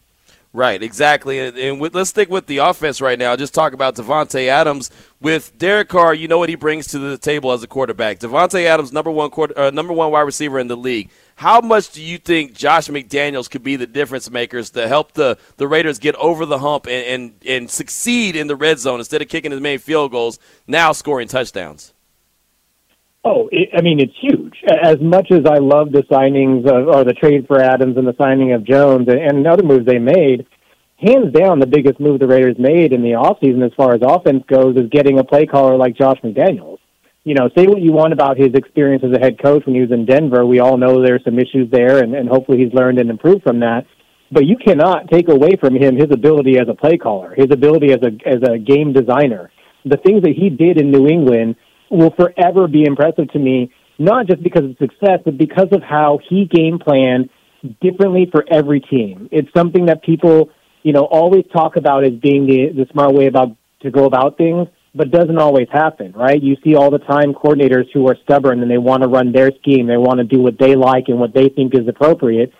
Right, 0.54 0.80
exactly. 0.80 1.40
And, 1.40 1.58
and 1.58 1.80
with, 1.80 1.96
let's 1.96 2.10
stick 2.10 2.30
with 2.30 2.46
the 2.46 2.58
offense 2.58 3.00
right 3.00 3.18
now. 3.18 3.34
Just 3.34 3.52
talk 3.52 3.72
about 3.72 3.96
Davante 3.96 4.46
Adams 4.46 4.88
with 5.20 5.58
Derek 5.58 5.88
Carr. 5.88 6.14
You 6.14 6.28
know 6.28 6.38
what 6.38 6.48
he 6.48 6.54
brings 6.54 6.86
to 6.88 7.00
the 7.00 7.18
table 7.18 7.50
as 7.50 7.64
a 7.64 7.66
quarterback. 7.66 8.20
Davante 8.20 8.64
Adams, 8.64 8.92
number 8.92 9.10
one 9.10 9.30
quarter, 9.30 9.58
uh, 9.58 9.70
number 9.70 9.92
one 9.92 10.12
wide 10.12 10.20
receiver 10.20 10.60
in 10.60 10.68
the 10.68 10.76
league. 10.76 11.10
How 11.34 11.60
much 11.60 11.90
do 11.90 12.00
you 12.00 12.18
think 12.18 12.54
Josh 12.54 12.86
McDaniels 12.86 13.50
could 13.50 13.64
be 13.64 13.74
the 13.74 13.88
difference 13.88 14.30
makers 14.30 14.70
to 14.70 14.86
help 14.86 15.14
the, 15.14 15.38
the 15.56 15.66
Raiders 15.66 15.98
get 15.98 16.14
over 16.14 16.46
the 16.46 16.60
hump 16.60 16.86
and, 16.86 17.04
and, 17.04 17.34
and 17.44 17.68
succeed 17.68 18.36
in 18.36 18.46
the 18.46 18.54
red 18.54 18.78
zone 18.78 19.00
instead 19.00 19.22
of 19.22 19.28
kicking 19.28 19.52
as 19.52 19.60
many 19.60 19.78
field 19.78 20.12
goals, 20.12 20.38
now 20.68 20.92
scoring 20.92 21.26
touchdowns? 21.26 21.93
Oh, 23.24 23.48
it, 23.50 23.70
I 23.76 23.80
mean, 23.80 24.00
it's 24.00 24.12
huge. 24.20 24.54
As 24.68 25.00
much 25.00 25.30
as 25.30 25.46
I 25.46 25.58
love 25.58 25.92
the 25.92 26.02
signings 26.10 26.66
of, 26.66 26.88
or 26.88 27.04
the 27.04 27.14
trade 27.14 27.46
for 27.46 27.60
Adams 27.60 27.96
and 27.96 28.06
the 28.06 28.16
signing 28.20 28.52
of 28.52 28.64
Jones 28.64 29.08
and, 29.08 29.18
and 29.18 29.46
other 29.46 29.62
moves 29.62 29.86
they 29.86 29.98
made, 29.98 30.46
hands 30.98 31.32
down, 31.32 31.58
the 31.58 31.66
biggest 31.66 31.98
move 32.00 32.20
the 32.20 32.26
Raiders 32.26 32.56
made 32.58 32.92
in 32.92 33.02
the 33.02 33.12
offseason 33.12 33.64
as 33.64 33.72
far 33.76 33.94
as 33.94 34.02
offense 34.02 34.44
goes 34.46 34.76
is 34.76 34.90
getting 34.90 35.18
a 35.18 35.24
play 35.24 35.46
caller 35.46 35.76
like 35.76 35.96
Josh 35.96 36.18
McDaniels 36.22 36.78
you 37.24 37.32
know, 37.34 37.48
say 37.56 37.66
what 37.66 37.80
you 37.80 37.90
want 37.92 38.12
about 38.12 38.36
his 38.36 38.52
experience 38.54 39.02
as 39.02 39.16
a 39.16 39.18
head 39.18 39.42
coach 39.42 39.64
when 39.64 39.74
he 39.74 39.80
was 39.80 39.90
in 39.90 40.04
Denver. 40.04 40.44
We 40.44 40.60
all 40.60 40.76
know 40.76 41.02
there's 41.02 41.24
some 41.24 41.38
issues 41.38 41.70
there, 41.70 42.04
and, 42.04 42.14
and 42.14 42.28
hopefully 42.28 42.58
he's 42.58 42.72
learned 42.74 42.98
and 42.98 43.08
improved 43.08 43.42
from 43.42 43.60
that. 43.60 43.86
But 44.30 44.44
you 44.44 44.56
cannot 44.56 45.08
take 45.10 45.28
away 45.28 45.56
from 45.56 45.74
him 45.74 45.96
his 45.96 46.10
ability 46.10 46.58
as 46.58 46.68
a 46.68 46.74
play 46.74 46.98
caller, 46.98 47.34
his 47.34 47.50
ability 47.50 47.92
as 47.92 48.00
a 48.02 48.28
as 48.28 48.42
a 48.42 48.58
game 48.58 48.92
designer. 48.92 49.50
The 49.84 49.96
things 49.96 50.22
that 50.22 50.34
he 50.36 50.50
did 50.50 50.78
in 50.80 50.90
New 50.90 51.06
England 51.06 51.56
will 51.94 52.10
forever 52.10 52.66
be 52.68 52.84
impressive 52.84 53.30
to 53.32 53.38
me, 53.38 53.72
not 53.98 54.26
just 54.26 54.42
because 54.42 54.64
of 54.64 54.76
success, 54.78 55.20
but 55.24 55.38
because 55.38 55.68
of 55.72 55.82
how 55.82 56.18
he 56.28 56.46
game 56.46 56.78
planned 56.78 57.30
differently 57.80 58.28
for 58.30 58.44
every 58.50 58.80
team. 58.80 59.28
It's 59.32 59.48
something 59.56 59.86
that 59.86 60.02
people, 60.02 60.50
you 60.82 60.92
know, 60.92 61.04
always 61.04 61.44
talk 61.52 61.76
about 61.76 62.04
as 62.04 62.12
being 62.12 62.46
the, 62.46 62.70
the 62.74 62.86
smart 62.92 63.14
way 63.14 63.26
about 63.26 63.56
to 63.82 63.90
go 63.90 64.04
about 64.04 64.36
things, 64.36 64.68
but 64.94 65.10
doesn't 65.10 65.38
always 65.38 65.68
happen, 65.72 66.12
right? 66.12 66.40
You 66.40 66.56
see 66.64 66.74
all 66.74 66.90
the 66.90 66.98
time 66.98 67.32
coordinators 67.34 67.86
who 67.92 68.08
are 68.08 68.16
stubborn 68.22 68.62
and 68.62 68.70
they 68.70 68.78
want 68.78 69.02
to 69.02 69.08
run 69.08 69.32
their 69.32 69.50
scheme, 69.60 69.86
they 69.86 69.96
want 69.96 70.18
to 70.18 70.24
do 70.24 70.40
what 70.40 70.58
they 70.58 70.76
like 70.76 71.04
and 71.08 71.18
what 71.18 71.34
they 71.34 71.48
think 71.48 71.74
is 71.74 71.86
appropriate. 71.88 72.52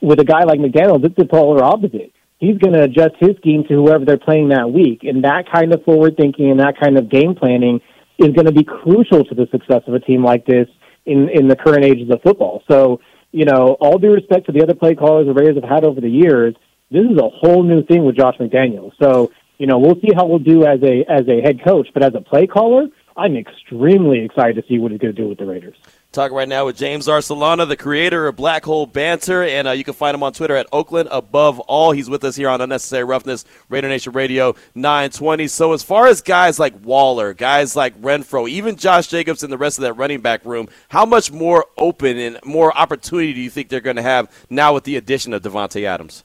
With 0.00 0.20
a 0.20 0.24
guy 0.24 0.44
like 0.44 0.60
McDaniels, 0.60 1.04
it's 1.04 1.16
the 1.16 1.24
polar 1.24 1.62
opposite. 1.62 2.12
He's 2.38 2.58
going 2.58 2.74
to 2.74 2.82
adjust 2.82 3.14
his 3.20 3.36
scheme 3.38 3.64
to 3.68 3.74
whoever 3.74 4.04
they're 4.04 4.18
playing 4.18 4.48
that 4.48 4.70
week, 4.70 5.00
and 5.02 5.24
that 5.24 5.44
kind 5.50 5.72
of 5.72 5.82
forward 5.84 6.16
thinking 6.16 6.50
and 6.50 6.60
that 6.60 6.78
kind 6.78 6.98
of 6.98 7.08
game 7.08 7.34
planning 7.34 7.80
is 8.18 8.28
going 8.28 8.46
to 8.46 8.52
be 8.52 8.64
crucial 8.64 9.24
to 9.24 9.34
the 9.34 9.46
success 9.50 9.82
of 9.86 9.94
a 9.94 10.00
team 10.00 10.24
like 10.24 10.46
this 10.46 10.68
in 11.06 11.28
in 11.28 11.48
the 11.48 11.56
current 11.56 11.84
ages 11.84 12.10
of 12.10 12.22
football. 12.22 12.62
So, 12.70 13.00
you 13.32 13.44
know, 13.44 13.76
all 13.80 13.98
due 13.98 14.12
respect 14.12 14.46
to 14.46 14.52
the 14.52 14.62
other 14.62 14.74
play 14.74 14.94
callers 14.94 15.26
the 15.26 15.34
Raiders 15.34 15.56
have 15.56 15.68
had 15.68 15.84
over 15.84 16.00
the 16.00 16.08
years, 16.08 16.54
this 16.90 17.04
is 17.04 17.18
a 17.18 17.28
whole 17.28 17.62
new 17.62 17.84
thing 17.84 18.04
with 18.04 18.16
Josh 18.16 18.36
McDaniels. 18.38 18.92
So, 19.02 19.32
you 19.58 19.66
know, 19.66 19.78
we'll 19.78 20.00
see 20.00 20.10
how 20.14 20.26
we'll 20.26 20.38
do 20.38 20.64
as 20.64 20.80
a 20.82 21.04
as 21.10 21.26
a 21.28 21.40
head 21.40 21.64
coach, 21.64 21.88
but 21.92 22.02
as 22.02 22.14
a 22.14 22.20
play 22.20 22.46
caller, 22.46 22.86
I'm 23.16 23.36
extremely 23.36 24.24
excited 24.24 24.56
to 24.56 24.68
see 24.68 24.78
what 24.78 24.92
he's 24.92 25.00
going 25.00 25.14
to 25.14 25.22
do 25.22 25.28
with 25.28 25.38
the 25.38 25.46
Raiders. 25.46 25.76
Talking 26.14 26.36
right 26.36 26.48
now 26.48 26.66
with 26.66 26.76
James 26.76 27.08
Arcelana, 27.08 27.66
the 27.66 27.76
creator 27.76 28.28
of 28.28 28.36
Black 28.36 28.64
Hole 28.64 28.86
Banter, 28.86 29.42
and 29.42 29.66
uh, 29.66 29.72
you 29.72 29.82
can 29.82 29.94
find 29.94 30.14
him 30.14 30.22
on 30.22 30.32
Twitter 30.32 30.54
at 30.54 30.68
Oakland 30.70 31.08
Above 31.10 31.58
All. 31.58 31.90
He's 31.90 32.08
with 32.08 32.22
us 32.22 32.36
here 32.36 32.48
on 32.48 32.60
Unnecessary 32.60 33.02
Roughness, 33.02 33.44
Raider 33.68 33.88
Nation 33.88 34.12
Radio 34.12 34.54
920. 34.76 35.48
So 35.48 35.72
as 35.72 35.82
far 35.82 36.06
as 36.06 36.22
guys 36.22 36.60
like 36.60 36.72
Waller, 36.84 37.34
guys 37.34 37.74
like 37.74 38.00
Renfrow, 38.00 38.48
even 38.48 38.76
Josh 38.76 39.08
Jacobs 39.08 39.42
and 39.42 39.52
the 39.52 39.58
rest 39.58 39.76
of 39.78 39.82
that 39.82 39.94
running 39.94 40.20
back 40.20 40.44
room, 40.44 40.68
how 40.86 41.04
much 41.04 41.32
more 41.32 41.66
open 41.78 42.16
and 42.16 42.38
more 42.44 42.72
opportunity 42.78 43.32
do 43.32 43.40
you 43.40 43.50
think 43.50 43.68
they're 43.68 43.80
going 43.80 43.96
to 43.96 44.02
have 44.02 44.30
now 44.48 44.72
with 44.72 44.84
the 44.84 44.94
addition 44.94 45.32
of 45.32 45.42
Davante 45.42 45.82
Adams? 45.82 46.22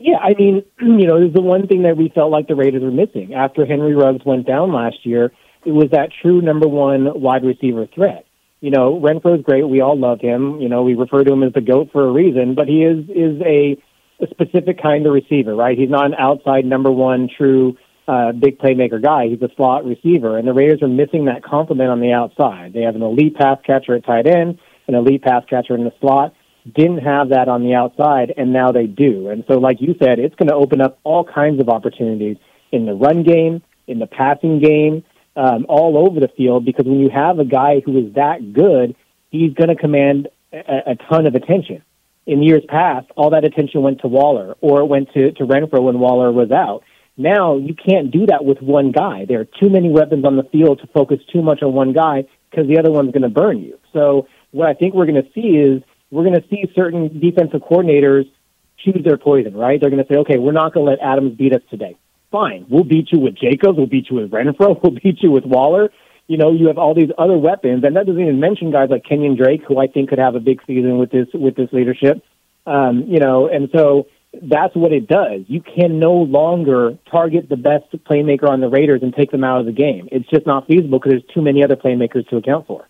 Yeah, 0.00 0.18
I 0.18 0.34
mean, 0.34 0.64
you 0.80 1.06
know, 1.06 1.20
there's 1.20 1.32
the 1.32 1.40
one 1.40 1.68
thing 1.68 1.82
that 1.82 1.96
we 1.96 2.08
felt 2.08 2.32
like 2.32 2.48
the 2.48 2.56
Raiders 2.56 2.82
were 2.82 2.90
missing 2.90 3.34
after 3.34 3.64
Henry 3.64 3.94
Ruggs 3.94 4.24
went 4.26 4.48
down 4.48 4.72
last 4.72 5.06
year. 5.06 5.30
It 5.64 5.70
was 5.70 5.90
that 5.92 6.10
true 6.22 6.40
number 6.40 6.66
one 6.66 7.20
wide 7.20 7.44
receiver 7.44 7.86
threat 7.86 8.26
you 8.62 8.70
know, 8.70 8.98
Renfrow's 9.00 9.42
great. 9.42 9.68
We 9.68 9.80
all 9.80 9.98
love 9.98 10.20
him. 10.20 10.60
You 10.60 10.68
know, 10.68 10.84
we 10.84 10.94
refer 10.94 11.24
to 11.24 11.32
him 11.32 11.42
as 11.42 11.52
the 11.52 11.60
goat 11.60 11.90
for 11.92 12.06
a 12.06 12.12
reason, 12.12 12.54
but 12.54 12.68
he 12.68 12.84
is 12.84 13.04
is 13.10 13.42
a, 13.42 13.76
a 14.22 14.28
specific 14.30 14.80
kind 14.80 15.04
of 15.04 15.12
receiver, 15.12 15.54
right? 15.54 15.76
He's 15.76 15.90
not 15.90 16.06
an 16.06 16.14
outside 16.14 16.64
number 16.64 16.90
one 16.90 17.28
true 17.36 17.76
uh, 18.06 18.30
big 18.30 18.58
playmaker 18.58 19.02
guy. 19.02 19.26
He's 19.26 19.42
a 19.42 19.52
slot 19.56 19.84
receiver, 19.84 20.38
and 20.38 20.46
the 20.46 20.52
Raiders 20.52 20.80
are 20.80 20.88
missing 20.88 21.24
that 21.24 21.42
complement 21.42 21.90
on 21.90 22.00
the 22.00 22.12
outside. 22.12 22.72
They 22.72 22.82
have 22.82 22.94
an 22.94 23.02
elite 23.02 23.34
pass 23.34 23.58
catcher 23.66 23.96
at 23.96 24.04
tight 24.04 24.28
end, 24.28 24.60
an 24.86 24.94
elite 24.94 25.22
pass 25.22 25.42
catcher 25.50 25.74
in 25.74 25.82
the 25.82 25.92
slot. 26.00 26.32
Didn't 26.72 26.98
have 26.98 27.30
that 27.30 27.48
on 27.48 27.64
the 27.64 27.74
outside, 27.74 28.32
and 28.36 28.52
now 28.52 28.70
they 28.70 28.86
do. 28.86 29.28
And 29.28 29.42
so, 29.48 29.58
like 29.58 29.80
you 29.80 29.96
said, 30.00 30.20
it's 30.20 30.36
going 30.36 30.50
to 30.50 30.54
open 30.54 30.80
up 30.80 31.00
all 31.02 31.24
kinds 31.24 31.60
of 31.60 31.68
opportunities 31.68 32.36
in 32.70 32.86
the 32.86 32.94
run 32.94 33.24
game, 33.24 33.60
in 33.88 33.98
the 33.98 34.06
passing 34.06 34.60
game, 34.60 35.02
um, 35.36 35.66
all 35.68 35.96
over 35.96 36.20
the 36.20 36.28
field 36.28 36.64
because 36.64 36.86
when 36.86 37.00
you 37.00 37.10
have 37.10 37.38
a 37.38 37.44
guy 37.44 37.80
who 37.80 38.06
is 38.06 38.14
that 38.14 38.52
good, 38.52 38.94
he's 39.30 39.54
going 39.54 39.68
to 39.68 39.76
command 39.76 40.28
a, 40.52 40.92
a 40.92 40.94
ton 41.08 41.26
of 41.26 41.34
attention. 41.34 41.82
In 42.24 42.42
years 42.42 42.62
past, 42.68 43.08
all 43.16 43.30
that 43.30 43.44
attention 43.44 43.82
went 43.82 44.00
to 44.02 44.08
Waller 44.08 44.54
or 44.60 44.80
it 44.80 44.86
went 44.86 45.12
to, 45.14 45.32
to 45.32 45.44
Renfrow 45.44 45.82
when 45.82 45.98
Waller 45.98 46.30
was 46.30 46.50
out. 46.50 46.84
Now 47.16 47.56
you 47.56 47.74
can't 47.74 48.10
do 48.10 48.26
that 48.26 48.44
with 48.44 48.62
one 48.62 48.92
guy. 48.92 49.24
There 49.26 49.40
are 49.40 49.44
too 49.44 49.68
many 49.68 49.90
weapons 49.90 50.24
on 50.24 50.36
the 50.36 50.44
field 50.44 50.80
to 50.80 50.86
focus 50.88 51.18
too 51.32 51.42
much 51.42 51.62
on 51.62 51.72
one 51.72 51.92
guy 51.92 52.24
because 52.50 52.68
the 52.68 52.78
other 52.78 52.90
one's 52.90 53.12
going 53.12 53.22
to 53.22 53.28
burn 53.28 53.60
you. 53.60 53.78
So 53.92 54.28
what 54.52 54.68
I 54.68 54.74
think 54.74 54.94
we're 54.94 55.06
going 55.06 55.22
to 55.22 55.32
see 55.34 55.56
is 55.56 55.82
we're 56.10 56.24
going 56.24 56.40
to 56.40 56.48
see 56.48 56.64
certain 56.74 57.20
defensive 57.20 57.62
coordinators 57.62 58.30
choose 58.78 59.02
their 59.04 59.16
poison, 59.16 59.54
right? 59.54 59.80
They're 59.80 59.90
going 59.90 60.04
to 60.04 60.12
say, 60.12 60.18
okay, 60.20 60.38
we're 60.38 60.52
not 60.52 60.74
going 60.74 60.86
to 60.86 60.90
let 60.92 61.00
Adams 61.00 61.36
beat 61.36 61.54
us 61.54 61.62
today 61.70 61.96
fine. 62.32 62.66
We'll 62.68 62.84
beat 62.84 63.12
you 63.12 63.20
with 63.20 63.36
Jacobs. 63.36 63.76
We'll 63.76 63.86
beat 63.86 64.10
you 64.10 64.16
with 64.16 64.30
Renfrow. 64.30 64.78
We'll 64.82 64.98
beat 65.00 65.22
you 65.22 65.30
with 65.30 65.44
Waller. 65.44 65.90
You 66.26 66.38
know, 66.38 66.52
you 66.52 66.68
have 66.68 66.78
all 66.78 66.94
these 66.94 67.10
other 67.18 67.36
weapons, 67.36 67.84
and 67.84 67.94
that 67.96 68.06
doesn't 68.06 68.20
even 68.20 68.40
mention 68.40 68.72
guys 68.72 68.88
like 68.90 69.04
Kenyan 69.04 69.36
Drake, 69.36 69.62
who 69.68 69.78
I 69.78 69.86
think 69.86 70.08
could 70.08 70.18
have 70.18 70.34
a 70.34 70.40
big 70.40 70.60
season 70.66 70.98
with 70.98 71.10
this 71.10 71.28
with 71.34 71.56
this 71.56 71.68
leadership. 71.72 72.24
Um, 72.66 73.04
you 73.06 73.18
know, 73.18 73.48
and 73.48 73.68
so 73.74 74.06
that's 74.40 74.74
what 74.74 74.92
it 74.92 75.06
does. 75.06 75.42
You 75.46 75.60
can 75.60 75.98
no 75.98 76.12
longer 76.14 76.96
target 77.10 77.48
the 77.48 77.56
best 77.56 77.92
playmaker 78.08 78.48
on 78.48 78.60
the 78.60 78.68
Raiders 78.68 79.02
and 79.02 79.14
take 79.14 79.30
them 79.30 79.44
out 79.44 79.60
of 79.60 79.66
the 79.66 79.72
game. 79.72 80.08
It's 80.10 80.28
just 80.30 80.46
not 80.46 80.66
feasible 80.66 80.98
because 80.98 81.12
there's 81.12 81.34
too 81.34 81.42
many 81.42 81.62
other 81.62 81.76
playmakers 81.76 82.26
to 82.28 82.36
account 82.36 82.66
for. 82.66 82.88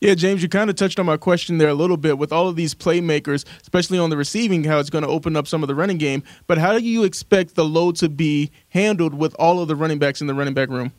Yeah, 0.00 0.14
James, 0.14 0.42
you 0.42 0.48
kind 0.48 0.70
of 0.70 0.76
touched 0.76 1.00
on 1.00 1.06
my 1.06 1.16
question 1.16 1.58
there 1.58 1.68
a 1.68 1.74
little 1.74 1.96
bit 1.96 2.18
with 2.18 2.32
all 2.32 2.48
of 2.48 2.54
these 2.54 2.72
playmakers, 2.72 3.44
especially 3.62 3.98
on 3.98 4.10
the 4.10 4.16
receiving, 4.16 4.62
how 4.62 4.78
it's 4.78 4.90
going 4.90 5.02
to 5.02 5.10
open 5.10 5.34
up 5.36 5.48
some 5.48 5.64
of 5.64 5.66
the 5.66 5.74
running 5.74 5.98
game. 5.98 6.22
But 6.46 6.58
how 6.58 6.72
do 6.78 6.84
you 6.84 7.02
expect 7.02 7.56
the 7.56 7.64
load 7.64 7.96
to 7.96 8.08
be 8.08 8.52
handled 8.68 9.14
with 9.14 9.34
all 9.40 9.60
of 9.60 9.66
the 9.66 9.74
running 9.74 9.98
backs 9.98 10.20
in 10.20 10.28
the 10.28 10.34
running 10.34 10.54
back 10.54 10.68
room? 10.68 10.92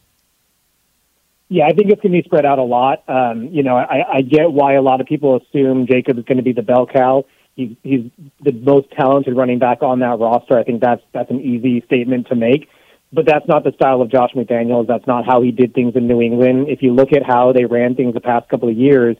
Yeah, 1.47 1.65
I 1.65 1.71
think 1.71 1.89
it's 1.89 2.01
going 2.01 2.13
to 2.13 2.21
be 2.21 2.23
spread 2.23 2.45
out 2.45 2.59
a 2.59 2.63
lot. 2.63 3.03
Um, 3.07 3.47
you 3.47 3.63
know, 3.63 3.75
I, 3.75 4.17
I 4.17 4.21
get 4.21 4.51
why 4.51 4.73
a 4.73 4.81
lot 4.81 4.99
of 4.99 5.07
people 5.07 5.37
assume 5.37 5.87
Jacob 5.87 6.17
is 6.19 6.25
going 6.25 6.37
to 6.37 6.43
be 6.43 6.53
the 6.53 6.61
bell 6.61 6.85
cow. 6.85 7.25
He's, 7.55 7.75
he's 7.83 8.11
the 8.41 8.51
most 8.51 8.91
talented 8.91 9.35
running 9.35 9.59
back 9.59 9.81
on 9.81 9.99
that 9.99 10.19
roster. 10.19 10.59
I 10.59 10.63
think 10.63 10.81
that's 10.81 11.01
that's 11.13 11.31
an 11.31 11.41
easy 11.41 11.81
statement 11.85 12.27
to 12.27 12.35
make 12.35 12.69
but 13.11 13.25
that's 13.25 13.47
not 13.47 13.63
the 13.63 13.71
style 13.71 14.01
of 14.01 14.11
Josh 14.11 14.31
McDaniels. 14.35 14.87
That's 14.87 15.07
not 15.07 15.25
how 15.25 15.41
he 15.41 15.51
did 15.51 15.73
things 15.73 15.95
in 15.95 16.07
New 16.07 16.21
England. 16.21 16.67
If 16.69 16.81
you 16.81 16.93
look 16.93 17.11
at 17.11 17.23
how 17.25 17.53
they 17.53 17.65
ran 17.65 17.95
things 17.95 18.13
the 18.13 18.21
past 18.21 18.49
couple 18.49 18.69
of 18.69 18.77
years, 18.77 19.17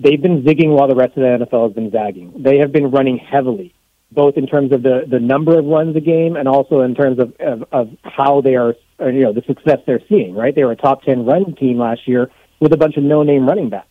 they've 0.00 0.20
been 0.20 0.42
zigging 0.42 0.70
while 0.70 0.88
the 0.88 0.96
rest 0.96 1.16
of 1.16 1.22
the 1.22 1.46
NFL 1.46 1.68
has 1.68 1.74
been 1.74 1.90
zagging. 1.90 2.32
They 2.42 2.58
have 2.58 2.72
been 2.72 2.90
running 2.90 3.18
heavily, 3.18 3.74
both 4.10 4.36
in 4.36 4.46
terms 4.46 4.72
of 4.72 4.82
the, 4.82 5.04
the 5.08 5.20
number 5.20 5.58
of 5.58 5.64
runs 5.66 5.94
a 5.96 6.00
game 6.00 6.36
and 6.36 6.48
also 6.48 6.80
in 6.80 6.94
terms 6.94 7.20
of, 7.20 7.34
of, 7.38 7.64
of 7.70 7.88
how 8.02 8.40
they 8.40 8.56
are, 8.56 8.74
or, 8.98 9.10
you 9.10 9.22
know, 9.22 9.32
the 9.32 9.42
success 9.46 9.78
they're 9.86 10.02
seeing, 10.08 10.34
right? 10.34 10.54
They 10.54 10.64
were 10.64 10.72
a 10.72 10.76
top 10.76 11.02
10 11.02 11.24
run 11.24 11.54
team 11.54 11.78
last 11.78 12.08
year 12.08 12.30
with 12.60 12.72
a 12.72 12.76
bunch 12.76 12.96
of 12.96 13.04
no-name 13.04 13.46
running 13.46 13.70
backs. 13.70 13.88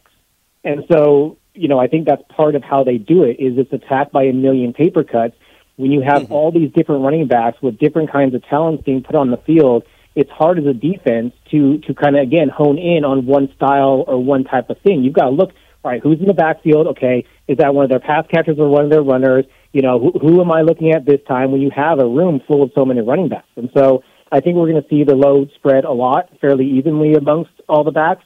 And 0.66 0.84
so, 0.92 1.38
you 1.54 1.70
know, 1.70 1.80
I 1.80 1.88
think 1.88 2.06
that's 2.06 2.24
part 2.36 2.56
of 2.56 2.64
how 2.64 2.84
they 2.84 2.98
do 2.98 3.24
it 3.24 3.38
is 3.40 3.56
this 3.56 3.68
attack 3.72 4.12
by 4.12 4.24
a 4.24 4.34
million 4.34 4.74
paper 4.74 5.06
cuts 5.06 5.36
when 5.78 5.92
you 5.92 6.02
have 6.02 6.24
mm-hmm. 6.24 6.34
all 6.34 6.52
these 6.52 6.72
different 6.74 7.04
running 7.04 7.28
backs 7.28 7.58
with 7.62 7.80
different 7.80 8.12
kinds 8.12 8.36
of 8.36 8.44
talents 8.46 8.84
being 8.84 9.02
put 9.04 9.16
on 9.16 9.32
the 9.32 9.38
field, 9.38 9.84
it's 10.16 10.30
hard 10.32 10.60
as 10.60 10.66
a 10.66 10.74
defense 10.74 11.34
to 11.52 11.78
to 11.80 11.94
kind 11.94 12.18
of 12.18 12.24
again 12.24 12.50
hone 12.50 12.78
in 12.78 13.06
on 13.06 13.26
one 13.26 13.50
style 13.56 14.04
or 14.08 14.22
one 14.22 14.44
type 14.44 14.70
of 14.70 14.78
thing. 14.82 15.04
You've 15.04 15.14
got 15.14 15.26
to 15.26 15.30
look, 15.30 15.52
all 15.84 15.92
right, 15.92 16.02
who's 16.02 16.20
in 16.20 16.26
the 16.26 16.34
backfield? 16.34 16.88
Okay, 16.88 17.26
is 17.48 17.58
that 17.60 17.74
one 17.74 17.84
of 17.86 17.90
their 17.90 18.00
pass 18.00 18.26
catchers 18.28 18.58
or 18.60 18.68
one 18.68 18.84
of 18.84 18.90
their 18.90 19.04
runners? 19.04 19.46
You 19.72 19.84
know, 19.84 20.00
who, 20.00 20.12
who 20.20 20.42
am 20.42 20.52
I 20.52 20.62
looking 20.62 20.92
at 20.92 21.06
this 21.06 21.22
time 21.28 21.52
when 21.52 21.62
you 21.62 21.70
have 21.76 22.00
a 22.00 22.08
room 22.08 22.42
full 22.48 22.64
of 22.64 22.72
so 22.74 22.84
many 22.84 23.02
running 23.02 23.30
backs? 23.30 23.48
And 23.56 23.70
so 23.78 24.04
I 24.32 24.40
think 24.40 24.56
we're 24.56 24.70
going 24.70 24.82
to 24.82 24.90
see 24.90 25.04
the 25.04 25.16
load 25.16 25.52
spread 25.56 25.86
a 25.86 25.92
lot, 25.92 26.30
fairly 26.42 26.66
evenly 26.66 27.14
amongst 27.14 27.52
all 27.70 27.84
the 27.84 27.92
backs. 27.92 28.24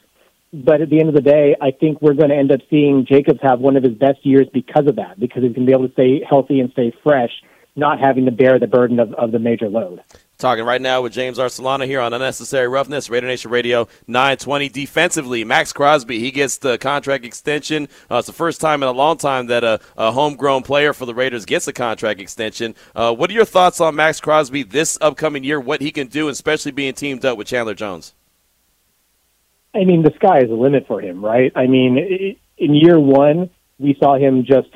But 0.52 0.82
at 0.82 0.90
the 0.90 1.00
end 1.00 1.08
of 1.08 1.14
the 1.14 1.22
day, 1.22 1.56
I 1.60 1.70
think 1.70 2.02
we're 2.02 2.12
going 2.12 2.28
to 2.28 2.36
end 2.36 2.52
up 2.52 2.60
seeing 2.68 3.06
Jacobs 3.06 3.40
have 3.42 3.60
one 3.60 3.76
of 3.76 3.82
his 3.82 3.94
best 3.94 4.24
years 4.24 4.46
because 4.52 4.86
of 4.86 4.96
that, 4.96 5.18
because 5.18 5.42
he's 5.42 5.54
going 5.54 5.66
to 5.66 5.70
be 5.70 5.72
able 5.72 5.88
to 5.88 5.92
stay 5.94 6.22
healthy 6.28 6.60
and 6.60 6.70
stay 6.72 6.92
fresh, 7.02 7.30
not 7.74 7.98
having 7.98 8.26
to 8.26 8.30
bear 8.30 8.58
the 8.58 8.66
burden 8.66 9.00
of, 9.00 9.14
of 9.14 9.32
the 9.32 9.38
major 9.38 9.70
load. 9.70 10.02
Talking 10.36 10.64
right 10.64 10.82
now 10.82 11.00
with 11.00 11.12
James 11.12 11.38
Arcelana 11.38 11.86
here 11.86 12.00
on 12.00 12.12
Unnecessary 12.12 12.68
Roughness, 12.68 13.08
Raider 13.08 13.28
Nation 13.28 13.50
Radio 13.50 13.88
920. 14.08 14.68
Defensively, 14.68 15.42
Maxx 15.44 15.72
Crosby, 15.72 16.18
he 16.18 16.30
gets 16.30 16.58
the 16.58 16.76
contract 16.76 17.24
extension. 17.24 17.88
Uh, 18.10 18.16
it's 18.16 18.26
the 18.26 18.32
first 18.34 18.60
time 18.60 18.82
in 18.82 18.88
a 18.90 18.92
long 18.92 19.16
time 19.16 19.46
that 19.46 19.64
a, 19.64 19.80
a 19.96 20.10
homegrown 20.10 20.64
player 20.64 20.92
for 20.92 21.06
the 21.06 21.14
Raiders 21.14 21.46
gets 21.46 21.66
a 21.68 21.72
contract 21.72 22.20
extension. 22.20 22.74
Uh, 22.94 23.14
what 23.14 23.30
are 23.30 23.34
your 23.34 23.44
thoughts 23.46 23.80
on 23.80 23.94
Maxx 23.94 24.20
Crosby 24.20 24.64
this 24.64 24.98
upcoming 25.00 25.44
year, 25.44 25.60
what 25.60 25.80
he 25.80 25.92
can 25.92 26.08
do, 26.08 26.28
especially 26.28 26.72
being 26.72 26.92
teamed 26.92 27.24
up 27.24 27.38
with 27.38 27.46
Chandler 27.46 27.74
Jones? 27.74 28.12
I 29.74 29.84
mean, 29.84 30.02
the 30.02 30.12
sky 30.16 30.40
is 30.40 30.48
the 30.48 30.54
limit 30.54 30.86
for 30.86 31.00
him, 31.00 31.24
right? 31.24 31.52
I 31.54 31.66
mean, 31.66 32.36
in 32.58 32.74
year 32.74 32.98
one, 32.98 33.50
we 33.78 33.96
saw 33.98 34.16
him 34.16 34.44
just 34.44 34.68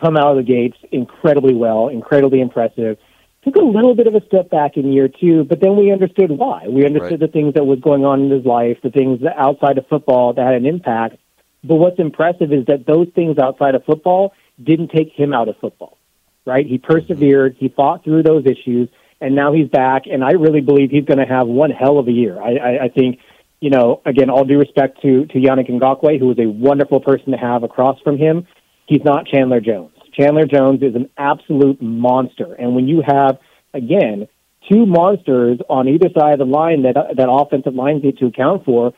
come 0.00 0.16
out 0.16 0.36
of 0.36 0.36
the 0.36 0.42
gates 0.42 0.76
incredibly 0.92 1.54
well, 1.54 1.88
incredibly 1.88 2.40
impressive. 2.40 2.98
Took 3.44 3.56
a 3.56 3.60
little 3.60 3.94
bit 3.94 4.06
of 4.06 4.14
a 4.14 4.26
step 4.26 4.50
back 4.50 4.76
in 4.76 4.92
year 4.92 5.08
two, 5.08 5.44
but 5.44 5.60
then 5.60 5.76
we 5.76 5.92
understood 5.92 6.30
why. 6.30 6.66
We 6.68 6.84
understood 6.84 7.20
right. 7.20 7.20
the 7.20 7.28
things 7.28 7.54
that 7.54 7.64
was 7.64 7.78
going 7.80 8.04
on 8.04 8.24
in 8.24 8.30
his 8.30 8.44
life, 8.44 8.78
the 8.82 8.90
things 8.90 9.20
that 9.22 9.38
outside 9.38 9.78
of 9.78 9.86
football 9.86 10.32
that 10.34 10.44
had 10.44 10.54
an 10.54 10.66
impact. 10.66 11.16
But 11.62 11.76
what's 11.76 11.98
impressive 11.98 12.52
is 12.52 12.66
that 12.66 12.86
those 12.86 13.08
things 13.14 13.38
outside 13.38 13.74
of 13.74 13.84
football 13.84 14.34
didn't 14.62 14.88
take 14.88 15.12
him 15.12 15.32
out 15.32 15.48
of 15.48 15.56
football, 15.58 15.96
right? 16.44 16.66
He 16.66 16.78
mm-hmm. 16.78 16.92
persevered, 16.92 17.56
he 17.58 17.68
fought 17.68 18.04
through 18.04 18.24
those 18.24 18.46
issues, 18.46 18.88
and 19.20 19.34
now 19.34 19.52
he's 19.52 19.68
back. 19.68 20.02
And 20.06 20.24
I 20.24 20.32
really 20.32 20.60
believe 20.60 20.90
he's 20.90 21.04
going 21.04 21.18
to 21.18 21.26
have 21.26 21.46
one 21.46 21.70
hell 21.70 21.98
of 21.98 22.08
a 22.08 22.12
year. 22.12 22.40
I, 22.40 22.56
I, 22.56 22.84
I 22.84 22.88
think 22.88 23.20
you 23.60 23.70
know, 23.70 24.02
again, 24.04 24.30
all 24.30 24.44
due 24.44 24.58
respect 24.58 25.00
to, 25.02 25.26
to 25.26 25.38
Yannick 25.38 25.70
Ngakoue, 25.70 26.18
who 26.18 26.30
is 26.30 26.38
a 26.38 26.48
wonderful 26.48 27.00
person 27.00 27.32
to 27.32 27.38
have 27.38 27.62
across 27.62 28.00
from 28.02 28.18
him, 28.18 28.46
he's 28.86 29.02
not 29.04 29.26
Chandler 29.26 29.60
Jones. 29.60 29.92
Chandler 30.12 30.46
Jones 30.46 30.82
is 30.82 30.94
an 30.94 31.10
absolute 31.16 31.80
monster. 31.80 32.54
And 32.54 32.74
when 32.74 32.88
you 32.88 33.02
have, 33.06 33.38
again, 33.74 34.28
two 34.70 34.86
monsters 34.86 35.58
on 35.68 35.88
either 35.88 36.08
side 36.18 36.34
of 36.34 36.38
the 36.38 36.46
line 36.46 36.82
that, 36.82 36.94
that 37.16 37.28
offensive 37.30 37.74
lines 37.74 38.02
need 38.02 38.18
to 38.18 38.26
account 38.26 38.64
for, 38.64 38.92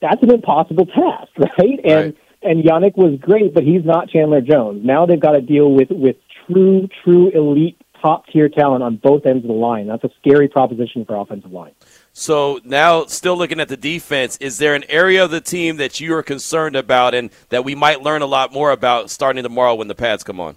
that's 0.00 0.22
an 0.22 0.32
impossible 0.32 0.86
task, 0.86 1.30
right? 1.36 1.50
right. 1.58 1.84
And, 1.84 2.16
and 2.42 2.64
Yannick 2.64 2.96
was 2.96 3.18
great, 3.20 3.54
but 3.54 3.64
he's 3.64 3.84
not 3.84 4.10
Chandler 4.10 4.40
Jones. 4.40 4.84
Now 4.84 5.06
they've 5.06 5.20
got 5.20 5.32
to 5.32 5.40
deal 5.40 5.70
with, 5.70 5.88
with 5.90 6.16
true, 6.46 6.88
true 7.04 7.30
elite 7.30 7.80
top 8.00 8.26
tier 8.28 8.48
talent 8.48 8.82
on 8.82 8.96
both 8.96 9.26
ends 9.26 9.44
of 9.44 9.48
the 9.48 9.54
line. 9.54 9.86
That's 9.86 10.04
a 10.04 10.10
scary 10.20 10.48
proposition 10.48 11.04
for 11.04 11.16
offensive 11.16 11.52
line. 11.52 11.72
So 12.18 12.58
now, 12.64 13.04
still 13.06 13.38
looking 13.38 13.60
at 13.60 13.68
the 13.68 13.76
defense, 13.76 14.36
is 14.38 14.58
there 14.58 14.74
an 14.74 14.82
area 14.88 15.22
of 15.22 15.30
the 15.30 15.40
team 15.40 15.76
that 15.76 16.00
you 16.00 16.12
are 16.16 16.22
concerned 16.24 16.74
about 16.74 17.14
and 17.14 17.30
that 17.50 17.64
we 17.64 17.76
might 17.76 18.02
learn 18.02 18.22
a 18.22 18.26
lot 18.26 18.52
more 18.52 18.72
about 18.72 19.08
starting 19.08 19.44
tomorrow 19.44 19.76
when 19.76 19.86
the 19.86 19.94
pads 19.94 20.24
come 20.24 20.40
on? 20.40 20.56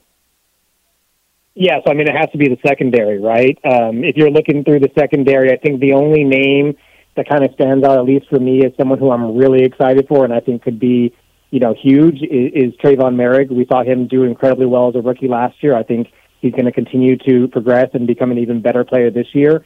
Yes, 1.54 1.84
I 1.86 1.94
mean 1.94 2.08
it 2.08 2.16
has 2.16 2.32
to 2.32 2.40
be 2.40 2.48
the 2.48 2.58
secondary, 2.66 3.20
right? 3.20 3.60
Um, 3.64 4.04
if 4.04 4.18
you're 4.18 4.32
looking 4.32 4.64
through 4.64 4.80
the 4.80 4.90
secondary, 4.98 5.52
I 5.52 5.58
think 5.58 5.80
the 5.82 5.94
only 5.94 6.24
name 6.24 6.78
that 7.16 7.30
kind 7.30 7.46
of 7.46 7.54
stands 7.54 7.86
out, 7.86 8.00
at 8.00 8.06
least 8.06 8.28
for 8.28 8.40
me, 8.40 8.66
is 8.66 8.74
someone 8.76 8.98
who 8.98 9.12
I'm 9.12 9.38
really 9.38 9.64
excited 9.64 10.08
for, 10.08 10.26
and 10.26 10.34
I 10.34 10.40
think 10.40 10.64
could 10.64 10.80
be, 10.80 11.16
you 11.52 11.60
know, 11.60 11.76
huge. 11.80 12.24
Is, 12.24 12.54
is 12.56 12.74
Tre'von 12.84 13.14
Moehrig? 13.14 13.50
We 13.50 13.68
saw 13.68 13.84
him 13.84 14.08
do 14.08 14.24
incredibly 14.24 14.66
well 14.66 14.90
as 14.90 14.96
a 14.96 15.02
rookie 15.02 15.28
last 15.28 15.62
year. 15.62 15.76
I 15.76 15.84
think 15.84 16.08
he's 16.40 16.54
going 16.54 16.66
to 16.66 16.72
continue 16.72 17.18
to 17.18 17.48
progress 17.50 17.90
and 17.94 18.08
become 18.08 18.32
an 18.32 18.40
even 18.40 18.64
better 18.64 18.84
player 18.84 19.12
this 19.12 19.28
year. 19.34 19.64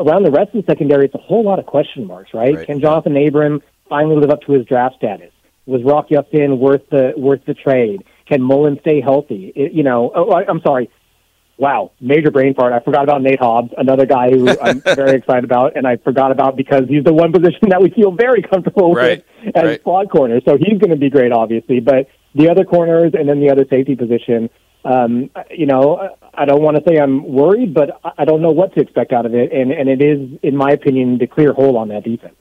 Around 0.00 0.24
the 0.24 0.30
rest 0.30 0.54
of 0.54 0.64
the 0.64 0.72
secondary, 0.72 1.04
it's 1.06 1.14
a 1.14 1.18
whole 1.18 1.44
lot 1.44 1.58
of 1.58 1.66
question 1.66 2.06
marks, 2.06 2.32
right? 2.32 2.56
right. 2.56 2.66
Can 2.66 2.80
Johnathan 2.80 3.28
Abram 3.28 3.60
finally 3.88 4.16
live 4.16 4.30
up 4.30 4.40
to 4.42 4.52
his 4.52 4.66
draft 4.66 4.96
status? 4.96 5.32
Was 5.66 5.82
Rock 5.84 6.06
Ya-Sin 6.10 6.58
worth 6.58 6.88
the 6.90 7.12
worth 7.16 7.44
the 7.46 7.54
trade? 7.54 8.02
Can 8.26 8.42
Mullen 8.42 8.78
stay 8.80 9.00
healthy? 9.00 9.52
It, 9.54 9.72
you 9.72 9.82
know, 9.82 10.10
oh, 10.14 10.30
I, 10.30 10.46
I'm 10.48 10.60
sorry 10.62 10.90
wow, 11.60 11.92
major 12.00 12.30
brain 12.30 12.54
fart. 12.54 12.72
I 12.72 12.80
forgot 12.80 13.04
about 13.04 13.22
Nate 13.22 13.38
Hobbs, 13.38 13.70
another 13.76 14.06
guy 14.06 14.30
who 14.30 14.48
I'm 14.62 14.80
very 14.80 15.18
excited 15.18 15.44
about, 15.44 15.76
and 15.76 15.86
I 15.86 15.98
forgot 15.98 16.32
about 16.32 16.56
because 16.56 16.88
he's 16.88 17.04
the 17.04 17.12
one 17.12 17.32
position 17.32 17.68
that 17.68 17.82
we 17.82 17.90
feel 17.90 18.10
very 18.10 18.42
comfortable 18.42 18.94
right. 18.94 19.24
with 19.44 19.56
as 19.56 19.64
right. 19.64 19.82
slot 19.82 20.10
corner. 20.10 20.40
So 20.44 20.56
he's 20.56 20.78
going 20.78 20.90
to 20.90 20.96
be 20.96 21.10
great, 21.10 21.32
obviously. 21.32 21.80
But 21.80 22.08
the 22.34 22.50
other 22.50 22.64
corners 22.64 23.12
and 23.16 23.28
then 23.28 23.40
the 23.40 23.50
other 23.50 23.66
safety 23.68 23.94
position, 23.94 24.48
um, 24.84 25.30
you 25.50 25.66
know, 25.66 26.16
I 26.34 26.44
don't 26.44 26.62
want 26.62 26.76
to 26.76 26.82
say 26.88 26.98
I'm 26.98 27.24
worried, 27.24 27.74
but 27.74 28.00
I 28.16 28.24
don't 28.24 28.42
know 28.42 28.50
what 28.50 28.74
to 28.74 28.80
expect 28.80 29.12
out 29.12 29.26
of 29.26 29.34
it. 29.34 29.52
And, 29.52 29.72
and 29.72 29.88
it 29.88 30.02
is, 30.02 30.38
in 30.42 30.56
my 30.56 30.70
opinion, 30.70 31.18
the 31.18 31.26
clear 31.26 31.52
hole 31.52 31.76
on 31.76 31.88
that 31.88 32.04
defense. 32.04 32.34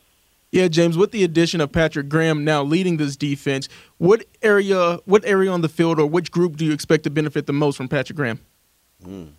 Yeah, 0.52 0.68
James. 0.68 0.98
With 0.98 1.12
the 1.12 1.24
addition 1.24 1.62
of 1.62 1.72
Patrick 1.72 2.10
Graham 2.10 2.44
now 2.44 2.64
leading 2.64 2.98
this 2.98 3.16
defense, 3.16 3.70
what 3.98 4.26
area, 4.42 5.00
what 5.06 5.24
area 5.26 5.52
on 5.52 5.62
the 5.62 5.70
field, 5.70 6.00
or 6.00 6.08
which 6.08 6.32
group 6.32 6.56
do 6.56 6.66
you 6.66 6.72
expect 6.72 7.04
to 7.04 7.10
benefit 7.10 7.46
the 7.46 7.54
most 7.54 7.76
from 7.76 7.88
Patrick 7.88 8.18
Graham? 8.18 8.40
Mm. 9.04 9.30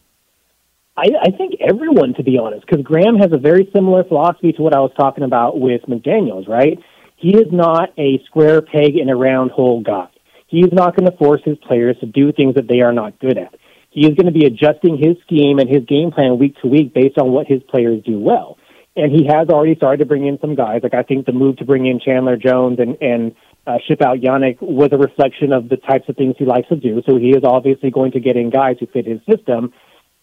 I, 0.96 1.06
I 1.22 1.30
think 1.30 1.54
everyone, 1.60 2.14
to 2.14 2.22
be 2.22 2.38
honest, 2.38 2.66
because 2.66 2.84
Graham 2.84 3.16
has 3.16 3.32
a 3.32 3.38
very 3.38 3.68
similar 3.74 4.04
philosophy 4.04 4.52
to 4.52 4.62
what 4.62 4.74
I 4.74 4.80
was 4.80 4.92
talking 4.98 5.24
about 5.24 5.58
with 5.58 5.82
McDaniels, 5.82 6.46
right? 6.48 6.78
He 7.16 7.36
is 7.36 7.50
not 7.50 7.90
a 7.98 8.22
square 8.26 8.62
peg 8.62 8.96
in 8.96 9.08
a 9.08 9.16
round 9.16 9.50
hole 9.50 9.82
guy. 9.82 10.08
He 10.50 10.60
is 10.60 10.72
not 10.72 10.96
going 10.96 11.08
to 11.08 11.16
force 11.16 11.40
his 11.44 11.56
players 11.58 11.96
to 12.00 12.06
do 12.06 12.32
things 12.32 12.56
that 12.56 12.66
they 12.66 12.80
are 12.80 12.92
not 12.92 13.18
good 13.20 13.38
at. 13.38 13.54
He 13.90 14.06
is 14.06 14.14
going 14.14 14.26
to 14.26 14.32
be 14.32 14.46
adjusting 14.46 14.98
his 14.98 15.16
scheme 15.22 15.58
and 15.58 15.68
his 15.68 15.84
game 15.84 16.10
plan 16.10 16.38
week 16.38 16.56
to 16.60 16.68
week 16.68 16.92
based 16.92 17.18
on 17.18 17.30
what 17.30 17.46
his 17.46 17.62
players 17.62 18.02
do 18.04 18.18
well. 18.18 18.58
And 18.96 19.12
he 19.12 19.26
has 19.26 19.48
already 19.48 19.76
started 19.76 19.98
to 19.98 20.06
bring 20.06 20.26
in 20.26 20.38
some 20.40 20.56
guys. 20.56 20.80
Like 20.82 20.94
I 20.94 21.04
think 21.04 21.26
the 21.26 21.32
move 21.32 21.58
to 21.58 21.64
bring 21.64 21.86
in 21.86 22.00
Chandler 22.00 22.36
Jones 22.36 22.78
and 22.80 23.00
and 23.00 23.34
uh, 23.66 23.78
ship 23.86 24.02
out 24.02 24.18
Yannick 24.18 24.60
was 24.60 24.88
a 24.92 24.98
reflection 24.98 25.52
of 25.52 25.68
the 25.68 25.76
types 25.76 26.08
of 26.08 26.16
things 26.16 26.34
he 26.38 26.44
likes 26.44 26.68
to 26.68 26.76
do. 26.76 27.02
So 27.06 27.16
he 27.16 27.30
is 27.30 27.44
obviously 27.44 27.90
going 27.90 28.12
to 28.12 28.20
get 28.20 28.36
in 28.36 28.50
guys 28.50 28.76
who 28.80 28.86
fit 28.86 29.06
his 29.06 29.20
system. 29.30 29.72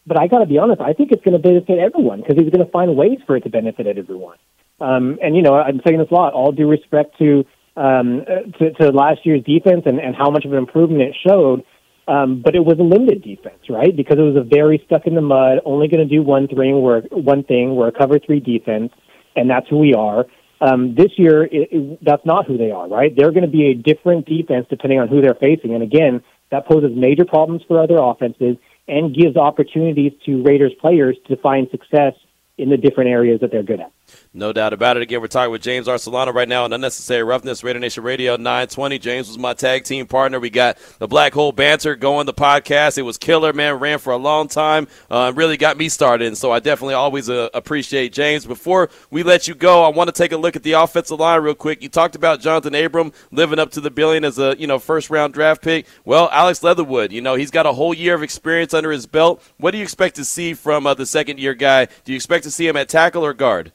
But 0.05 0.19
I 0.19 0.27
got 0.27 0.39
to 0.39 0.45
be 0.45 0.57
honest, 0.57 0.81
I 0.81 0.93
think 0.93 1.11
it's 1.11 1.23
going 1.23 1.35
to 1.35 1.41
benefit 1.41 1.79
everyone 1.79 2.21
because 2.21 2.35
he's 2.37 2.49
going 2.51 2.65
to 2.65 2.71
find 2.71 2.95
ways 2.95 3.19
for 3.25 3.37
it 3.37 3.43
to 3.43 3.49
benefit 3.49 3.87
everyone. 3.87 4.37
Um, 4.79 5.17
and 5.21 5.35
you 5.35 5.41
know, 5.41 5.55
I'm 5.55 5.81
saying 5.85 5.99
this 5.99 6.11
a 6.11 6.13
lot. 6.13 6.33
All 6.33 6.51
due 6.51 6.69
respect 6.69 7.17
to 7.19 7.45
um, 7.77 8.25
to, 8.59 8.73
to 8.73 8.91
last 8.91 9.19
year's 9.23 9.43
defense 9.43 9.83
and, 9.85 9.99
and 9.99 10.15
how 10.15 10.29
much 10.29 10.43
of 10.45 10.51
an 10.51 10.57
improvement 10.57 11.01
it 11.01 11.15
showed. 11.25 11.63
Um, 12.07 12.41
but 12.43 12.55
it 12.55 12.63
was 12.63 12.79
a 12.79 12.83
limited 12.83 13.21
defense, 13.21 13.59
right? 13.69 13.95
Because 13.95 14.17
it 14.17 14.21
was 14.21 14.37
a 14.37 14.43
very 14.43 14.81
stuck 14.85 15.05
in 15.07 15.15
the 15.15 15.21
mud, 15.21 15.59
only 15.65 15.89
going 15.89 16.07
to 16.07 16.15
do 16.15 16.23
one 16.23 16.47
thing. 16.47 16.81
We're 16.81 17.01
one 17.11 17.43
thing. 17.43 17.75
We're 17.75 17.89
a 17.89 17.91
cover 17.91 18.17
three 18.17 18.39
defense, 18.39 18.93
and 19.35 19.49
that's 19.49 19.67
who 19.69 19.77
we 19.77 19.93
are. 19.93 20.25
Um, 20.61 20.95
this 20.95 21.11
year, 21.17 21.43
it, 21.43 21.69
it, 21.71 21.99
that's 22.03 22.25
not 22.25 22.47
who 22.47 22.57
they 22.57 22.71
are, 22.71 22.87
right? 22.87 23.13
They're 23.15 23.31
going 23.31 23.43
to 23.43 23.51
be 23.51 23.67
a 23.67 23.73
different 23.73 24.25
defense 24.25 24.67
depending 24.69 24.99
on 24.99 25.09
who 25.09 25.21
they're 25.21 25.35
facing. 25.35 25.75
And 25.75 25.83
again, 25.83 26.23
that 26.49 26.65
poses 26.65 26.91
major 26.95 27.25
problems 27.25 27.61
for 27.67 27.81
other 27.81 27.97
offenses 27.99 28.55
and 28.87 29.13
gives 29.13 29.35
opportunities 29.35 30.13
to 30.25 30.41
Raiders 30.43 30.71
players 30.79 31.17
to 31.27 31.35
find 31.35 31.67
success 31.71 32.13
in 32.57 32.69
the 32.69 32.77
different 32.77 33.09
areas 33.09 33.41
that 33.41 33.51
they're 33.51 33.63
good 33.63 33.81
at. 33.81 33.91
No 34.33 34.53
doubt 34.53 34.71
about 34.71 34.97
it. 34.97 35.03
Again, 35.03 35.19
we're 35.19 35.27
talking 35.27 35.51
with 35.51 35.63
James 35.63 35.87
Arcelano 35.87 36.33
right 36.33 36.47
now 36.47 36.63
on 36.63 36.71
Unnecessary 36.71 37.23
Roughness, 37.23 37.63
Raider 37.63 37.79
Nation 37.79 38.03
Radio 38.03 38.35
920. 38.35 38.99
James 38.99 39.27
was 39.27 39.37
my 39.37 39.53
tag 39.53 39.83
team 39.83 40.05
partner. 40.05 40.39
We 40.39 40.51
got 40.51 40.77
the 40.99 41.07
Black 41.07 41.33
Hole 41.33 41.51
Banter 41.51 41.95
going, 41.95 42.27
the 42.27 42.35
podcast. 42.35 42.99
It 42.99 43.01
was 43.01 43.17
killer, 43.17 43.51
man. 43.51 43.79
Ran 43.79 43.97
for 43.97 44.13
a 44.13 44.17
long 44.17 44.47
time. 44.47 44.87
Uh, 45.09 45.33
really 45.35 45.57
got 45.57 45.77
me 45.77 45.89
started. 45.89 46.27
And 46.27 46.37
so 46.37 46.51
I 46.51 46.59
definitely 46.59 46.93
always 46.93 47.29
uh, 47.29 47.49
appreciate 47.53 48.13
James. 48.13 48.45
Before 48.45 48.89
we 49.09 49.23
let 49.23 49.47
you 49.47 49.55
go, 49.55 49.83
I 49.83 49.89
want 49.89 50.07
to 50.07 50.13
take 50.13 50.31
a 50.31 50.37
look 50.37 50.55
at 50.55 50.61
the 50.61 50.73
offensive 50.73 51.19
line 51.19 51.41
real 51.41 51.55
quick. 51.55 51.81
You 51.81 51.89
talked 51.89 52.15
about 52.15 52.39
Johnathan 52.39 52.85
Abram 52.85 53.13
living 53.31 53.57
up 53.57 53.71
to 53.71 53.81
the 53.81 53.89
billion 53.89 54.23
as 54.23 54.37
a, 54.37 54.55
you 54.59 54.67
know, 54.67 54.77
first 54.77 55.09
round 55.09 55.33
draft 55.33 55.63
pick. 55.63 55.87
Well, 56.05 56.29
Alex 56.31 56.61
Leatherwood, 56.61 57.11
you 57.11 57.21
know, 57.21 57.33
he's 57.33 57.51
got 57.51 57.65
a 57.65 57.73
whole 57.73 57.93
year 57.93 58.13
of 58.13 58.21
experience 58.21 58.73
under 58.73 58.91
his 58.91 59.07
belt. 59.07 59.41
What 59.57 59.71
do 59.71 59.77
you 59.77 59.83
expect 59.83 60.15
to 60.17 60.25
see 60.25 60.53
from 60.53 60.85
uh, 60.85 60.93
the 60.93 61.07
second 61.07 61.39
year 61.39 61.55
guy? 61.55 61.85
Do 61.85 62.11
you 62.11 62.15
expect 62.15 62.43
to 62.43 62.51
see 62.51 62.67
him 62.67 62.77
at 62.77 62.87
tackle 62.87 63.25
or 63.25 63.33
guard? 63.33 63.71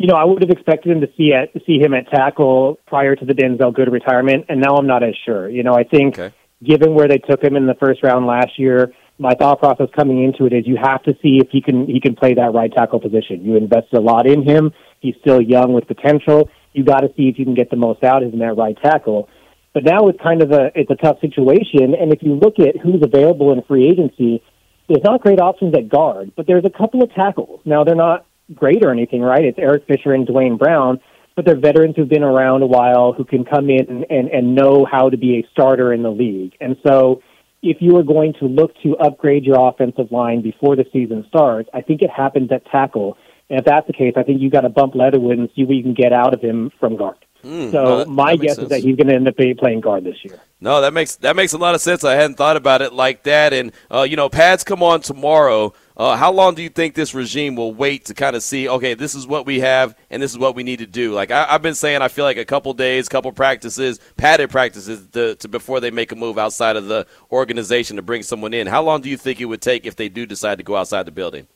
You 0.00 0.06
know, 0.06 0.14
I 0.14 0.24
would 0.24 0.40
have 0.40 0.48
expected 0.48 0.92
him 0.92 1.02
to 1.02 1.08
see 1.14 1.34
at 1.34 1.52
see 1.66 1.78
him 1.78 1.92
at 1.92 2.08
tackle 2.08 2.78
prior 2.86 3.14
to 3.14 3.24
the 3.26 3.34
Denzelle 3.34 3.74
Good 3.74 3.92
retirement, 3.92 4.46
and 4.48 4.58
now 4.58 4.76
I'm 4.76 4.86
not 4.86 5.02
as 5.02 5.14
sure. 5.26 5.46
You 5.46 5.62
know, 5.62 5.74
I 5.74 5.84
think 5.84 6.18
okay. 6.18 6.34
given 6.64 6.94
where 6.94 7.06
they 7.06 7.18
took 7.18 7.44
him 7.44 7.54
in 7.54 7.66
the 7.66 7.74
first 7.74 8.02
round 8.02 8.26
last 8.26 8.58
year, 8.58 8.94
my 9.18 9.34
thought 9.34 9.58
process 9.58 9.88
coming 9.94 10.24
into 10.24 10.46
it 10.46 10.54
is 10.54 10.66
you 10.66 10.78
have 10.82 11.02
to 11.02 11.12
see 11.20 11.36
if 11.36 11.50
he 11.50 11.60
can 11.60 11.86
he 11.86 12.00
can 12.00 12.16
play 12.16 12.32
that 12.32 12.54
right 12.54 12.72
tackle 12.72 12.98
position. 12.98 13.44
You 13.44 13.56
invested 13.56 13.98
a 13.98 14.00
lot 14.00 14.26
in 14.26 14.42
him. 14.42 14.72
He's 15.00 15.16
still 15.20 15.38
young 15.38 15.74
with 15.74 15.86
potential. 15.86 16.48
You 16.72 16.82
got 16.82 17.00
to 17.00 17.08
see 17.14 17.28
if 17.28 17.38
you 17.38 17.44
can 17.44 17.54
get 17.54 17.68
the 17.68 17.76
most 17.76 18.02
out 18.02 18.22
of 18.22 18.32
him 18.32 18.38
that 18.38 18.56
right 18.56 18.78
tackle. 18.82 19.28
But 19.74 19.84
now 19.84 20.08
it's 20.08 20.18
kind 20.22 20.40
of 20.40 20.50
a 20.50 20.72
it's 20.74 20.90
a 20.90 20.96
tough 20.96 21.20
situation, 21.20 21.94
and 21.94 22.10
if 22.10 22.22
you 22.22 22.36
look 22.36 22.58
at 22.58 22.78
who's 22.78 23.02
available 23.02 23.52
in 23.52 23.60
free 23.64 23.86
agency, 23.86 24.42
there's 24.88 25.04
not 25.04 25.20
great 25.20 25.40
options 25.40 25.74
at 25.74 25.90
guard, 25.90 26.32
but 26.36 26.46
there's 26.46 26.64
a 26.64 26.70
couple 26.70 27.02
of 27.02 27.12
tackles. 27.12 27.60
Now 27.66 27.84
they're 27.84 27.94
not 27.94 28.24
great 28.54 28.84
or 28.84 28.90
anything, 28.90 29.20
right? 29.20 29.44
It's 29.44 29.58
Eric 29.58 29.86
Fisher 29.86 30.12
and 30.12 30.26
Duane 30.26 30.56
Brown, 30.56 31.00
but 31.36 31.44
they're 31.44 31.58
veterans 31.58 31.96
who've 31.96 32.08
been 32.08 32.22
around 32.22 32.62
a 32.62 32.66
while 32.66 33.12
who 33.12 33.24
can 33.24 33.44
come 33.44 33.70
in 33.70 33.86
and, 33.88 34.06
and, 34.10 34.28
and 34.28 34.54
know 34.54 34.86
how 34.90 35.08
to 35.08 35.16
be 35.16 35.38
a 35.38 35.48
starter 35.52 35.92
in 35.92 36.02
the 36.02 36.10
league. 36.10 36.54
And 36.60 36.76
so 36.86 37.22
if 37.62 37.78
you 37.80 37.96
are 37.96 38.02
going 38.02 38.34
to 38.40 38.46
look 38.46 38.72
to 38.82 38.96
upgrade 38.96 39.44
your 39.44 39.68
offensive 39.68 40.10
line 40.10 40.42
before 40.42 40.76
the 40.76 40.84
season 40.92 41.24
starts, 41.28 41.68
I 41.74 41.82
think 41.82 42.02
it 42.02 42.10
happens 42.10 42.50
at 42.52 42.64
tackle. 42.66 43.16
And 43.48 43.58
if 43.58 43.64
that's 43.64 43.86
the 43.86 43.92
case, 43.92 44.14
I 44.16 44.22
think 44.22 44.40
you 44.40 44.50
got 44.50 44.62
to 44.62 44.68
bump 44.68 44.94
Leatherwood 44.94 45.38
and 45.38 45.48
see 45.54 45.64
what 45.64 45.76
you 45.76 45.82
can 45.82 45.94
get 45.94 46.12
out 46.12 46.34
of 46.34 46.40
him 46.40 46.70
from 46.80 46.96
guard. 46.96 47.16
Mm, 47.44 47.70
so 47.70 47.84
no, 47.84 47.98
that, 47.98 48.08
my 48.08 48.32
that 48.32 48.42
guess 48.42 48.56
sense. 48.56 48.64
is 48.64 48.68
that 48.70 48.80
he's 48.80 48.96
going 48.96 49.08
to 49.08 49.14
end 49.14 49.28
up 49.28 49.36
playing 49.58 49.80
guard 49.80 50.04
this 50.04 50.24
year. 50.24 50.40
No, 50.60 50.82
that 50.82 50.92
makes 50.92 51.16
that 51.16 51.36
makes 51.36 51.54
a 51.54 51.58
lot 51.58 51.74
of 51.74 51.80
sense. 51.80 52.04
I 52.04 52.14
hadn't 52.14 52.36
thought 52.36 52.56
about 52.56 52.82
it 52.82 52.92
like 52.92 53.22
that. 53.22 53.54
And 53.54 53.72
uh, 53.90 54.02
you 54.02 54.16
know, 54.16 54.28
pads 54.28 54.62
come 54.62 54.82
on 54.82 55.00
tomorrow. 55.00 55.72
Uh, 55.96 56.16
how 56.16 56.32
long 56.32 56.54
do 56.54 56.62
you 56.62 56.68
think 56.68 56.94
this 56.94 57.14
regime 57.14 57.56
will 57.56 57.72
wait 57.72 58.06
to 58.06 58.14
kind 58.14 58.36
of 58.36 58.42
see? 58.42 58.68
Okay, 58.68 58.94
this 58.94 59.14
is 59.14 59.26
what 59.26 59.46
we 59.46 59.60
have, 59.60 59.96
and 60.10 60.22
this 60.22 60.30
is 60.30 60.38
what 60.38 60.54
we 60.54 60.62
need 60.62 60.78
to 60.80 60.86
do. 60.86 61.12
Like 61.12 61.30
I, 61.30 61.44
have 61.44 61.62
been 61.62 61.74
saying, 61.74 62.02
I 62.02 62.08
feel 62.08 62.24
like 62.24 62.36
a 62.36 62.44
couple 62.44 62.72
days, 62.74 63.08
couple 63.08 63.32
practices, 63.32 64.00
padded 64.16 64.50
practices, 64.50 65.06
to, 65.08 65.34
to 65.36 65.48
before 65.48 65.80
they 65.80 65.90
make 65.90 66.12
a 66.12 66.16
move 66.16 66.38
outside 66.38 66.76
of 66.76 66.86
the 66.86 67.06
organization 67.30 67.96
to 67.96 68.02
bring 68.02 68.22
someone 68.22 68.52
in. 68.52 68.66
How 68.66 68.82
long 68.82 69.00
do 69.00 69.08
you 69.08 69.16
think 69.16 69.40
it 69.40 69.46
would 69.46 69.62
take 69.62 69.86
if 69.86 69.96
they 69.96 70.08
do 70.08 70.26
decide 70.26 70.58
to 70.58 70.64
go 70.64 70.76
outside 70.76 71.04
the 71.04 71.12
building? 71.12 71.46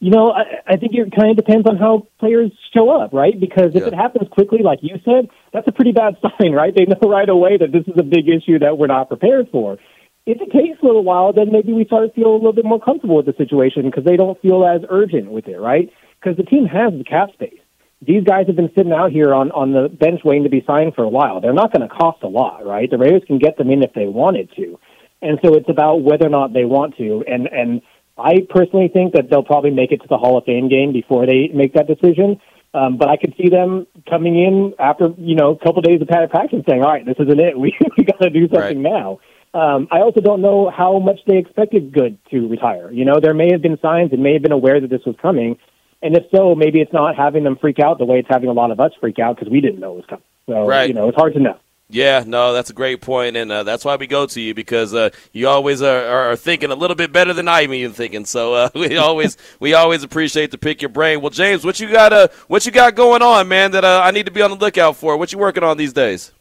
You 0.00 0.10
know, 0.10 0.30
I, 0.30 0.74
I 0.74 0.76
think 0.76 0.92
it 0.94 1.12
kind 1.14 1.30
of 1.30 1.36
depends 1.36 1.68
on 1.68 1.76
how 1.76 2.06
players 2.20 2.52
show 2.72 2.88
up, 2.90 3.12
right? 3.12 3.38
Because 3.38 3.74
if 3.74 3.82
yeah. 3.82 3.88
it 3.88 3.94
happens 3.94 4.28
quickly, 4.30 4.60
like 4.62 4.78
you 4.82 5.00
said, 5.04 5.28
that's 5.52 5.66
a 5.66 5.72
pretty 5.72 5.92
bad 5.92 6.16
sign, 6.22 6.52
right? 6.52 6.72
They 6.74 6.84
know 6.84 7.08
right 7.08 7.28
away 7.28 7.56
that 7.58 7.72
this 7.72 7.82
is 7.88 7.98
a 7.98 8.04
big 8.04 8.28
issue 8.28 8.60
that 8.60 8.78
we're 8.78 8.86
not 8.86 9.08
prepared 9.08 9.48
for. 9.50 9.78
If 10.24 10.40
it 10.40 10.52
takes 10.52 10.80
a 10.82 10.86
little 10.86 11.02
while, 11.02 11.32
then 11.32 11.50
maybe 11.50 11.72
we 11.72 11.84
start 11.86 12.08
to 12.08 12.14
feel 12.14 12.30
a 12.30 12.36
little 12.36 12.52
bit 12.52 12.64
more 12.64 12.80
comfortable 12.80 13.16
with 13.16 13.26
the 13.26 13.34
situation 13.38 13.84
because 13.86 14.04
they 14.04 14.16
don't 14.16 14.40
feel 14.40 14.64
as 14.64 14.82
urgent 14.88 15.30
with 15.30 15.48
it, 15.48 15.58
right? 15.58 15.90
Because 16.20 16.36
the 16.36 16.42
team 16.44 16.66
has 16.66 16.92
the 16.92 17.04
cap 17.04 17.32
space. 17.32 17.58
These 18.00 18.22
guys 18.22 18.46
have 18.46 18.54
been 18.54 18.70
sitting 18.76 18.92
out 18.92 19.10
here 19.10 19.34
on, 19.34 19.50
on 19.50 19.72
the 19.72 19.88
bench 19.88 20.20
waiting 20.24 20.44
to 20.44 20.50
be 20.50 20.62
signed 20.66 20.94
for 20.94 21.02
a 21.02 21.08
while. 21.08 21.40
They're 21.40 21.52
not 21.52 21.72
going 21.72 21.88
to 21.88 21.92
cost 21.92 22.22
a 22.22 22.28
lot, 22.28 22.64
right? 22.64 22.88
The 22.88 22.98
Raiders 22.98 23.22
can 23.26 23.38
get 23.38 23.56
them 23.56 23.70
in 23.70 23.82
if 23.82 23.92
they 23.94 24.06
wanted 24.06 24.50
to. 24.56 24.78
And 25.20 25.40
so 25.42 25.54
it's 25.54 25.68
about 25.68 26.02
whether 26.02 26.26
or 26.26 26.30
not 26.30 26.52
they 26.52 26.64
want 26.64 26.96
to. 26.98 27.24
And, 27.26 27.48
and 27.48 27.82
I 28.18 28.46
personally 28.48 28.88
think 28.88 29.14
that 29.14 29.30
they'll 29.30 29.42
probably 29.44 29.70
make 29.70 29.92
it 29.92 30.02
to 30.02 30.08
the 30.08 30.18
Hall 30.18 30.36
of 30.36 30.44
Fame 30.44 30.68
game 30.68 30.92
before 30.92 31.26
they 31.26 31.48
make 31.54 31.74
that 31.74 31.86
decision. 31.86 32.40
Um, 32.74 32.98
but 32.98 33.08
I 33.08 33.16
could 33.16 33.34
see 33.36 33.48
them 33.48 33.86
coming 34.08 34.38
in 34.38 34.74
after 34.78 35.08
you 35.16 35.34
know 35.34 35.52
a 35.52 35.58
couple 35.58 35.80
days 35.80 36.02
of 36.02 36.08
padded 36.08 36.30
practice, 36.30 36.62
saying, 36.68 36.82
"All 36.82 36.90
right, 36.90 37.04
this 37.04 37.16
isn't 37.18 37.40
it. 37.40 37.58
We 37.58 37.76
we 37.96 38.04
got 38.04 38.20
to 38.20 38.30
do 38.30 38.42
something 38.48 38.60
right. 38.60 38.76
now." 38.76 39.20
Um, 39.54 39.88
I 39.90 40.00
also 40.00 40.20
don't 40.20 40.42
know 40.42 40.70
how 40.70 40.98
much 40.98 41.20
they 41.26 41.38
expected 41.38 41.92
Good 41.92 42.18
to 42.30 42.46
retire. 42.48 42.92
You 42.92 43.06
know, 43.06 43.20
there 43.20 43.32
may 43.32 43.50
have 43.52 43.62
been 43.62 43.78
signs 43.80 44.12
and 44.12 44.22
may 44.22 44.34
have 44.34 44.42
been 44.42 44.52
aware 44.52 44.80
that 44.80 44.90
this 44.90 45.00
was 45.06 45.16
coming, 45.22 45.56
and 46.02 46.14
if 46.14 46.24
so, 46.30 46.54
maybe 46.54 46.80
it's 46.80 46.92
not 46.92 47.16
having 47.16 47.44
them 47.44 47.56
freak 47.56 47.78
out 47.78 47.98
the 47.98 48.04
way 48.04 48.18
it's 48.18 48.28
having 48.28 48.50
a 48.50 48.52
lot 48.52 48.70
of 48.70 48.78
us 48.80 48.92
freak 49.00 49.18
out 49.18 49.36
because 49.36 49.50
we 49.50 49.62
didn't 49.62 49.80
know 49.80 49.92
it 49.92 49.96
was 49.96 50.06
coming. 50.06 50.24
So, 50.46 50.66
right. 50.66 50.88
you 50.88 50.94
know, 50.94 51.08
it's 51.08 51.16
hard 51.16 51.34
to 51.34 51.40
know. 51.40 51.58
Yeah, 51.90 52.22
no, 52.26 52.52
that's 52.52 52.68
a 52.68 52.74
great 52.74 53.00
point, 53.00 53.34
and 53.34 53.50
uh, 53.50 53.62
that's 53.62 53.82
why 53.82 53.96
we 53.96 54.06
go 54.06 54.26
to 54.26 54.40
you 54.40 54.52
because 54.52 54.92
uh, 54.92 55.08
you 55.32 55.48
always 55.48 55.80
are, 55.80 56.30
are, 56.30 56.36
thinking 56.36 56.70
a 56.70 56.74
little 56.74 56.94
bit 56.94 57.12
better 57.12 57.32
than 57.32 57.48
I'm 57.48 57.72
even 57.72 57.94
thinking. 57.94 58.26
So 58.26 58.52
uh, 58.52 58.68
we 58.74 58.98
always 58.98 59.38
we 59.58 59.72
always 59.72 60.02
appreciate 60.02 60.50
to 60.50 60.58
pick 60.58 60.82
your 60.82 60.90
brain. 60.90 61.22
Well, 61.22 61.30
James, 61.30 61.64
what 61.64 61.80
you 61.80 61.90
got? 61.90 62.12
Uh, 62.12 62.28
what 62.46 62.66
you 62.66 62.72
got 62.72 62.94
going 62.94 63.22
on, 63.22 63.48
man? 63.48 63.70
That 63.70 63.86
uh, 63.86 64.02
I 64.04 64.10
need 64.10 64.26
to 64.26 64.32
be 64.32 64.42
on 64.42 64.50
the 64.50 64.56
lookout 64.56 64.96
for. 64.96 65.16
What 65.16 65.32
you 65.32 65.38
working 65.38 65.62
on 65.62 65.78
these 65.78 65.94
days? 65.94 66.32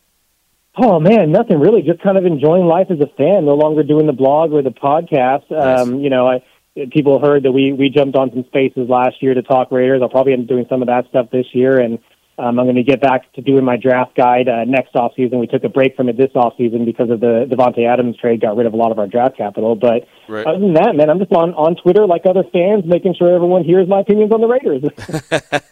Oh 0.75 0.99
man, 0.99 1.31
nothing 1.31 1.59
really. 1.59 1.81
Just 1.81 2.01
kind 2.01 2.17
of 2.17 2.25
enjoying 2.25 2.65
life 2.65 2.87
as 2.89 2.99
a 2.99 3.07
fan. 3.17 3.45
No 3.45 3.55
longer 3.55 3.83
doing 3.83 4.05
the 4.05 4.13
blog 4.13 4.51
or 4.51 4.61
the 4.61 4.69
podcast. 4.69 5.49
Nice. 5.49 5.79
Um, 5.79 6.01
you 6.01 6.09
know, 6.09 6.27
I, 6.27 6.43
people 6.91 7.19
heard 7.19 7.43
that 7.43 7.53
we 7.53 7.71
we 7.71 7.89
jumped 7.89 8.17
on 8.17 8.31
some 8.31 8.43
spaces 8.47 8.89
last 8.89 9.23
year 9.23 9.33
to 9.33 9.41
talk 9.41 9.71
Raiders. 9.71 10.01
I'll 10.01 10.09
probably 10.09 10.33
end 10.33 10.43
up 10.43 10.49
doing 10.49 10.65
some 10.69 10.81
of 10.81 10.87
that 10.87 11.07
stuff 11.07 11.29
this 11.31 11.47
year, 11.53 11.79
and 11.79 11.99
um, 12.39 12.59
I'm 12.59 12.65
going 12.65 12.75
to 12.75 12.83
get 12.83 13.01
back 13.01 13.33
to 13.33 13.41
doing 13.41 13.65
my 13.65 13.77
draft 13.77 14.15
guide 14.15 14.47
uh, 14.47 14.63
next 14.65 14.95
off 14.95 15.13
season. 15.15 15.39
We 15.39 15.47
took 15.47 15.63
a 15.63 15.69
break 15.69 15.95
from 15.95 16.07
it 16.07 16.17
this 16.17 16.29
off 16.35 16.53
season 16.57 16.85
because 16.85 17.09
of 17.09 17.19
the 17.19 17.47
Davante 17.49 17.87
Adams 17.91 18.15
trade, 18.17 18.41
got 18.41 18.55
rid 18.55 18.67
of 18.67 18.73
a 18.73 18.77
lot 18.77 18.91
of 18.91 18.99
our 18.99 19.07
draft 19.07 19.37
capital. 19.37 19.75
But 19.75 20.07
Right. 20.27 20.45
other 20.45 20.59
than 20.59 20.73
that, 20.73 20.95
man, 20.95 21.09
I'm 21.09 21.19
just 21.19 21.31
on 21.31 21.53
on 21.55 21.75
Twitter 21.77 22.05
like 22.05 22.25
other 22.25 22.43
fans, 22.53 22.83
making 22.85 23.15
sure 23.15 23.33
everyone 23.33 23.63
hears 23.63 23.87
my 23.87 24.01
opinions 24.01 24.31
on 24.31 24.41
the 24.41 24.47
Raiders. 24.47 24.83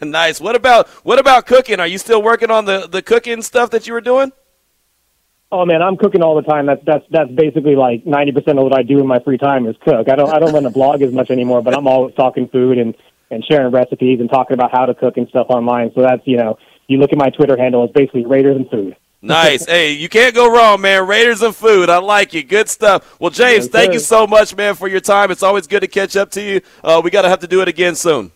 nice. 0.02 0.40
What 0.40 0.56
about 0.56 0.88
what 1.04 1.18
about 1.18 1.46
cooking? 1.46 1.78
Are 1.78 1.86
you 1.86 1.98
still 1.98 2.22
working 2.22 2.50
on 2.50 2.64
the 2.64 2.88
the 2.88 3.02
cooking 3.02 3.42
stuff 3.42 3.70
that 3.70 3.86
you 3.86 3.92
were 3.92 4.00
doing? 4.00 4.32
oh 5.52 5.64
man, 5.64 5.82
I'm 5.82 5.96
cooking 5.96 6.22
all 6.22 6.34
the 6.34 6.42
time. 6.42 6.66
That's 6.66 6.82
that's 6.84 7.04
that's 7.10 7.30
basically 7.30 7.76
like 7.76 8.04
90 8.06 8.32
percent 8.32 8.58
of 8.58 8.64
what 8.64 8.76
I 8.76 8.82
do 8.82 8.98
in 8.98 9.06
my 9.06 9.20
free 9.20 9.38
time 9.38 9.66
is 9.66 9.76
cook. 9.84 10.08
I 10.10 10.16
don't 10.16 10.34
I 10.34 10.38
don't 10.38 10.52
run 10.52 10.64
the 10.64 10.70
blog 10.70 11.02
as 11.02 11.12
much 11.12 11.30
anymore, 11.30 11.62
but 11.62 11.76
I'm 11.76 11.86
always 11.86 12.14
talking 12.14 12.48
food 12.48 12.78
and 12.78 12.94
and 13.30 13.44
sharing 13.44 13.72
recipes 13.72 14.20
and 14.20 14.30
talking 14.30 14.54
about 14.54 14.70
how 14.72 14.86
to 14.86 14.94
cook 14.94 15.16
and 15.16 15.28
stuff 15.28 15.46
online. 15.50 15.90
So 15.94 16.02
that's 16.02 16.22
you 16.26 16.36
know, 16.36 16.58
you 16.88 16.98
look 16.98 17.12
at 17.12 17.18
my 17.18 17.30
Twitter 17.30 17.56
handle, 17.56 17.84
it's 17.84 17.92
basically 17.92 18.24
Raiders 18.26 18.56
and 18.56 18.68
food. 18.70 18.96
Nice. 19.22 19.64
hey, 19.66 19.92
you 19.92 20.08
can't 20.08 20.36
go 20.36 20.48
wrong, 20.54 20.80
man. 20.82 21.08
Raiders 21.08 21.42
and 21.42 21.56
food. 21.56 21.88
I 21.90 21.98
like 21.98 22.32
you. 22.32 22.44
Good 22.44 22.68
stuff. 22.68 23.18
Well, 23.18 23.30
James, 23.30 23.64
Yes, 23.64 23.68
thank 23.68 23.86
sir. 23.88 23.92
you 23.94 23.98
so 23.98 24.24
much, 24.26 24.54
man, 24.54 24.74
for 24.76 24.86
your 24.86 25.00
time. 25.00 25.32
It's 25.32 25.42
always 25.42 25.66
good 25.66 25.80
to 25.80 25.88
catch 25.88 26.16
up 26.16 26.30
to 26.32 26.42
you. 26.42 26.60
Uh, 26.84 27.00
we 27.02 27.10
got 27.10 27.22
to 27.22 27.28
have 27.28 27.40
to 27.40 27.48
do 27.48 27.60
it 27.60 27.66
again 27.66 27.96
soon. 27.96 28.30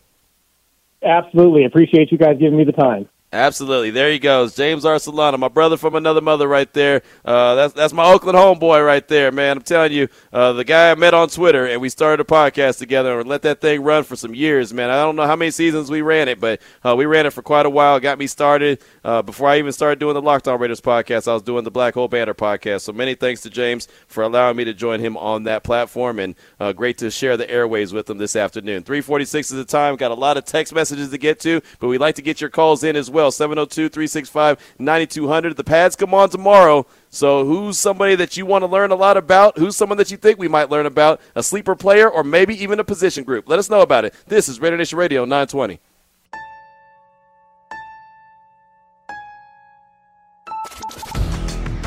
Absolutely, 1.02 1.64
appreciate 1.64 2.10
you 2.10 2.18
guys 2.18 2.38
giving 2.40 2.56
me 2.58 2.64
the 2.64 2.72
time. 2.72 3.08
Absolutely. 3.32 3.90
There 3.90 4.10
he 4.10 4.18
goes. 4.18 4.56
James 4.56 4.84
Arcelana, 4.84 5.38
my 5.38 5.46
brother 5.46 5.76
from 5.76 5.94
another 5.94 6.20
mother 6.20 6.48
right 6.48 6.72
there. 6.72 7.02
Uh, 7.24 7.54
that's, 7.54 7.74
that's 7.74 7.92
my 7.92 8.04
Oakland 8.04 8.36
homeboy 8.36 8.84
right 8.84 9.06
there, 9.06 9.30
man. 9.30 9.58
I'm 9.58 9.62
telling 9.62 9.92
you, 9.92 10.08
uh, 10.32 10.52
the 10.52 10.64
guy 10.64 10.90
I 10.90 10.96
met 10.96 11.14
on 11.14 11.28
Twitter, 11.28 11.64
and 11.64 11.80
we 11.80 11.90
started 11.90 12.20
a 12.20 12.24
podcast 12.24 12.78
together 12.78 13.20
and 13.20 13.28
let 13.28 13.42
that 13.42 13.60
thing 13.60 13.84
run 13.84 14.02
for 14.02 14.16
some 14.16 14.34
years, 14.34 14.74
man. 14.74 14.90
I 14.90 15.04
don't 15.04 15.14
know 15.14 15.26
how 15.26 15.36
many 15.36 15.52
seasons 15.52 15.92
we 15.92 16.02
ran 16.02 16.26
it, 16.26 16.40
but 16.40 16.60
uh, 16.82 16.96
we 16.96 17.06
ran 17.06 17.24
it 17.24 17.32
for 17.32 17.40
quite 17.40 17.66
a 17.66 17.70
while. 17.70 18.00
Got 18.00 18.18
me 18.18 18.26
started. 18.26 18.82
Uh, 19.04 19.22
before 19.22 19.48
I 19.48 19.60
even 19.60 19.70
started 19.70 20.00
doing 20.00 20.14
the 20.14 20.22
Lockdown 20.22 20.58
Raiders 20.58 20.80
podcast, 20.80 21.28
I 21.28 21.34
was 21.34 21.42
doing 21.44 21.62
the 21.62 21.70
Black 21.70 21.94
Hole 21.94 22.08
Banter 22.08 22.34
podcast. 22.34 22.80
So 22.80 22.92
many 22.92 23.14
thanks 23.14 23.42
to 23.42 23.50
James 23.50 23.86
for 24.08 24.24
allowing 24.24 24.56
me 24.56 24.64
to 24.64 24.74
join 24.74 24.98
him 24.98 25.16
on 25.16 25.44
that 25.44 25.62
platform, 25.62 26.18
and 26.18 26.34
uh, 26.58 26.72
great 26.72 26.98
to 26.98 27.12
share 27.12 27.36
the 27.36 27.48
airways 27.48 27.92
with 27.92 28.10
him 28.10 28.18
this 28.18 28.34
afternoon. 28.34 28.82
346 28.82 29.52
is 29.52 29.56
the 29.56 29.64
time. 29.64 29.94
Got 29.94 30.10
a 30.10 30.14
lot 30.14 30.36
of 30.36 30.44
text 30.44 30.74
messages 30.74 31.10
to 31.10 31.18
get 31.18 31.38
to, 31.40 31.60
but 31.78 31.86
we'd 31.86 31.98
like 31.98 32.16
to 32.16 32.22
get 32.22 32.40
your 32.40 32.50
calls 32.50 32.82
in 32.82 32.96
as 32.96 33.08
well. 33.08 33.19
702 33.28 33.88
365 33.90 34.74
9200. 34.78 35.56
The 35.56 35.64
pads 35.64 35.96
come 35.96 36.14
on 36.14 36.30
tomorrow. 36.30 36.86
So, 37.10 37.44
who's 37.44 37.78
somebody 37.78 38.14
that 38.14 38.36
you 38.36 38.46
want 38.46 38.62
to 38.62 38.66
learn 38.66 38.92
a 38.92 38.94
lot 38.94 39.16
about? 39.16 39.58
Who's 39.58 39.76
someone 39.76 39.98
that 39.98 40.10
you 40.10 40.16
think 40.16 40.38
we 40.38 40.48
might 40.48 40.70
learn 40.70 40.86
about? 40.86 41.20
A 41.34 41.42
sleeper 41.42 41.74
player 41.74 42.08
or 42.08 42.24
maybe 42.24 42.54
even 42.62 42.80
a 42.80 42.84
position 42.84 43.24
group? 43.24 43.48
Let 43.48 43.58
us 43.58 43.68
know 43.68 43.82
about 43.82 44.04
it. 44.04 44.14
This 44.26 44.48
is 44.48 44.60
Raider 44.60 44.76
Nation 44.76 44.96
Radio 44.96 45.24
920. 45.24 45.80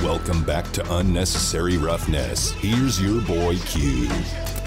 Welcome 0.03 0.43
back 0.43 0.69
to 0.73 0.95
Unnecessary 0.97 1.77
Roughness. 1.77 2.51
Here's 2.51 3.01
your 3.01 3.21
boy 3.21 3.57
Q. 3.65 4.09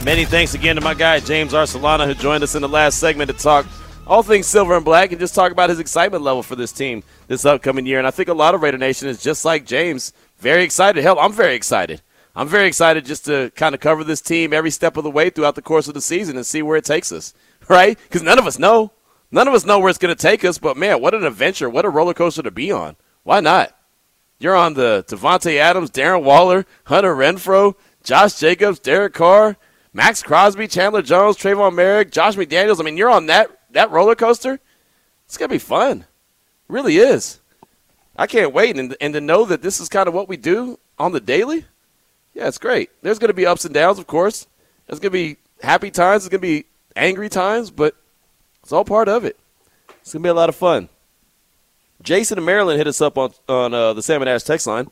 Many 0.02 0.24
thanks 0.24 0.54
again 0.54 0.76
to 0.76 0.80
my 0.80 0.94
guy 0.94 1.20
James 1.20 1.52
Arcelana 1.52 2.06
who 2.06 2.14
joined 2.14 2.42
us 2.42 2.54
in 2.54 2.62
the 2.62 2.68
last 2.68 2.98
segment 2.98 3.30
to 3.30 3.36
talk 3.36 3.66
all 4.06 4.22
things 4.22 4.46
silver 4.46 4.76
and 4.76 4.84
black 4.84 5.10
and 5.10 5.20
just 5.20 5.34
talk 5.34 5.52
about 5.52 5.70
his 5.70 5.80
excitement 5.80 6.22
level 6.22 6.42
for 6.42 6.56
this 6.56 6.72
team 6.72 7.02
this 7.26 7.44
upcoming 7.44 7.86
year. 7.86 7.98
And 7.98 8.06
I 8.06 8.10
think 8.10 8.28
a 8.28 8.34
lot 8.34 8.54
of 8.54 8.62
Raider 8.62 8.78
Nation 8.78 9.08
is 9.08 9.22
just 9.22 9.44
like 9.44 9.66
James, 9.66 10.12
very 10.38 10.62
excited. 10.62 11.02
Hell, 11.02 11.18
I'm 11.18 11.32
very 11.32 11.54
excited. 11.54 12.02
I'm 12.34 12.48
very 12.48 12.68
excited 12.68 13.06
just 13.06 13.24
to 13.24 13.50
kind 13.56 13.74
of 13.74 13.80
cover 13.80 14.04
this 14.04 14.20
team 14.20 14.52
every 14.52 14.70
step 14.70 14.96
of 14.96 15.04
the 15.04 15.10
way 15.10 15.30
throughout 15.30 15.54
the 15.54 15.62
course 15.62 15.88
of 15.88 15.94
the 15.94 16.00
season 16.00 16.36
and 16.36 16.44
see 16.44 16.62
where 16.62 16.76
it 16.76 16.84
takes 16.84 17.10
us, 17.10 17.34
right? 17.68 17.98
Because 17.98 18.22
none 18.22 18.38
of 18.38 18.46
us 18.46 18.58
know. 18.58 18.92
None 19.32 19.48
of 19.48 19.54
us 19.54 19.64
know 19.64 19.80
where 19.80 19.88
it's 19.88 19.98
going 19.98 20.14
to 20.14 20.22
take 20.22 20.44
us, 20.44 20.56
but 20.56 20.76
man, 20.76 21.00
what 21.00 21.14
an 21.14 21.24
adventure. 21.24 21.68
What 21.68 21.84
a 21.84 21.90
roller 21.90 22.14
coaster 22.14 22.42
to 22.42 22.50
be 22.50 22.70
on. 22.70 22.96
Why 23.24 23.40
not? 23.40 23.76
You're 24.38 24.54
on 24.54 24.74
the 24.74 25.04
Davante 25.08 25.56
Adams, 25.56 25.90
Darren 25.90 26.22
Waller, 26.22 26.66
Hunter 26.84 27.14
Renfrow, 27.14 27.74
Josh 28.04 28.38
Jacobs, 28.38 28.78
Derek 28.78 29.14
Carr, 29.14 29.56
Maxx 29.92 30.22
Crosby, 30.22 30.68
Chandler 30.68 31.02
Jones, 31.02 31.36
Tre'von 31.36 31.72
Moehrig, 31.72 32.12
Josh 32.12 32.36
McDaniels. 32.36 32.78
I 32.78 32.84
mean, 32.84 32.98
you're 32.98 33.10
on 33.10 33.26
that 33.26 33.55
that 33.76 33.90
roller 33.90 34.14
coaster. 34.14 34.58
It's 35.26 35.36
gonna 35.36 35.50
be 35.50 35.58
fun. 35.58 36.06
really 36.66 36.96
is. 36.96 37.40
I 38.16 38.26
can't 38.26 38.52
wait, 38.52 38.76
and 38.76 38.96
and 39.00 39.12
to 39.14 39.20
know 39.20 39.44
that 39.44 39.62
this 39.62 39.80
is 39.80 39.88
kind 39.88 40.08
of 40.08 40.14
what 40.14 40.28
we 40.28 40.36
do 40.36 40.78
on 40.98 41.12
the 41.12 41.20
daily. 41.20 41.66
Yeah, 42.34 42.48
it's 42.48 42.58
great. 42.58 42.90
There's 43.02 43.18
gonna 43.18 43.34
be 43.34 43.46
ups 43.46 43.64
and 43.66 43.74
downs, 43.74 43.98
of 43.98 44.06
course. 44.06 44.46
There's 44.86 44.98
gonna 44.98 45.10
be 45.10 45.36
happy 45.62 45.90
times. 45.90 46.22
There's 46.22 46.30
gonna 46.30 46.40
be 46.40 46.64
angry 46.96 47.28
times, 47.28 47.70
but 47.70 47.94
it's 48.62 48.72
all 48.72 48.84
part 48.84 49.08
of 49.08 49.24
it. 49.24 49.38
It's 50.00 50.12
gonna 50.12 50.22
be 50.22 50.30
a 50.30 50.34
lot 50.34 50.48
of 50.48 50.56
fun. 50.56 50.88
Jason 52.02 52.38
in 52.38 52.44
Maryland 52.44 52.78
hit 52.78 52.86
us 52.86 53.02
up 53.02 53.18
on 53.18 53.32
on 53.48 53.74
uh, 53.74 53.92
the 53.92 54.02
Salmon 54.02 54.28
Ash 54.28 54.42
text 54.42 54.66
line. 54.66 54.90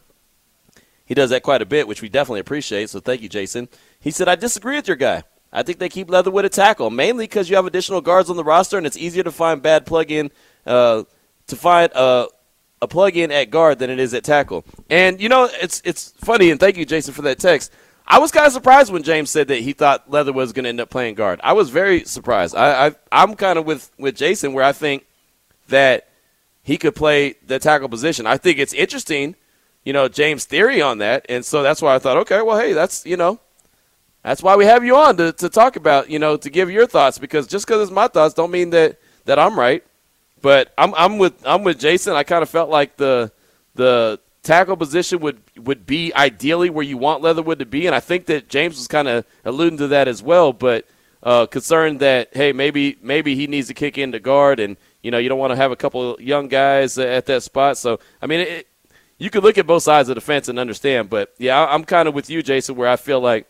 He 1.07 1.15
does 1.15 1.31
that 1.31 1.43
quite 1.43 1.63
a 1.63 1.67
bit, 1.67 1.89
which 1.89 2.03
we 2.03 2.11
definitely 2.11 2.41
appreciate. 2.41 2.91
So 2.91 3.01
thank 3.01 3.23
you, 3.23 3.31
Jason. 3.31 3.69
He 3.99 4.11
said, 4.11 4.29
"I 4.29 4.35
disagree 4.35 4.77
with 4.77 4.89
your 4.89 4.99
guy. 4.99 5.23
I 5.55 5.63
think 5.63 5.79
they 5.79 5.89
keep 5.89 6.11
Leatherwood 6.11 6.45
a 6.45 6.49
tackle, 6.49 6.91
mainly 6.91 7.25
because 7.25 7.49
you 7.49 7.57
have 7.57 7.65
additional 7.65 8.01
guards 8.01 8.29
on 8.29 8.37
the 8.37 8.45
roster, 8.45 8.77
and 8.77 8.87
it's 8.87 8.97
easier 8.97 9.23
to 9.23 9.31
find 9.31 9.63
bad 9.63 9.87
plug-in 9.87 10.31
uh, 10.67 11.05
to 11.47 11.57
find 11.57 11.93
a 11.95 12.27
a 12.83 12.89
plug-in 12.89 13.31
at 13.31 13.51
guard 13.51 13.79
than 13.79 13.89
it 13.89 13.99
is 13.99 14.13
at 14.13 14.25
tackle. 14.25 14.65
And 14.91 15.21
you 15.21 15.29
know, 15.29 15.49
it's 15.53 15.81
it's 15.85 16.13
funny. 16.19 16.51
And 16.51 16.59
thank 16.61 16.77
you, 16.77 16.85
Jason, 16.85 17.15
for 17.15 17.23
that 17.23 17.39
text. 17.39 17.73
I 18.07 18.19
was 18.19 18.31
kind 18.31 18.47
of 18.47 18.53
surprised 18.53 18.93
when 18.93 19.03
James 19.03 19.31
said 19.31 19.49
that 19.49 19.61
he 19.61 19.73
thought 19.73 20.11
Leatherwood 20.11 20.43
was 20.43 20.53
going 20.53 20.65
to 20.65 20.69
end 20.69 20.81
up 20.81 20.91
playing 20.91 21.15
guard. 21.15 21.41
I 21.43 21.55
was 21.55 21.71
very 21.71 22.05
surprised. 22.05 22.55
I, 22.55 22.89
I 22.89 22.95
I'm 23.11 23.35
kind 23.35 23.59
of 23.59 23.65
with 23.65 23.91
with 23.99 24.17
Jason 24.17 24.53
where 24.53 24.65
I 24.65 24.73
think 24.73 25.07
that 25.69 26.09
he 26.63 26.77
could 26.77 26.95
play 26.95 27.37
the 27.47 27.59
tackle 27.59 27.89
position. 27.89 28.27
I 28.27 28.37
think 28.37 28.59
it's 28.59 28.75
interesting, 28.75 29.37
you 29.85 29.93
know, 29.93 30.09
James' 30.09 30.45
theory 30.45 30.83
on 30.83 30.99
that, 30.99 31.25
and 31.29 31.45
so 31.45 31.63
that's 31.63 31.81
why 31.81 31.95
I 31.95 31.99
thought, 31.99 32.17
okay, 32.19 32.43
well, 32.43 32.59
hey, 32.59 32.73
that's 32.73 33.07
you 33.07 33.17
know, 33.17 33.41
that's 34.25 34.43
why 34.43 34.57
we 34.57 34.65
have 34.65 34.85
you 34.85 34.97
on 34.97 35.19
to, 35.19 35.33
to 35.35 35.51
talk 35.51 35.77
about, 35.77 36.09
you 36.09 36.19
know, 36.19 36.39
to 36.39 36.49
give 36.49 36.71
your 36.71 36.87
thoughts 36.87 37.19
because 37.19 37.47
just 37.47 37.67
because 37.67 37.83
it's 37.83 37.93
my 37.93 38.09
thoughts 38.09 38.35
don't 38.35 38.51
mean 38.51 38.71
that 38.71 38.99
that 39.27 39.39
I'm 39.39 39.59
right. 39.59 39.85
But 40.41 40.73
I'm 40.77 40.95
I'm 40.95 41.19
with 41.19 41.35
I'm 41.47 41.63
with 41.63 41.79
Jason. 41.79 42.15
I 42.15 42.23
kind 42.23 42.43
of 42.43 42.49
felt 42.49 42.71
like 42.71 42.97
the 42.97 43.31
the 43.75 44.19
tackle 44.43 44.77
position 44.77 45.21
would 45.21 45.43
would 45.59 45.85
be 45.87 46.13
ideally 46.15 46.71
where 46.71 46.85
you 46.85 46.97
want 46.97 47.23
Leatherwood 47.23 47.59
to 47.59 47.67
be, 47.67 47.87
and 47.87 47.95
I 47.95 48.01
think 48.01 48.27
that 48.27 48.49
James 48.49 48.77
was 48.77 48.89
kind 48.89 49.09
of 49.09 49.27
alluding 49.45 49.79
to 49.79 49.89
that 49.89 50.09
as 50.09 50.23
well. 50.23 50.53
But 50.53 50.87
uh, 51.23 51.47
concerned 51.47 52.01
that 52.01 52.29
hey, 52.33 52.53
maybe 52.53 52.97
maybe 53.03 53.35
he 53.35 53.47
needs 53.47 53.69
to 53.69 53.75
kick 53.75 53.99
into 53.99 54.21
guard, 54.21 54.59
and 54.59 54.77
you 55.03 55.11
know 55.11 55.19
you 55.19 55.29
don't 55.29 55.39
want 55.39 55.53
to 55.53 55.57
have 55.57 55.71
a 55.71 55.77
couple 55.77 56.17
young 56.21 56.49
guys 56.49 56.99
at 56.99 57.27
that 57.27 57.43
spot. 57.43 57.77
So 57.77 58.01
I 58.23 58.27
mean, 58.27 58.41
it, 58.41 58.69
you 59.19 59.29
could 59.29 59.43
look 59.43 59.59
at 59.59 59.67
both 59.67 59.83
sides 59.83 60.09
of 60.09 60.15
the 60.15 60.21
fence 60.23 60.49
and 60.49 60.59
understand. 60.59 61.11
But 61.11 61.35
yeah, 61.39 61.63
I'm 61.65 61.85
kind 61.85 62.09
of 62.09 62.15
with 62.15 62.31
you, 62.31 62.43
Jason, 62.43 62.77
where 62.77 62.89
I 62.89 62.97
feel 62.97 63.21
like 63.21 63.47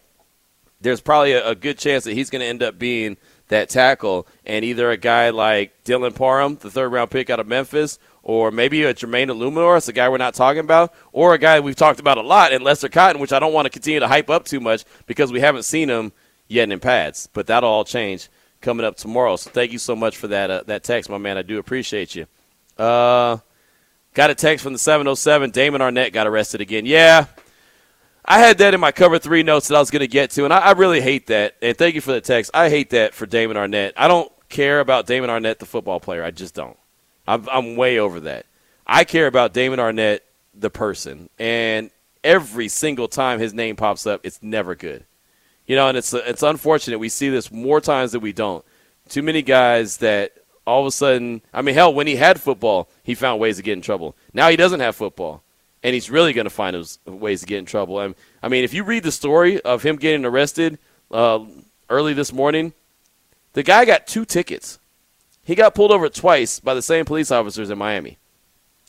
there's 0.85 1.01
probably 1.01 1.33
a, 1.33 1.49
a 1.49 1.55
good 1.55 1.79
chance 1.79 2.05
that 2.05 2.13
he's 2.13 2.31
going 2.31 2.41
to 2.41 2.47
end 2.47 2.63
up 2.63 2.79
being 2.79 3.17
that 3.49 3.69
tackle, 3.69 4.27
and 4.47 4.65
either 4.65 4.91
a 4.91 4.97
guy 4.97 5.31
like 5.31 5.85
Dylan 5.85 6.15
Parham, 6.15 6.57
the 6.57 6.71
third 6.71 6.93
round 6.93 7.11
pick 7.11 7.29
out 7.31 7.41
of 7.41 7.47
Memphis, 7.47 7.99
or 8.23 8.51
maybe 8.51 8.83
a 8.85 8.95
Jermaine 8.95 9.29
Eluemunor, 9.29 9.87
a 9.87 9.93
guy 9.93 10.09
we're 10.09 10.19
not 10.19 10.35
talking 10.35 10.61
about, 10.61 10.95
or 11.13 11.35
a 11.35 11.39
guy 11.39 11.61
we've 11.61 11.77
talked 11.77 12.01
about 12.01 12.19
a 12.19 12.23
lot 12.23 12.53
in 12.53 12.63
Lester 12.63 12.89
Cotton, 12.89 13.21
which 13.21 13.33
I 13.33 13.39
don't 13.39 13.53
want 13.53 13.67
to 13.67 13.71
continue 13.71 14.01
to 14.01 14.09
hype 14.09 14.31
up 14.31 14.45
too 14.45 14.61
much 14.61 14.85
because 15.07 15.33
we 15.33 15.41
haven't 15.41 15.65
seen 15.65 15.89
him 15.89 16.13
yet 16.49 16.71
in 16.71 16.81
pads. 16.81 17.29
But 17.33 17.47
that'll 17.47 17.69
all 17.69 17.85
change 17.85 18.29
coming 18.61 18.87
up 18.87 18.97
tomorrow. 18.97 19.37
So 19.37 19.51
thank 19.51 19.73
you 19.73 19.79
so 19.79 19.95
much 19.97 20.17
for 20.17 20.29
that 20.29 20.51
uh, 20.51 20.63
that 20.67 20.85
text, 20.85 21.11
my 21.11 21.19
man. 21.19 21.37
I 21.37 21.43
do 21.43 21.59
appreciate 21.59 22.15
you. 22.15 22.27
Uh, 22.79 23.39
got 24.15 24.31
a 24.31 24.35
text 24.35 24.63
from 24.63 24.73
the 24.73 24.79
707. 24.79 25.51
Damon 25.51 25.81
Arnette 25.81 26.13
got 26.13 26.27
arrested 26.27 26.61
again. 26.61 26.87
Yeah, 26.87 27.27
I 28.25 28.39
had 28.39 28.59
that 28.59 28.75
in 28.75 28.81
my 28.81 28.93
cover 28.93 29.19
three 29.19 29.43
notes 29.43 29.69
that 29.69 29.77
I 29.77 29.81
was 29.81 29.91
going 29.91 30.01
to 30.01 30.09
get 30.09 30.31
to, 30.33 30.45
and 30.45 30.53
I, 30.53 30.59
I 30.59 30.73
really 30.73 31.01
hate 31.01 31.27
that. 31.27 31.57
And 31.61 31.77
thank 31.77 31.95
you 31.95 32.01
for 32.01 32.13
the 32.13 32.21
text. 32.21 32.51
I 32.55 32.71
hate 32.71 32.91
that 32.91 33.15
for 33.15 33.27
Damon 33.27 33.57
Arnette. 33.57 33.93
I 33.97 34.09
don't 34.09 34.33
care 34.49 34.81
about 34.81 35.07
Damon 35.07 35.31
Arnette, 35.31 35.59
the 35.59 35.67
football 35.67 36.01
player. 36.01 36.25
I 36.25 36.31
just 36.31 36.55
don't. 36.55 36.77
I'm, 37.27 37.49
I'm 37.51 37.77
way 37.77 37.99
over 37.99 38.21
that. 38.21 38.47
I 38.87 39.05
care 39.05 39.27
about 39.27 39.53
Damon 39.53 39.79
Arnette, 39.79 40.21
the 40.55 40.71
person, 40.71 41.29
and 41.39 41.91
every 42.23 42.69
single 42.69 43.09
time 43.09 43.39
his 43.39 43.55
name 43.55 43.77
pops 43.77 44.07
up, 44.07 44.21
it's 44.25 44.43
never 44.43 44.75
good. 44.75 45.05
You 45.67 45.77
know, 45.77 45.89
and 45.89 45.97
it's 45.97 46.13
it's 46.13 46.43
unfortunate. 46.43 46.99
We 46.99 47.09
see 47.09 47.29
this 47.31 47.51
more 47.51 47.81
times 47.81 48.13
than 48.13 48.21
we 48.21 48.33
don't. 48.33 48.65
Too 49.09 49.23
many 49.23 49.43
guys 49.43 49.99
that 49.99 50.33
all 50.67 50.81
of 50.81 50.87
a 50.87 50.91
sudden, 50.91 51.43
I 51.53 51.63
mean, 51.63 51.75
hell, 51.75 51.93
when 51.93 52.07
he 52.07 52.17
had 52.17 52.41
football, 52.41 52.89
he 53.03 53.15
found 53.15 53.41
ways 53.41 53.57
to 53.57 53.63
get 53.63 53.75
in 53.75 53.83
trouble. 53.83 54.17
Now 54.33 54.49
he 54.49 54.57
doesn't 54.57 54.81
have 54.81 54.97
football, 54.97 55.43
and 55.85 55.93
he's 55.93 56.11
really 56.11 56.33
going 56.33 56.47
to 56.47 56.51
find 56.51 56.75
those 56.75 56.99
ways 57.07 57.41
to 57.41 57.47
get 57.47 57.59
in 57.59 57.67
trouble. 57.67 57.99
I 57.99 58.15
I 58.43 58.49
mean, 58.49 58.65
if 58.65 58.73
you 58.73 58.83
read 58.83 59.05
the 59.05 59.13
story 59.13 59.61
of 59.61 59.83
him 59.83 59.97
getting 59.97 60.25
arrested 60.25 60.79
uh, 61.11 61.45
early 61.91 62.15
this 62.15 62.33
morning, 62.33 62.73
the 63.53 63.63
guy 63.63 63.85
got 63.85 64.07
two 64.07 64.25
tickets. 64.25 64.79
He 65.45 65.55
got 65.55 65.75
pulled 65.75 65.93
over 65.93 66.09
twice 66.09 66.59
by 66.59 66.73
the 66.73 66.83
same 66.83 67.05
police 67.05 67.31
officers 67.31 67.69
in 67.69 67.77
Miami. 67.77 68.17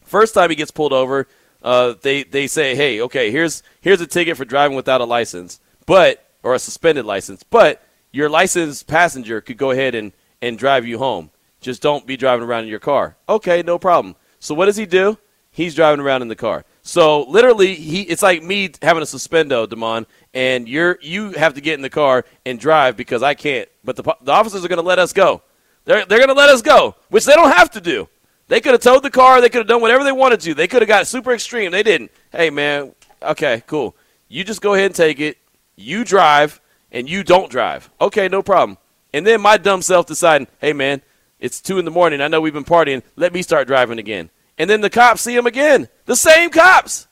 First 0.05 0.33
time 0.33 0.49
he 0.49 0.55
gets 0.55 0.71
pulled 0.71 0.93
over, 0.93 1.27
uh, 1.61 1.95
they 2.01 2.23
they 2.23 2.47
say, 2.47 2.75
"Hey, 2.75 3.01
okay, 3.01 3.29
here's 3.29 3.61
here's 3.81 4.01
a 4.01 4.07
ticket 4.07 4.37
for 4.37 4.45
driving 4.45 4.77
without 4.77 5.01
a 5.01 5.05
license, 5.05 5.59
but 5.85 6.25
or 6.43 6.53
a 6.53 6.59
suspended 6.59 7.05
license, 7.05 7.43
but 7.43 7.83
your 8.11 8.29
licensed 8.29 8.87
passenger 8.87 9.41
could 9.41 9.57
go 9.57 9.71
ahead 9.71 9.95
and 9.95 10.13
and 10.41 10.57
drive 10.57 10.87
you 10.87 10.97
home. 10.97 11.31
Just 11.59 11.81
don't 11.81 12.07
be 12.07 12.15
driving 12.15 12.45
around 12.45 12.63
in 12.63 12.69
your 12.69 12.79
car." 12.79 13.17
Okay, 13.27 13.61
no 13.63 13.77
problem. 13.77 14.15
So 14.39 14.55
what 14.55 14.67
does 14.67 14.77
he 14.77 14.85
do? 14.85 15.17
He's 15.51 15.75
driving 15.75 15.99
around 15.99 16.21
in 16.21 16.27
the 16.29 16.35
car. 16.35 16.63
So 16.88 17.23
literally, 17.23 17.73
he 17.73 18.03
it's 18.03 18.21
like 18.21 18.43
me 18.43 18.69
having 18.83 19.01
a 19.01 19.07
suspendo, 19.07 19.67
Damon, 19.67 20.05
and 20.36 20.69
you're 20.69 20.99
you 21.01 21.31
have 21.31 21.55
to 21.55 21.61
get 21.61 21.73
in 21.73 21.81
the 21.81 21.89
car 21.89 22.25
and 22.45 22.59
drive 22.59 22.95
because 22.95 23.23
I 23.23 23.33
can't. 23.33 23.67
But 23.83 23.95
the 23.95 24.03
the 24.21 24.31
officers 24.31 24.63
are 24.63 24.67
going 24.67 24.77
to 24.77 24.86
let 24.88 24.99
us 24.99 25.11
go. 25.11 25.41
They're 25.86 26.05
they're 26.05 26.19
going 26.19 26.29
to 26.29 26.36
let 26.36 26.51
us 26.51 26.61
go, 26.61 26.95
which 27.09 27.25
they 27.25 27.33
don't 27.33 27.51
have 27.51 27.71
to 27.71 27.81
do. 27.81 28.07
They 28.49 28.61
could 28.61 28.73
have 28.73 28.81
towed 28.81 29.01
the 29.01 29.09
car. 29.09 29.41
They 29.41 29.49
could 29.49 29.61
have 29.61 29.67
done 29.67 29.81
whatever 29.81 30.03
they 30.03 30.11
wanted 30.11 30.41
to. 30.41 30.53
They 30.53 30.67
could 30.67 30.83
have 30.83 30.88
got 30.88 31.07
super 31.07 31.33
extreme. 31.33 31.71
They 31.71 31.81
didn't. 31.81 32.11
Hey 32.31 32.51
man, 32.51 32.93
okay, 33.19 33.63
cool. 33.65 33.95
You 34.27 34.43
just 34.43 34.61
go 34.61 34.75
ahead 34.75 34.86
and 34.86 34.95
take 34.95 35.19
it. 35.19 35.39
You 35.75 36.03
drive, 36.03 36.61
and 36.91 37.09
you 37.09 37.23
don't 37.23 37.49
drive. 37.49 37.89
Okay, 37.99 38.27
no 38.27 38.43
problem. 38.43 38.77
And 39.11 39.25
then 39.25 39.41
my 39.41 39.57
dumb 39.57 39.81
self 39.81 40.05
deciding, 40.05 40.47
hey 40.61 40.73
man, 40.73 41.01
it's 41.39 41.61
two 41.61 41.79
in 41.79 41.86
the 41.86 41.89
morning. 41.91 42.21
I 42.21 42.27
know 42.27 42.41
we've 42.41 42.53
been 42.53 42.63
partying. 42.63 43.01
Let 43.15 43.33
me 43.33 43.41
start 43.41 43.65
driving 43.65 43.97
again. 43.97 44.29
And 44.57 44.69
then 44.69 44.81
the 44.81 44.89
cops 44.89 45.21
see 45.21 45.35
him 45.35 45.45
again, 45.45 45.89
the 46.05 46.15
same 46.15 46.49
cops, 46.49 47.07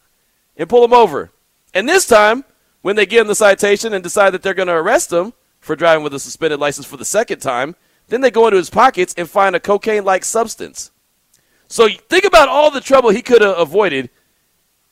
and 0.55 0.69
pull 0.69 0.83
him 0.83 0.93
over. 0.93 1.31
And 1.73 1.89
this 1.89 2.05
time, 2.05 2.45
when 2.81 2.95
they 2.95 3.05
give 3.05 3.21
him 3.21 3.27
the 3.27 3.35
citation 3.35 3.93
and 3.93 4.03
decide 4.03 4.31
that 4.31 4.43
they're 4.43 4.53
going 4.53 4.67
to 4.67 4.73
arrest 4.73 5.11
him 5.11 5.33
for 5.59 5.75
driving 5.75 6.03
with 6.03 6.13
a 6.13 6.19
suspended 6.19 6.59
license 6.59 6.85
for 6.85 6.97
the 6.97 7.05
second 7.05 7.39
time, 7.39 7.75
then 8.07 8.21
they 8.21 8.31
go 8.31 8.47
into 8.47 8.57
his 8.57 8.69
pockets 8.69 9.13
and 9.17 9.29
find 9.29 9.55
a 9.55 9.59
cocaine 9.59 10.03
like 10.05 10.25
substance. 10.25 10.91
So 11.67 11.87
think 12.09 12.25
about 12.25 12.49
all 12.49 12.69
the 12.69 12.81
trouble 12.81 13.09
he 13.09 13.21
could 13.21 13.41
have 13.41 13.57
avoided 13.57 14.09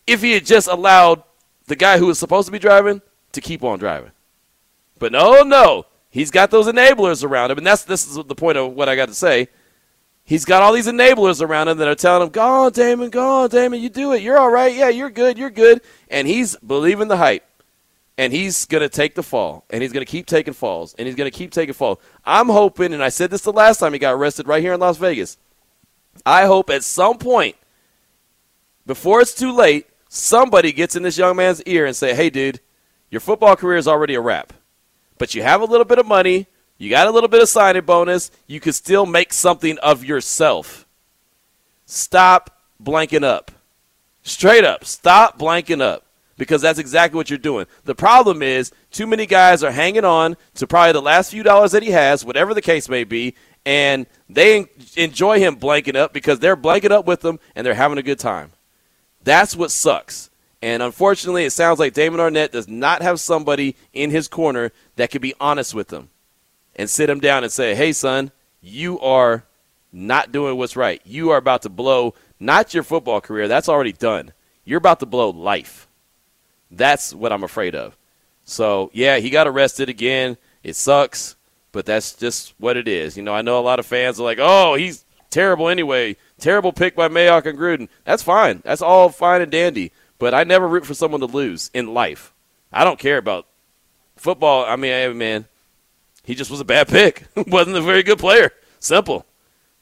if 0.08 0.22
he 0.22 0.32
had 0.32 0.46
just 0.46 0.68
allowed 0.68 1.24
the 1.68 1.76
guy 1.76 1.98
who 1.98 2.08
was 2.08 2.18
supposed 2.18 2.48
to 2.48 2.52
be 2.52 2.60
driving 2.60 3.02
to 3.34 3.42
keep 3.42 3.64
on 3.64 3.80
driving. 3.80 4.12
But 4.98 5.12
no, 5.12 5.44
no. 5.44 5.86
He's 6.10 6.32
got 6.32 6.52
those 6.52 6.68
enablers 6.68 7.24
around 7.24 7.52
him, 7.52 7.58
and 7.58 7.68
that's 7.68 7.84
this 7.84 8.06
is 8.08 8.16
the 8.16 8.36
point 8.36 8.58
of 8.58 8.74
what 8.74 8.90
I 8.90 8.96
got 8.96 9.08
to 9.08 9.14
say. 9.14 9.48
He's 10.32 10.46
got 10.46 10.62
all 10.62 10.72
these 10.72 10.88
enablers 10.88 11.42
around 11.42 11.68
him 11.68 11.78
that 11.80 11.90
are 11.90 11.94
telling 11.94 12.22
him, 12.22 12.30
"Go 12.30 12.42
on, 12.42 12.72
Damon, 12.72 13.10
go 13.10 13.44
on, 13.44 13.50
Damon, 13.50 13.82
you 13.82 13.90
do 13.90 14.14
it. 14.14 14.22
You're 14.22 14.38
all 14.38 14.50
right. 14.50 14.74
Yeah, 14.74 14.88
you're 14.88 15.10
good. 15.10 15.38
You're 15.38 15.50
good." 15.50 15.82
And 16.10 16.26
he's 16.26 16.56
believing 16.56 17.10
the 17.10 17.18
hype, 17.18 17.44
and 18.18 18.32
he's 18.32 18.64
gonna 18.64 18.88
take 18.88 19.16
the 19.16 19.24
fall, 19.24 19.66
and 19.70 19.82
he's 19.82 19.92
gonna 19.92 20.06
keep 20.06 20.28
taking 20.28 20.54
falls, 20.54 20.96
and 20.98 21.06
he's 21.06 21.18
gonna 21.18 21.32
keep 21.32 21.52
taking 21.52 21.74
falls. 21.74 21.98
I'm 22.26 22.48
hoping, 22.48 22.94
and 22.94 23.04
I 23.04 23.10
said 23.10 23.30
this 23.30 23.42
the 23.42 23.52
last 23.52 23.80
time 23.80 23.92
he 23.92 24.00
got 24.00 24.14
arrested 24.14 24.48
right 24.48 24.64
here 24.64 24.72
in 24.72 24.80
Las 24.80 24.96
Vegas. 24.96 25.38
I 26.26 26.46
hope 26.46 26.70
at 26.70 26.86
some 26.86 27.18
point, 27.18 27.58
before 28.86 29.20
it's 29.20 29.34
too 29.34 29.52
late, 29.52 29.88
somebody 30.08 30.72
gets 30.72 30.96
in 30.96 31.04
this 31.04 31.18
young 31.18 31.36
man's 31.36 31.62
ear 31.64 31.86
and 31.86 31.94
say, 31.94 32.14
"Hey, 32.14 32.30
dude, 32.30 32.62
your 33.10 33.20
football 33.20 33.58
career 33.58 33.76
is 33.76 33.86
already 33.86 34.16
a 34.16 34.22
wrap, 34.22 34.54
but 35.18 35.36
you 35.36 35.44
have 35.44 35.60
a 35.60 35.66
little 35.66 35.84
bit 35.84 36.00
of 36.00 36.06
money." 36.06 36.48
You 36.82 36.90
got 36.90 37.06
a 37.06 37.12
little 37.12 37.30
bit 37.30 37.44
of 37.44 37.48
signing 37.48 37.84
bonus. 37.84 38.32
You 38.48 38.60
could 38.60 38.74
still 38.74 39.06
make 39.06 39.34
something 39.34 39.78
of 39.84 40.04
yourself. 40.04 40.88
Stop 41.86 42.60
blanking 42.84 43.24
up. 43.24 43.52
Straight 44.24 44.64
up, 44.64 44.84
stop 44.84 45.38
blanking 45.38 45.80
up 45.80 46.08
because 46.40 46.60
that's 46.60 46.80
exactly 46.80 47.18
what 47.18 47.30
you're 47.30 47.38
doing. 47.38 47.68
The 47.84 47.94
problem 47.94 48.42
is 48.42 48.72
too 48.90 49.06
many 49.06 49.28
guys 49.28 49.64
are 49.64 49.70
hanging 49.70 50.06
on 50.06 50.36
to 50.56 50.66
probably 50.66 50.94
the 50.94 51.04
last 51.04 51.30
few 51.30 51.44
dollars 51.44 51.72
that 51.74 51.84
he 51.84 51.92
has, 51.92 52.26
whatever 52.26 52.56
the 52.56 52.64
case 52.64 52.90
may 52.90 53.04
be, 53.04 53.36
and 53.64 54.08
they 54.28 54.66
enjoy 54.96 55.38
him 55.38 55.58
blanking 55.58 55.96
up 55.96 56.14
because 56.14 56.40
they're 56.40 56.58
blanking 56.58 56.90
up 56.90 57.06
with 57.06 57.22
them 57.22 57.40
and 57.56 57.64
they're 57.64 57.76
having 57.76 58.00
a 58.00 58.04
good 58.04 58.18
time. 58.18 58.54
That's 59.24 59.56
what 59.56 59.70
sucks. 59.70 60.32
And 60.64 60.82
unfortunately, 60.82 61.46
it 61.46 61.52
sounds 61.52 61.78
like 61.78 61.94
Damon 61.94 62.20
Arnette 62.20 62.50
does 62.50 62.68
not 62.68 63.04
have 63.04 63.20
somebody 63.20 63.76
in 63.94 64.10
his 64.10 64.28
corner 64.28 64.72
that 64.96 65.12
can 65.12 65.22
be 65.22 65.36
honest 65.40 65.76
with 65.76 65.94
him 65.94 66.10
and 66.76 66.90
sit 66.90 67.10
him 67.10 67.20
down 67.20 67.44
and 67.44 67.52
say, 67.52 67.76
hey, 67.76 67.94
son, 67.94 68.32
you 68.62 69.00
are 69.00 69.46
not 69.92 70.32
doing 70.32 70.58
what's 70.58 70.76
right. 70.76 71.02
You 71.06 71.32
are 71.32 71.38
about 71.38 71.64
to 71.64 71.70
blow 71.70 72.14
not 72.40 72.74
your 72.74 72.84
football 72.84 73.22
career, 73.22 73.48
that's 73.48 73.70
already 73.70 73.94
done. 73.94 74.34
You're 74.66 74.80
about 74.80 75.00
to 75.02 75.06
blow 75.06 75.30
life. 75.30 75.88
That's 76.72 77.14
what 77.14 77.32
I'm 77.32 77.44
afraid 77.44 77.76
of. 77.76 77.96
So, 78.46 78.90
yeah, 78.94 79.18
he 79.18 79.30
got 79.30 79.48
arrested 79.48 79.90
again. 79.90 80.38
It 80.64 80.76
sucks, 80.76 81.36
but 81.72 81.86
that's 81.86 82.14
just 82.14 82.54
what 82.58 82.78
it 82.78 82.88
is. 82.88 83.16
You 83.16 83.24
know, 83.24 83.34
I 83.34 83.44
know 83.44 83.60
a 83.60 83.62
lot 83.62 83.80
of 83.80 83.86
fans 83.86 84.20
are 84.20 84.24
like, 84.24 84.40
oh, 84.42 84.74
he's 84.74 85.06
terrible 85.30 85.70
anyway. 85.70 86.18
Terrible 86.40 86.74
pick 86.74 86.96
by 86.96 87.08
Mayock 87.10 87.46
and 87.46 87.58
Gruden. 87.58 87.88
That's 88.06 88.24
fine. 88.24 88.62
That's 88.64 88.82
all 88.82 89.10
fine 89.10 89.42
and 89.42 89.52
dandy. 89.52 89.92
But 90.18 90.34
I 90.34 90.44
never 90.44 90.68
root 90.68 90.86
for 90.86 90.94
someone 90.94 91.22
to 91.22 91.28
lose 91.28 91.70
in 91.74 91.94
life. 91.94 92.34
I 92.74 92.84
don't 92.84 93.00
care 93.00 93.18
about 93.18 93.48
football. 94.16 94.66
I 94.66 94.76
mean, 94.76 94.92
hey, 94.92 95.14
man, 95.14 95.48
he 96.32 96.36
just 96.36 96.50
was 96.50 96.62
a 96.62 96.66
bad 96.66 96.88
pick. 96.88 97.28
Wasn't 97.48 97.76
a 97.76 97.82
very 97.82 98.04
good 98.04 98.18
player. 98.18 98.54
Simple. 98.80 99.26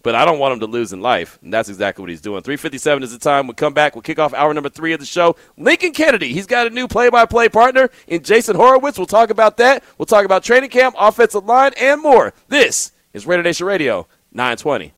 But 0.01 0.15
I 0.15 0.25
don't 0.25 0.39
want 0.39 0.53
him 0.53 0.61
to 0.61 0.65
lose 0.65 0.91
in 0.91 0.99
life. 0.99 1.37
And 1.43 1.53
that's 1.53 1.69
exactly 1.69 2.01
what 2.01 2.09
he's 2.09 2.21
doing. 2.21 2.41
357 2.41 3.03
is 3.03 3.11
the 3.11 3.19
time. 3.19 3.45
We'll 3.45 3.53
come 3.53 3.75
back. 3.75 3.93
We'll 3.93 4.01
kick 4.01 4.17
off 4.17 4.33
hour 4.33 4.51
number 4.51 4.69
three 4.69 4.91
of 4.93 4.99
the 4.99 5.05
show. 5.05 5.35
Lincoln 5.57 5.91
Kennedy, 5.91 6.33
he's 6.33 6.47
got 6.47 6.65
a 6.65 6.71
new 6.71 6.87
play 6.87 7.11
by 7.11 7.27
play 7.27 7.49
partner 7.49 7.91
in 8.07 8.23
Jason 8.23 8.55
Horwitz. 8.55 8.97
We'll 8.97 9.05
talk 9.05 9.29
about 9.29 9.57
that. 9.57 9.83
We'll 9.99 10.07
talk 10.07 10.25
about 10.25 10.41
training 10.41 10.71
camp, 10.71 10.95
offensive 10.97 11.45
line, 11.45 11.73
and 11.79 12.01
more. 12.01 12.33
This 12.47 12.93
is 13.13 13.27
Raider 13.27 13.43
Nation 13.43 13.67
Radio 13.67 14.07
920. 14.31 14.87